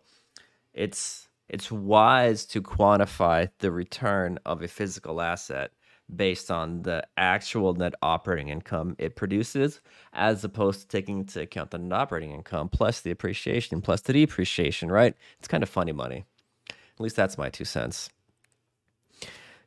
it's 0.72 1.28
it's 1.50 1.70
wise 1.70 2.46
to 2.46 2.62
quantify 2.62 3.50
the 3.58 3.70
return 3.70 4.38
of 4.46 4.62
a 4.62 4.68
physical 4.68 5.20
asset 5.20 5.72
based 6.14 6.50
on 6.50 6.82
the 6.82 7.06
actual 7.16 7.74
net 7.74 7.94
operating 8.02 8.48
income 8.48 8.96
it 8.98 9.16
produces, 9.16 9.80
as 10.12 10.44
opposed 10.44 10.82
to 10.82 10.88
taking 10.88 11.20
into 11.20 11.40
account 11.40 11.70
the 11.70 11.78
net 11.78 11.98
operating 11.98 12.32
income 12.32 12.68
plus 12.68 13.00
the 13.00 13.10
appreciation 13.10 13.80
plus 13.80 14.00
the 14.02 14.12
depreciation, 14.12 14.90
right? 14.90 15.14
It's 15.38 15.48
kind 15.48 15.62
of 15.62 15.68
funny 15.68 15.92
money. 15.92 16.24
At 16.68 17.00
least 17.00 17.16
that's 17.16 17.38
my 17.38 17.48
two 17.48 17.64
cents. 17.64 18.10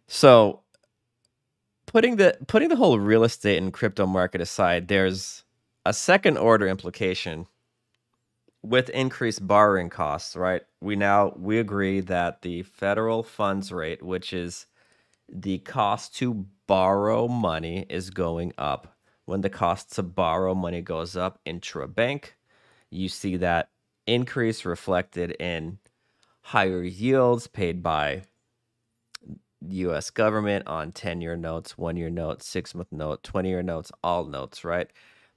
So 0.08 0.62
putting 1.86 2.18
the 2.18 2.38
putting 2.48 2.70
the 2.70 2.76
whole 2.76 3.00
real 3.00 3.24
estate 3.24 3.58
and 3.58 3.74
crypto 3.74 4.06
market 4.06 4.42
aside, 4.42 4.88
there's 4.88 5.44
a 5.86 5.94
second 5.94 6.38
order 6.38 6.68
implication 6.68 7.48
with 8.62 8.90
increased 8.90 9.46
borrowing 9.46 9.90
costs, 9.90 10.36
right? 10.36 10.64
We 10.82 10.96
now 10.96 11.34
we 11.38 11.60
agree 11.60 12.00
that 12.02 12.42
the 12.42 12.64
federal 12.64 13.24
funds 13.24 13.72
rate, 13.72 14.04
which 14.04 14.34
is 14.34 14.66
the 15.30 15.60
cost 15.60 16.16
to 16.18 16.46
borrow 16.68 17.28
money 17.28 17.86
is 17.90 18.10
going 18.10 18.54
up. 18.58 18.96
When 19.26 19.42
the 19.42 19.50
cost 19.50 19.94
to 19.96 20.04
borrow 20.04 20.54
money 20.54 20.82
goes 20.82 21.16
up 21.16 21.40
intra 21.46 21.88
bank, 21.88 22.38
you 22.92 23.10
see 23.10 23.38
that 23.38 23.70
increase 24.06 24.66
reflected 24.66 25.32
in 25.40 25.80
higher 26.42 26.84
yields 26.84 27.48
paid 27.48 27.82
by 27.82 28.24
US 29.68 30.10
government 30.12 30.68
on 30.68 30.92
10 30.92 31.22
year 31.22 31.36
notes, 31.36 31.78
one 31.78 31.98
year 31.98 32.10
notes, 32.10 32.48
six 32.48 32.76
month 32.76 32.92
note, 32.92 33.24
20 33.24 33.50
year 33.50 33.64
notes, 33.64 33.92
all 34.04 34.26
notes, 34.26 34.64
right? 34.64 34.90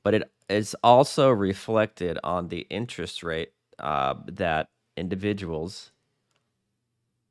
But 0.02 0.14
it 0.14 0.30
is 0.48 0.76
also 0.82 1.30
reflected 1.30 2.18
on 2.22 2.48
the 2.48 2.66
interest 2.70 3.22
rate 3.22 3.52
uh, 3.78 4.14
that 4.26 4.68
individuals 4.96 5.92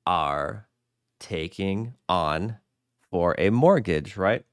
are 0.06 0.68
taking 1.20 1.94
on 2.08 2.58
for 3.10 3.36
a 3.38 3.50
mortgage, 3.50 4.18
right? 4.18 4.46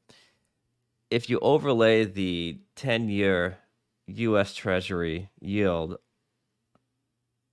If 1.11 1.29
you 1.29 1.39
overlay 1.41 2.05
the 2.05 2.61
10 2.77 3.09
year 3.09 3.59
US 4.07 4.55
Treasury 4.55 5.31
yield 5.41 5.99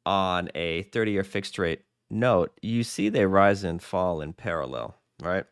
on 0.06 0.50
a 0.56 0.84
30 0.84 1.12
year 1.12 1.24
fixed 1.24 1.58
rate 1.58 1.82
note, 2.10 2.58
you 2.62 2.84
see 2.84 3.10
they 3.10 3.26
rise 3.26 3.64
and 3.64 3.82
fall 3.82 4.22
in 4.22 4.34
parallel, 4.34 4.96
right? 5.22 5.46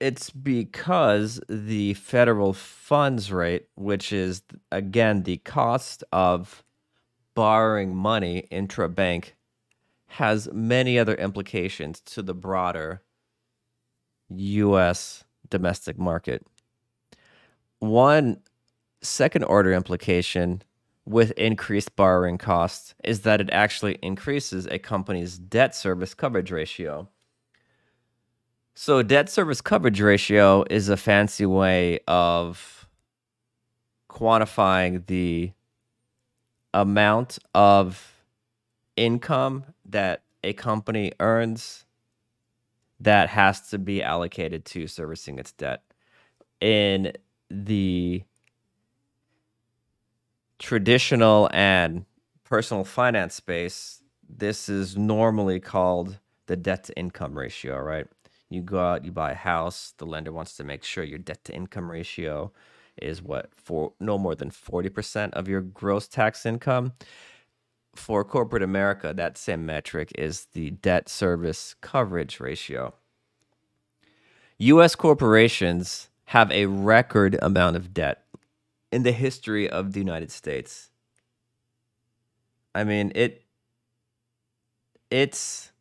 It's 0.00 0.30
because 0.30 1.40
the 1.48 1.94
federal 1.94 2.52
funds 2.52 3.32
rate, 3.32 3.68
which 3.74 4.12
is 4.12 4.42
again 4.70 5.22
the 5.22 5.38
cost 5.38 6.04
of 6.12 6.62
borrowing 7.34 7.94
money 7.94 8.40
intra 8.50 8.88
bank, 8.88 9.34
has 10.14 10.48
many 10.52 10.96
other 10.96 11.16
implications 11.16 12.00
to 12.00 12.22
the 12.22 12.34
broader 12.34 13.02
US 14.28 15.24
domestic 15.50 15.98
market. 15.98 16.46
One 17.80 18.38
second 19.02 19.42
order 19.42 19.72
implication 19.72 20.62
with 21.04 21.32
increased 21.32 21.96
borrowing 21.96 22.38
costs 22.38 22.94
is 23.02 23.22
that 23.22 23.40
it 23.40 23.50
actually 23.50 23.98
increases 24.02 24.66
a 24.66 24.78
company's 24.78 25.36
debt 25.36 25.74
service 25.74 26.14
coverage 26.14 26.52
ratio. 26.52 27.08
So, 28.76 29.02
debt 29.02 29.28
service 29.28 29.60
coverage 29.60 30.00
ratio 30.00 30.64
is 30.70 30.88
a 30.88 30.96
fancy 30.96 31.44
way 31.44 31.98
of 32.06 32.88
quantifying 34.08 35.06
the 35.06 35.50
amount 36.72 37.40
of 37.52 38.14
income 38.96 39.73
that 39.94 40.24
a 40.42 40.52
company 40.52 41.12
earns 41.20 41.84
that 42.98 43.28
has 43.28 43.68
to 43.70 43.78
be 43.78 44.02
allocated 44.02 44.64
to 44.64 44.88
servicing 44.88 45.38
its 45.38 45.52
debt. 45.52 45.82
In 46.60 47.12
the 47.48 48.24
traditional 50.58 51.48
and 51.52 52.06
personal 52.42 52.84
finance 52.84 53.34
space, 53.34 54.02
this 54.28 54.68
is 54.68 54.96
normally 54.96 55.60
called 55.60 56.18
the 56.46 56.56
debt 56.56 56.84
to 56.84 56.98
income 56.98 57.38
ratio, 57.38 57.78
right? 57.78 58.06
You 58.50 58.62
go 58.62 58.80
out, 58.80 59.04
you 59.04 59.12
buy 59.12 59.30
a 59.30 59.36
house, 59.36 59.94
the 59.98 60.06
lender 60.06 60.32
wants 60.32 60.56
to 60.56 60.64
make 60.64 60.82
sure 60.82 61.04
your 61.04 61.18
debt 61.18 61.44
to 61.44 61.54
income 61.54 61.88
ratio 61.88 62.52
is 63.00 63.22
what 63.22 63.50
for 63.54 63.92
no 64.00 64.18
more 64.18 64.34
than 64.34 64.50
40% 64.50 65.32
of 65.34 65.46
your 65.46 65.60
gross 65.60 66.08
tax 66.08 66.44
income. 66.44 66.94
For 67.96 68.24
corporate 68.24 68.62
America, 68.62 69.12
that 69.14 69.38
same 69.38 69.64
metric 69.64 70.12
is 70.16 70.46
the 70.52 70.70
debt 70.70 71.08
service 71.08 71.74
coverage 71.80 72.40
ratio. 72.40 72.94
US 74.58 74.94
corporations 74.94 76.08
have 76.26 76.50
a 76.50 76.66
record 76.66 77.38
amount 77.42 77.76
of 77.76 77.92
debt 77.92 78.24
in 78.92 79.02
the 79.02 79.12
history 79.12 79.68
of 79.68 79.92
the 79.92 79.98
United 80.00 80.30
States. 80.30 80.90
I 82.74 82.84
mean, 82.84 83.12
it 83.14 83.42
it's 85.10 85.72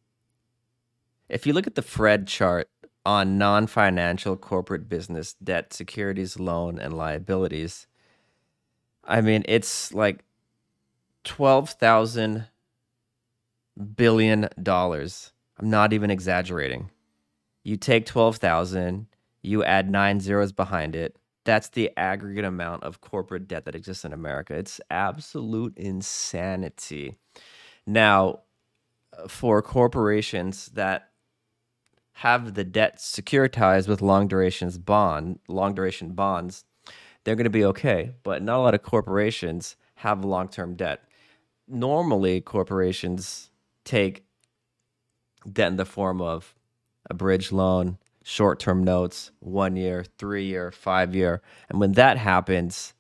if 1.30 1.47
you 1.47 1.53
look 1.53 1.68
at 1.68 1.76
the 1.76 1.82
Fred 1.82 2.28
chart 2.28 2.68
on 3.05 3.38
non-financial 3.38 4.38
corporate 4.38 4.88
business 4.88 5.34
debt, 5.43 5.74
securities, 5.74 6.39
loan, 6.39 6.80
and 6.80 6.95
liabilities, 6.95 7.88
I 9.03 9.22
mean, 9.22 9.43
it's 9.47 9.93
like 9.93 10.24
12,000 11.24 12.47
billion 13.95 14.49
dollars. 14.61 15.32
I'm 15.59 15.69
not 15.69 15.93
even 15.93 16.11
exaggerating. 16.11 16.89
You 17.63 17.78
take 17.78 18.05
12,000, 18.05 19.07
you 19.41 19.63
add 19.63 19.89
9 19.89 20.19
zeros 20.19 20.51
behind 20.51 20.95
it, 20.95 21.17
that's 21.45 21.69
the 21.69 21.91
aggregate 21.97 22.45
amount 22.45 22.84
of 22.84 23.01
corporate 23.01 23.47
debt 23.47 23.65
that 23.65 23.76
exists 23.76 24.05
in 24.05 24.13
America. 24.13 24.53
It's 24.55 24.80
absolute 24.89 25.78
insanity. 25.78 27.17
Now, 27.86 28.41
for 29.28 29.61
corporations 29.61 30.67
that 30.74 31.09
have 32.17 32.53
the 32.53 32.63
debt 32.63 32.97
securitized 32.97 33.88
with 33.88 34.01
long 34.01 34.28
durations 34.28 34.78
bond, 34.78 35.39
long 35.47 35.74
duration 35.74 36.13
bonds, 36.13 36.63
they're 37.24 37.36
going 37.36 37.43
to 37.45 37.49
be 37.49 37.65
okay. 37.65 38.11
But 38.24 38.41
not 38.41 38.59
a 38.59 38.61
lot 38.61 38.76
of 38.76 38.84
corporations 38.84 39.76
have 39.95 40.24
long-term 40.24 40.76
debt. 40.76 41.01
Normally, 41.68 42.41
corporations 42.41 43.49
take 43.86 44.26
debt 45.51 45.72
in 45.72 45.78
the 45.78 45.86
form 45.86 46.22
of 46.22 46.55
a 47.09 47.14
bridge 47.14 47.51
loan, 47.51 47.97
short 48.24 48.59
term 48.59 48.84
notes, 48.84 49.32
one 49.39 49.76
year, 49.76 50.05
three 50.18 50.45
year, 50.45 50.72
five 50.72 51.16
year. 51.16 51.41
And 51.70 51.80
when 51.80 51.93
that 51.93 52.18
happens, 52.18 52.93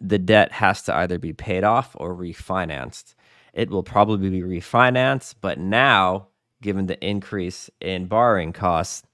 the 0.00 0.18
debt 0.18 0.52
has 0.52 0.82
to 0.82 0.94
either 0.94 1.18
be 1.18 1.32
paid 1.32 1.64
off 1.64 1.94
or 1.98 2.14
refinanced. 2.14 3.14
It 3.52 3.70
will 3.70 3.84
probably 3.84 4.30
be 4.30 4.42
refinanced, 4.42 5.36
but 5.40 5.58
now, 5.58 6.28
given 6.60 6.86
the 6.86 7.02
increase 7.06 7.70
in 7.80 8.06
borrowing 8.06 8.52
costs, 8.52 9.04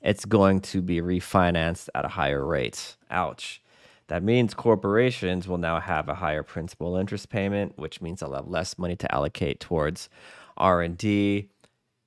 it's 0.00 0.24
going 0.24 0.60
to 0.60 0.80
be 0.80 1.00
refinanced 1.00 1.88
at 1.94 2.04
a 2.04 2.08
higher 2.08 2.44
rate. 2.44 2.96
Ouch. 3.10 3.60
That 4.08 4.22
means 4.22 4.54
corporations 4.54 5.46
will 5.48 5.58
now 5.58 5.80
have 5.80 6.08
a 6.08 6.14
higher 6.14 6.42
principal 6.42 6.96
interest 6.96 7.28
payment, 7.28 7.78
which 7.78 8.00
means 8.00 8.20
they'll 8.20 8.34
have 8.34 8.48
less 8.48 8.78
money 8.78 8.96
to 8.96 9.14
allocate 9.14 9.60
towards 9.60 10.08
R&D, 10.56 11.50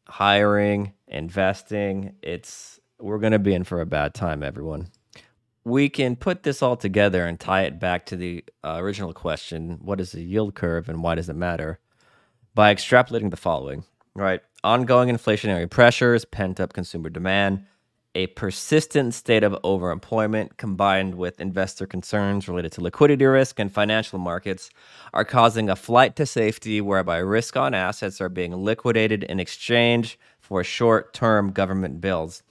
hiring, 0.07 0.93
investing. 1.07 2.15
It's 2.21 2.79
we're 2.99 3.19
going 3.19 3.33
to 3.33 3.39
be 3.39 3.53
in 3.53 3.63
for 3.63 3.81
a 3.81 3.85
bad 3.85 4.13
time, 4.13 4.43
everyone. 4.43 4.89
We 5.63 5.89
can 5.89 6.15
put 6.15 6.43
this 6.43 6.61
all 6.63 6.75
together 6.75 7.25
and 7.25 7.39
tie 7.39 7.63
it 7.63 7.79
back 7.79 8.07
to 8.07 8.15
the 8.15 8.43
uh, 8.63 8.77
original 8.79 9.13
question 9.13 9.79
what 9.81 10.01
is 10.01 10.11
the 10.11 10.23
yield 10.23 10.55
curve 10.55 10.89
and 10.89 11.03
why 11.03 11.15
does 11.15 11.29
it 11.29 11.35
matter? 11.35 11.79
By 12.55 12.73
extrapolating 12.73 13.29
the 13.31 13.37
following 13.37 13.83
right? 14.15 14.41
Ongoing 14.63 15.09
inflationary 15.09 15.69
pressures, 15.69 16.25
pent 16.25 16.59
up 16.59 16.73
consumer 16.73 17.09
demand, 17.09 17.65
a 18.13 18.27
persistent 18.27 19.13
state 19.13 19.43
of 19.43 19.53
overemployment 19.63 20.57
combined 20.57 21.15
with 21.15 21.39
investor 21.39 21.85
concerns 21.85 22.47
related 22.47 22.71
to 22.73 22.81
liquidity 22.81 23.25
risk 23.25 23.59
and 23.59 23.71
financial 23.71 24.19
markets 24.19 24.69
are 25.13 25.23
causing 25.23 25.69
a 25.69 25.75
flight 25.75 26.15
to 26.17 26.25
safety 26.25 26.81
whereby 26.81 27.17
risk 27.17 27.55
on 27.55 27.73
assets 27.73 28.19
are 28.19 28.29
being 28.29 28.53
liquidated 28.53 29.23
in 29.23 29.39
exchange 29.39 30.19
for 30.39 30.63
short 30.63 31.13
term 31.13 31.51
government 31.51 32.01
bills. 32.01 32.43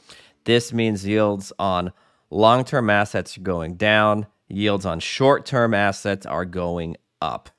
This 0.44 0.72
means 0.72 1.06
yields 1.06 1.52
on 1.58 1.92
long 2.30 2.64
term 2.64 2.88
assets 2.88 3.36
are 3.36 3.42
going 3.42 3.74
down, 3.74 4.26
yields 4.48 4.86
on 4.86 5.00
short 5.00 5.44
term 5.44 5.74
assets 5.74 6.24
are 6.24 6.46
going 6.46 6.96
up. 7.20 7.50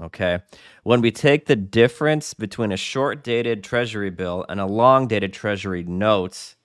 Okay. 0.00 0.40
When 0.82 1.00
we 1.00 1.10
take 1.10 1.46
the 1.46 1.56
difference 1.56 2.34
between 2.34 2.72
a 2.72 2.76
short 2.76 3.24
dated 3.24 3.64
treasury 3.64 4.10
bill 4.10 4.44
and 4.48 4.60
a 4.60 4.66
long 4.66 5.08
dated 5.08 5.32
treasury 5.32 5.82
notes, 5.82 6.56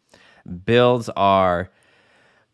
Bills 0.66 1.10
are 1.16 1.70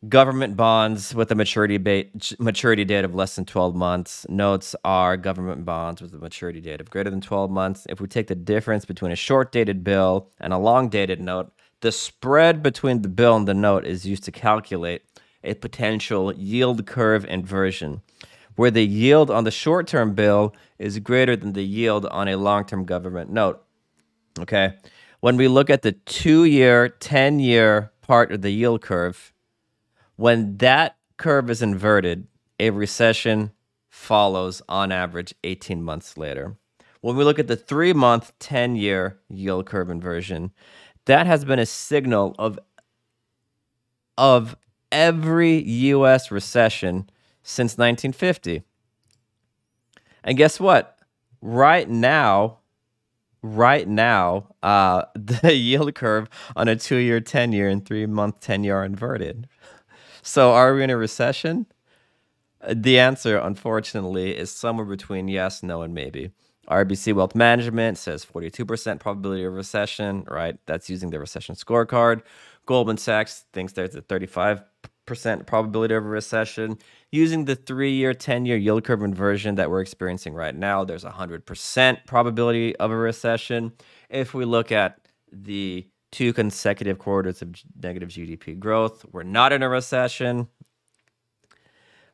government 0.07 0.55
bonds 0.55 1.13
with 1.13 1.31
a 1.31 1.35
maturity 1.35 1.77
ba- 1.77 2.05
maturity 2.39 2.85
date 2.85 3.03
of 3.03 3.15
less 3.15 3.35
than 3.35 3.45
12 3.45 3.75
months. 3.75 4.25
Notes 4.29 4.75
are 4.85 5.17
government 5.17 5.65
bonds 5.65 6.01
with 6.01 6.13
a 6.13 6.17
maturity 6.17 6.61
date 6.61 6.79
of 6.79 6.89
greater 6.89 7.09
than 7.09 7.21
12 7.21 7.51
months. 7.51 7.85
If 7.89 7.99
we 7.99 8.07
take 8.07 8.27
the 8.27 8.35
difference 8.35 8.85
between 8.85 9.11
a 9.11 9.17
short 9.17 9.51
dated 9.51 9.83
bill 9.83 10.29
and 10.39 10.53
a 10.53 10.57
long 10.57 10.89
dated 10.89 11.19
note, 11.19 11.51
the 11.81 11.91
spread 11.91 12.61
between 12.61 13.01
the 13.01 13.09
bill 13.09 13.35
and 13.35 13.47
the 13.47 13.53
note 13.53 13.85
is 13.85 14.05
used 14.05 14.23
to 14.25 14.31
calculate 14.31 15.03
a 15.43 15.53
potential 15.55 16.33
yield 16.33 16.85
curve 16.85 17.25
inversion, 17.25 18.01
where 18.55 18.71
the 18.71 18.85
yield 18.85 19.31
on 19.31 19.45
the 19.45 19.51
short 19.51 19.87
term 19.87 20.13
bill 20.13 20.53
is 20.77 20.99
greater 20.99 21.35
than 21.35 21.53
the 21.53 21.63
yield 21.63 22.05
on 22.07 22.27
a 22.27 22.35
long 22.35 22.65
term 22.65 22.85
government 22.85 23.31
note. 23.31 23.63
Okay 24.39 24.73
when 25.19 25.37
we 25.37 25.47
look 25.47 25.69
at 25.69 25.81
the 25.81 25.91
two 25.91 26.45
year, 26.45 26.89
10 26.89 27.39
year 27.39 27.91
part 28.01 28.31
of 28.31 28.41
the 28.41 28.51
yield 28.51 28.81
curve, 28.81 29.33
when 30.15 30.57
that 30.57 30.97
curve 31.17 31.49
is 31.49 31.61
inverted, 31.61 32.27
a 32.59 32.69
recession 32.69 33.51
follows 33.89 34.61
on 34.69 34.91
average 34.91 35.33
18 35.43 35.83
months 35.83 36.17
later. 36.17 36.55
When 37.01 37.15
we 37.15 37.23
look 37.23 37.39
at 37.39 37.47
the 37.47 37.55
three 37.55 37.93
month, 37.93 38.33
10 38.39 38.75
year 38.75 39.19
yield 39.29 39.65
curve 39.65 39.89
inversion, 39.89 40.51
that 41.05 41.27
has 41.27 41.45
been 41.45 41.59
a 41.59 41.65
signal 41.65 42.35
of, 42.37 42.59
of 44.17 44.55
every 44.91 45.63
US 45.63 46.31
recession 46.31 47.09
since 47.43 47.77
1950. 47.77 48.63
And 50.23 50.37
guess 50.37 50.59
what? 50.59 50.97
Right 51.41 51.89
now, 51.89 52.58
right 53.41 53.87
now, 53.87 54.55
uh, 54.63 55.03
the 55.15 55.53
yield 55.53 55.95
curve 55.95 56.29
on 56.55 56.67
a 56.67 56.75
two 56.75 56.97
year, 56.97 57.19
10 57.19 57.53
year, 57.53 57.69
and 57.69 57.85
three 57.85 58.05
month 58.05 58.39
10 58.39 58.63
year 58.63 58.77
are 58.77 58.85
inverted. 58.85 59.47
So, 60.21 60.51
are 60.51 60.73
we 60.75 60.83
in 60.83 60.89
a 60.89 60.97
recession? 60.97 61.65
Uh, 62.61 62.73
the 62.75 62.99
answer, 62.99 63.37
unfortunately, 63.37 64.37
is 64.37 64.51
somewhere 64.51 64.85
between 64.85 65.27
yes, 65.27 65.63
no, 65.63 65.81
and 65.81 65.93
maybe. 65.93 66.31
RBC 66.69 67.13
Wealth 67.13 67.35
Management 67.35 67.97
says 67.97 68.25
42% 68.25 68.99
probability 68.99 69.43
of 69.43 69.53
recession, 69.53 70.23
right? 70.27 70.57
That's 70.67 70.89
using 70.89 71.09
the 71.09 71.19
recession 71.19 71.55
scorecard. 71.55 72.21
Goldman 72.65 72.97
Sachs 72.97 73.45
thinks 73.53 73.73
there's 73.73 73.95
a 73.95 74.01
35% 74.03 74.63
probability 75.47 75.95
of 75.95 76.05
a 76.05 76.07
recession. 76.07 76.77
Using 77.11 77.45
the 77.45 77.55
three 77.55 77.91
year, 77.91 78.13
10 78.13 78.45
year 78.45 78.57
yield 78.57 78.83
curve 78.83 79.01
inversion 79.01 79.55
that 79.55 79.69
we're 79.69 79.81
experiencing 79.81 80.33
right 80.33 80.55
now, 80.55 80.83
there's 80.83 81.03
a 81.03 81.09
100% 81.09 82.05
probability 82.05 82.75
of 82.75 82.91
a 82.91 82.95
recession. 82.95 83.73
If 84.09 84.33
we 84.35 84.45
look 84.45 84.71
at 84.71 84.99
the 85.31 85.87
two 86.11 86.33
consecutive 86.33 86.99
quarters 86.99 87.41
of 87.41 87.55
negative 87.81 88.09
GDP 88.09 88.59
growth, 88.59 89.05
we're 89.11 89.23
not 89.23 89.51
in 89.53 89.63
a 89.63 89.69
recession. 89.69 90.47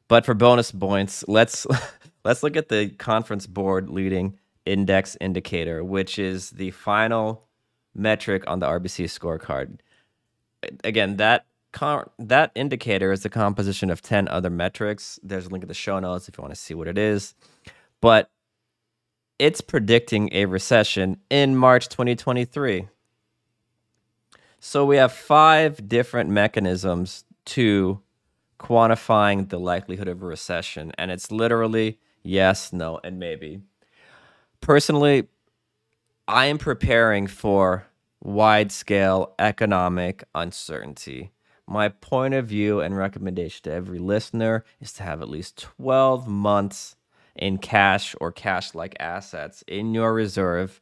But 0.07 0.25
for 0.25 0.33
bonus 0.33 0.71
points, 0.71 1.25
let's 1.27 1.67
let's 2.23 2.41
look 2.43 2.55
at 2.55 2.69
the 2.69 2.89
conference 2.89 3.47
board 3.47 3.89
leading 3.89 4.37
index 4.65 5.17
indicator, 5.19 5.83
which 5.83 6.17
is 6.19 6.51
the 6.51 6.71
final 6.71 7.47
metric 7.93 8.43
on 8.47 8.59
the 8.59 8.67
RBC 8.67 9.05
scorecard. 9.05 9.79
Again, 10.83 11.17
that 11.17 11.45
that 12.19 12.51
indicator 12.55 13.11
is 13.11 13.23
the 13.23 13.29
composition 13.29 13.89
of 13.89 14.01
10 14.01 14.27
other 14.27 14.49
metrics. 14.49 15.19
There's 15.23 15.47
a 15.47 15.49
link 15.49 15.63
in 15.63 15.67
the 15.67 15.73
show 15.73 15.99
notes 15.99 16.27
if 16.29 16.37
you 16.37 16.41
want 16.41 16.53
to 16.53 16.59
see 16.59 16.73
what 16.73 16.87
it 16.87 16.97
is. 16.97 17.33
But 18.01 18.29
it's 19.39 19.61
predicting 19.61 20.29
a 20.31 20.45
recession 20.45 21.17
in 21.29 21.55
March 21.55 21.89
2023. 21.89 22.87
So 24.59 24.85
we 24.85 24.97
have 24.97 25.11
five 25.11 25.87
different 25.87 26.29
mechanisms 26.29 27.25
to 27.45 28.01
quantifying 28.59 29.49
the 29.49 29.59
likelihood 29.59 30.07
of 30.07 30.23
a 30.23 30.25
recession. 30.25 30.91
And 30.97 31.11
it's 31.11 31.31
literally 31.31 31.99
yes, 32.23 32.73
no, 32.73 32.99
and 33.03 33.19
maybe. 33.19 33.61
Personally, 34.61 35.27
I 36.27 36.47
am 36.47 36.57
preparing 36.57 37.27
for 37.27 37.85
wide 38.23 38.71
scale 38.71 39.35
economic 39.37 40.23
uncertainty. 40.33 41.31
My 41.67 41.89
point 41.89 42.33
of 42.33 42.47
view 42.47 42.79
and 42.79 42.95
recommendation 42.95 43.63
to 43.63 43.71
every 43.71 43.99
listener 43.99 44.63
is 44.79 44.93
to 44.93 45.03
have 45.03 45.21
at 45.21 45.29
least 45.29 45.57
12 45.57 46.27
months 46.27 46.95
in 47.35 47.57
cash 47.57 48.15
or 48.21 48.31
cash 48.31 48.75
like 48.75 48.95
assets 48.99 49.63
in 49.67 49.93
your 49.93 50.13
reserve 50.13 50.81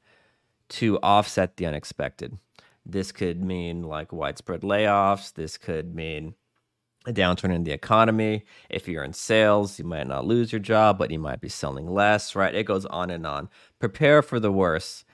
to 0.69 0.99
offset 0.99 1.57
the 1.57 1.65
unexpected. 1.65 2.37
This 2.85 3.11
could 3.11 3.43
mean 3.43 3.83
like 3.83 4.11
widespread 4.11 4.61
layoffs. 4.61 5.33
This 5.33 5.57
could 5.57 5.95
mean 5.95 6.35
a 7.05 7.13
downturn 7.13 7.53
in 7.53 7.63
the 7.63 7.71
economy. 7.71 8.43
If 8.69 8.87
you're 8.87 9.03
in 9.03 9.13
sales, 9.13 9.79
you 9.79 9.85
might 9.85 10.07
not 10.07 10.25
lose 10.25 10.51
your 10.51 10.59
job, 10.59 10.97
but 10.97 11.11
you 11.11 11.19
might 11.19 11.41
be 11.41 11.49
selling 11.49 11.87
less, 11.87 12.35
right? 12.35 12.53
It 12.53 12.65
goes 12.65 12.85
on 12.85 13.09
and 13.09 13.25
on. 13.25 13.49
Prepare 13.79 14.21
for 14.21 14.39
the 14.39 14.51
worst 14.51 15.05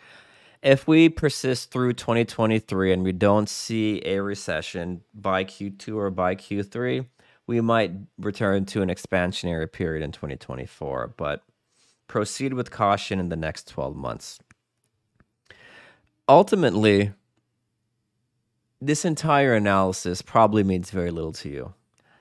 if 0.62 0.88
we 0.88 1.10
persist 1.10 1.72
through 1.72 1.94
2023 1.94 2.92
and 2.92 3.04
we 3.04 3.12
don't 3.12 3.48
see 3.48 4.02
a 4.06 4.22
recession 4.22 5.02
by 5.14 5.46
Q2 5.46 5.96
or 5.96 6.10
by 6.10 6.36
Q3, 6.36 7.06
we 7.48 7.62
might 7.62 7.92
return 8.18 8.66
to 8.66 8.82
an 8.82 8.90
expansionary 8.90 9.72
period 9.72 10.04
in 10.04 10.12
2024, 10.12 11.14
but 11.18 11.44
proceed 12.08 12.54
with 12.54 12.72
caution 12.72 13.20
in 13.20 13.30
the 13.30 13.36
next 13.36 13.68
12 13.70 13.96
months. 13.96 14.40
Ultimately, 16.28 17.14
this 18.82 19.06
entire 19.06 19.56
analysis 19.56 20.22
probably 20.22 20.64
means 20.64 20.92
very 20.92 21.12
little 21.12 21.34
to 21.34 21.50
you. 21.50 21.74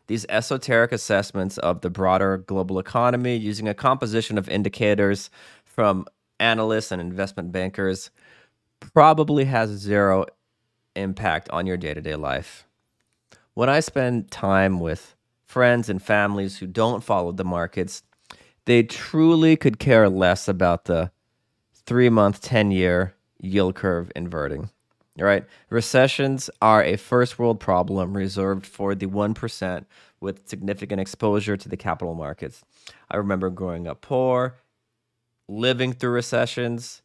These 0.07 0.25
esoteric 0.31 0.93
assessments 0.93 1.59
of 1.59 1.83
the 1.83 1.91
broader 1.91 2.39
global 2.39 2.79
economy 2.79 3.37
using 3.37 3.69
a 3.69 3.75
composition 3.75 4.39
of 4.39 4.49
indicators 4.49 5.29
from 5.65 6.07
analysts 6.41 6.91
and 6.91 7.01
investment 7.01 7.53
bankers 7.53 8.11
probably 8.81 9.45
has 9.45 9.71
zero 9.71 10.27
impact 10.97 11.49
on 11.51 11.67
your 11.67 11.77
day 11.77 11.95
to 11.95 12.01
day 12.01 12.17
life. 12.17 12.67
When 13.55 13.69
I 13.69 13.81
spend 13.81 14.31
time 14.31 14.81
with 14.81 15.17
friends 15.45 15.89
and 15.89 16.03
families 16.03 16.59
who 16.59 16.67
don't 16.67 17.03
follow 17.03 17.33
the 17.33 17.45
markets, 17.45 18.03
they 18.67 18.83
truly 18.83 19.57
could 19.57 19.79
care 19.79 20.09
less 20.09 20.47
about 20.47 20.85
the 20.85 21.11
three 21.87 22.11
month, 22.11 22.43
10 22.43 22.71
year 22.71 23.15
yield 23.41 23.75
curve 23.75 24.13
inverting. 24.15 24.71
Right? 25.19 25.45
Recessions 25.69 26.49
are 26.63 26.85
a 26.85 26.97
first 26.97 27.39
world 27.41 27.59
problem 27.59 28.17
reserved 28.17 28.65
for 28.65 28.95
the 28.95 29.07
1% 29.07 29.85
with 30.21 30.49
significant 30.49 31.01
exposure 31.01 31.57
to 31.57 31.69
the 31.69 31.77
capital 31.77 32.15
markets. 32.15 32.63
I 33.11 33.17
remember 33.17 33.51
growing 33.51 33.89
up 33.89 34.01
poor, 34.01 34.55
living 35.49 35.93
through 35.93 36.11
recessions, 36.13 37.03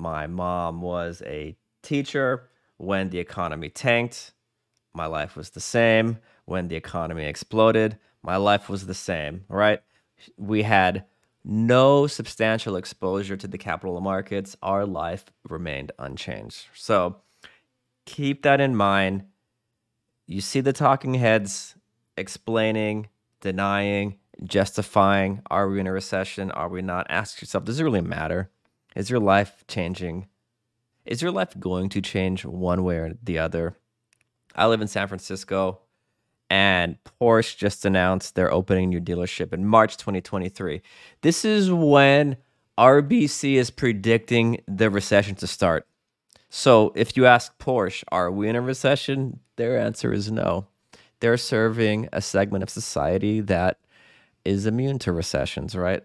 my 0.00 0.26
mom 0.26 0.80
was 0.80 1.22
a 1.26 1.56
teacher. 1.82 2.48
When 2.78 3.10
the 3.10 3.18
economy 3.18 3.68
tanked, 3.68 4.32
my 4.94 5.06
life 5.06 5.36
was 5.36 5.50
the 5.50 5.60
same. 5.60 6.18
When 6.46 6.68
the 6.68 6.76
economy 6.76 7.26
exploded, 7.26 7.98
my 8.22 8.36
life 8.36 8.68
was 8.68 8.86
the 8.86 8.94
same, 8.94 9.44
right? 9.48 9.80
We 10.38 10.62
had 10.62 11.04
no 11.44 12.06
substantial 12.06 12.76
exposure 12.76 13.36
to 13.36 13.46
the 13.46 13.58
capital 13.58 14.00
markets. 14.00 14.56
Our 14.62 14.86
life 14.86 15.26
remained 15.48 15.92
unchanged. 15.98 16.66
So 16.74 17.16
keep 18.06 18.42
that 18.42 18.60
in 18.60 18.74
mind. 18.74 19.24
You 20.26 20.40
see 20.40 20.60
the 20.60 20.72
talking 20.72 21.14
heads 21.14 21.74
explaining, 22.16 23.08
denying, 23.40 24.16
justifying 24.44 25.42
are 25.50 25.68
we 25.68 25.80
in 25.80 25.86
a 25.86 25.92
recession? 25.92 26.50
Are 26.50 26.68
we 26.68 26.82
not? 26.82 27.06
Ask 27.10 27.42
yourself, 27.42 27.64
does 27.64 27.80
it 27.80 27.84
really 27.84 28.00
matter? 28.00 28.50
Is 28.96 29.10
your 29.10 29.20
life 29.20 29.64
changing? 29.68 30.26
Is 31.04 31.22
your 31.22 31.30
life 31.30 31.58
going 31.58 31.88
to 31.90 32.00
change 32.00 32.44
one 32.44 32.84
way 32.84 32.96
or 32.96 33.14
the 33.22 33.38
other? 33.38 33.76
I 34.54 34.66
live 34.66 34.80
in 34.80 34.88
San 34.88 35.08
Francisco 35.08 35.80
and 36.50 36.96
Porsche 37.04 37.56
just 37.56 37.84
announced 37.84 38.34
they're 38.34 38.52
opening 38.52 38.84
a 38.84 38.86
new 38.88 39.00
dealership 39.00 39.52
in 39.52 39.64
March 39.64 39.96
2023. 39.96 40.82
This 41.22 41.44
is 41.44 41.70
when 41.70 42.36
RBC 42.76 43.54
is 43.54 43.70
predicting 43.70 44.60
the 44.66 44.90
recession 44.90 45.36
to 45.36 45.46
start. 45.46 45.86
So 46.48 46.92
if 46.96 47.16
you 47.16 47.26
ask 47.26 47.56
Porsche, 47.58 48.02
are 48.10 48.32
we 48.32 48.48
in 48.48 48.56
a 48.56 48.60
recession? 48.60 49.38
Their 49.54 49.78
answer 49.78 50.12
is 50.12 50.32
no. 50.32 50.66
They're 51.20 51.36
serving 51.36 52.08
a 52.12 52.20
segment 52.20 52.64
of 52.64 52.70
society 52.70 53.40
that 53.42 53.78
is 54.44 54.66
immune 54.66 54.98
to 55.00 55.12
recessions, 55.12 55.76
right? 55.76 56.02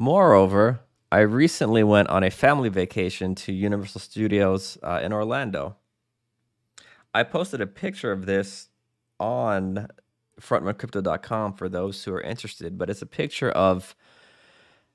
Moreover, 0.00 0.82
I 1.10 1.18
recently 1.22 1.82
went 1.82 2.08
on 2.08 2.22
a 2.22 2.30
family 2.30 2.68
vacation 2.68 3.34
to 3.34 3.52
Universal 3.52 4.00
Studios 4.00 4.78
uh, 4.80 5.00
in 5.02 5.12
Orlando. 5.12 5.74
I 7.12 7.24
posted 7.24 7.60
a 7.60 7.66
picture 7.66 8.12
of 8.12 8.24
this 8.24 8.68
on 9.18 9.88
frontrunCrypto.com 10.40 11.54
for 11.54 11.68
those 11.68 12.04
who 12.04 12.14
are 12.14 12.20
interested, 12.20 12.78
but 12.78 12.88
it's 12.88 13.02
a 13.02 13.06
picture 13.06 13.50
of 13.50 13.96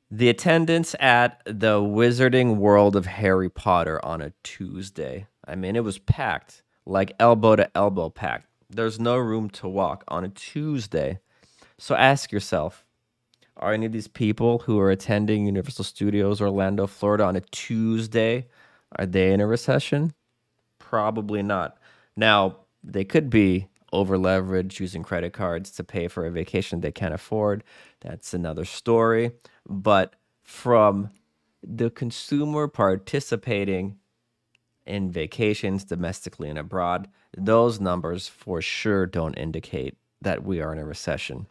the 0.09 0.29
attendance 0.29 0.95
at 1.01 1.41
the 1.45 1.81
Wizarding 1.81 2.55
World 2.55 2.95
of 2.95 3.05
Harry 3.05 3.49
Potter 3.49 3.99
on 4.05 4.21
a 4.21 4.31
Tuesday. 4.41 5.27
I 5.45 5.55
mean, 5.55 5.75
it 5.75 5.83
was 5.83 5.97
packed, 5.99 6.63
like 6.85 7.11
elbow 7.19 7.57
to 7.57 7.69
elbow 7.75 8.09
packed. 8.09 8.47
There's 8.69 9.01
no 9.01 9.17
room 9.17 9.49
to 9.49 9.67
walk 9.67 10.05
on 10.07 10.23
a 10.23 10.29
Tuesday. 10.29 11.19
So 11.77 11.93
ask 11.93 12.31
yourself 12.31 12.82
are 13.57 13.73
any 13.73 13.85
of 13.85 13.91
these 13.91 14.07
people 14.07 14.59
who 14.59 14.79
are 14.79 14.91
attending 14.91 15.45
Universal 15.45 15.85
Studios 15.85 16.41
Orlando, 16.41 16.87
Florida 16.87 17.23
on 17.23 17.35
a 17.35 17.41
Tuesday, 17.41 18.47
are 18.97 19.05
they 19.05 19.31
in 19.31 19.41
a 19.41 19.47
recession? 19.47 20.13
Probably 20.79 21.43
not. 21.43 21.77
Now, 22.15 22.57
they 22.83 23.03
could 23.03 23.29
be 23.29 23.67
over 23.91 24.17
leveraged 24.17 24.79
using 24.79 25.03
credit 25.03 25.33
cards 25.33 25.71
to 25.71 25.83
pay 25.83 26.07
for 26.07 26.25
a 26.25 26.31
vacation 26.31 26.81
they 26.81 26.91
can't 26.91 27.13
afford. 27.13 27.63
That's 28.01 28.33
another 28.33 28.65
story. 28.65 29.31
But 29.69 30.15
from 30.41 31.11
the 31.61 31.89
consumer 31.89 32.67
participating 32.67 33.97
in 34.85 35.11
vacations 35.11 35.85
domestically 35.85 36.49
and 36.49 36.57
abroad, 36.57 37.07
those 37.37 37.79
numbers 37.79 38.27
for 38.27 38.61
sure 38.61 39.05
don't 39.05 39.35
indicate 39.35 39.95
that 40.21 40.43
we 40.43 40.59
are 40.59 40.73
in 40.73 40.79
a 40.79 40.85
recession. 40.85 41.47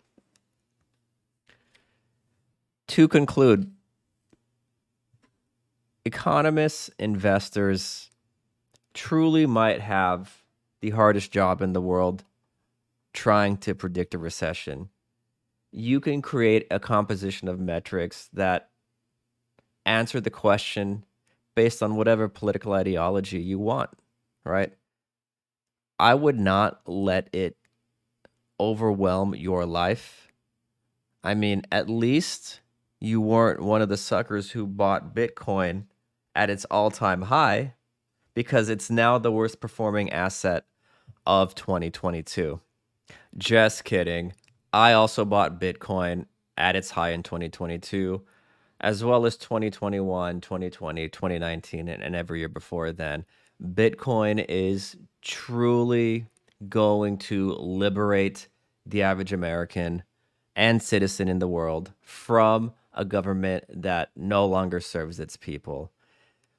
To 2.89 3.09
conclude, 3.09 3.73
economists, 6.05 6.91
investors 6.99 8.11
truly 8.93 9.47
might 9.47 9.81
have 9.81 10.43
the 10.81 10.91
hardest 10.91 11.31
job 11.31 11.63
in 11.63 11.73
the 11.73 11.81
world 11.81 12.25
trying 13.15 13.57
to 13.59 13.75
predict 13.75 14.15
a 14.15 14.19
recession. 14.19 14.89
You 15.71 16.01
can 16.01 16.23
create 16.23 16.67
a 16.71 16.81
composition 16.81 17.49
of 17.49 17.61
metrics 17.61 18.29
that 18.33 18.71
answer 19.87 20.21
the 20.21 20.31
question 20.31 21.05
based 21.55 21.83
on 21.83 21.97
whatever 21.97 22.29
political 22.29 22.73
ideology 22.73 23.41
you 23.41 23.59
want, 23.59 23.91
right? 24.45 24.73
I 25.99 26.15
would 26.15 26.39
not 26.39 26.81
let 26.87 27.29
it 27.33 27.57
overwhelm 28.59 29.35
your 29.35 29.67
life. 29.67 30.29
I 31.23 31.35
mean, 31.35 31.63
at 31.71 31.89
least 31.89 32.61
you 33.03 33.21
weren't 33.21 33.61
one 33.61 33.83
of 33.83 33.89
the 33.89 33.97
suckers 33.97 34.53
who 34.53 34.65
bought 34.65 35.13
Bitcoin 35.13 35.87
at 36.37 36.49
its 36.49 36.65
all 36.67 36.89
time 36.89 37.23
high 37.23 37.75
because 38.33 38.69
it's 38.69 38.91
now 38.91 39.19
the 39.19 39.33
worst 39.33 39.61
performing 39.61 40.11
asset 40.13 40.65
of 41.27 41.53
2022. 41.57 42.61
Just 43.37 43.83
kidding. 43.83 44.33
I 44.73 44.93
also 44.93 45.25
bought 45.25 45.61
Bitcoin 45.61 46.27
at 46.57 46.77
its 46.77 46.93
high 46.93 47.11
in 47.11 47.25
2022, 47.25 48.23
as 48.81 49.03
well 49.03 49.27
as 49.27 49.37
2021, 49.37 50.41
2020, 50.41 51.09
2019, 51.09 51.89
and, 51.89 52.15
every 52.15 52.39
year 52.39 52.49
before 52.49 52.93
then. 52.93 53.25
Bitcoin 53.61 54.45
is 54.49 54.97
truly 55.23 56.27
going 56.69 57.19
to 57.19 57.53
liberate 57.55 58.47
the 58.87 59.03
average 59.03 59.33
American 59.33 60.05
and 60.55 60.81
citizen 60.81 61.27
in 61.27 61.41
the 61.41 61.49
world 61.49 61.93
from 62.01 62.73
a 62.95 63.05
government 63.05 63.65
that 63.69 64.11
no 64.17 64.47
longer 64.47 64.81
serves 64.81 65.21
its 65.21 65.37
people. 65.37 65.93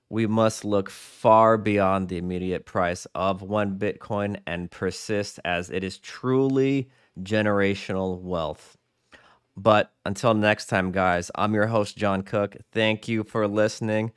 We 0.09 0.27
must 0.27 0.63
look 0.63 0.89
far 0.89 1.57
beyond 1.57 2.09
the 2.09 2.17
immediate 2.17 2.65
price 2.65 3.07
of 3.15 3.41
one 3.41 3.79
Bitcoin 3.79 4.39
and 4.45 4.69
persist 4.69 5.39
as 5.43 5.69
it 5.69 5.83
is 5.83 5.97
truly 5.97 6.89
generational 7.21 8.21
wealth. 8.21 8.77
But 9.55 9.91
until 10.05 10.33
next 10.33 10.67
time, 10.67 10.91
guys, 10.91 11.29
I'm 11.35 11.53
your 11.53 11.67
host, 11.67 11.97
John 11.97 12.23
Cook. 12.23 12.57
Thank 12.71 13.07
you 13.07 13.23
for 13.23 13.47
listening. 13.47 14.11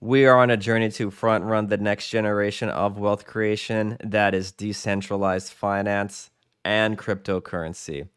We 0.00 0.26
are 0.26 0.38
on 0.38 0.50
a 0.50 0.56
journey 0.56 0.90
to 0.92 1.10
front 1.10 1.44
run 1.44 1.66
the 1.66 1.76
next 1.76 2.08
generation 2.10 2.68
of 2.68 2.98
wealth 2.98 3.26
creation 3.26 3.96
that 4.04 4.34
is 4.34 4.52
decentralized 4.52 5.52
finance 5.52 6.30
and 6.64 6.96
cryptocurrency. 6.96 8.08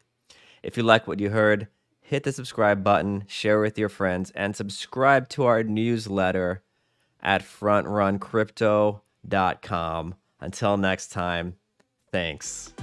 If 0.62 0.76
you 0.76 0.84
like 0.84 1.08
what 1.08 1.18
you 1.18 1.30
heard, 1.30 1.66
hit 2.12 2.22
the 2.24 2.32
subscribe 2.32 2.84
button, 2.84 3.24
share 3.26 3.58
with 3.58 3.78
your 3.78 3.88
friends, 3.88 4.30
and 4.32 4.54
subscribe 4.54 5.30
to 5.30 5.44
our 5.44 5.62
newsletter 5.62 6.62
at 7.22 7.42
frontruncrypto.com. 7.42 10.14
Until 10.38 10.76
next 10.76 11.08
time, 11.08 11.54
thanks. 12.10 12.74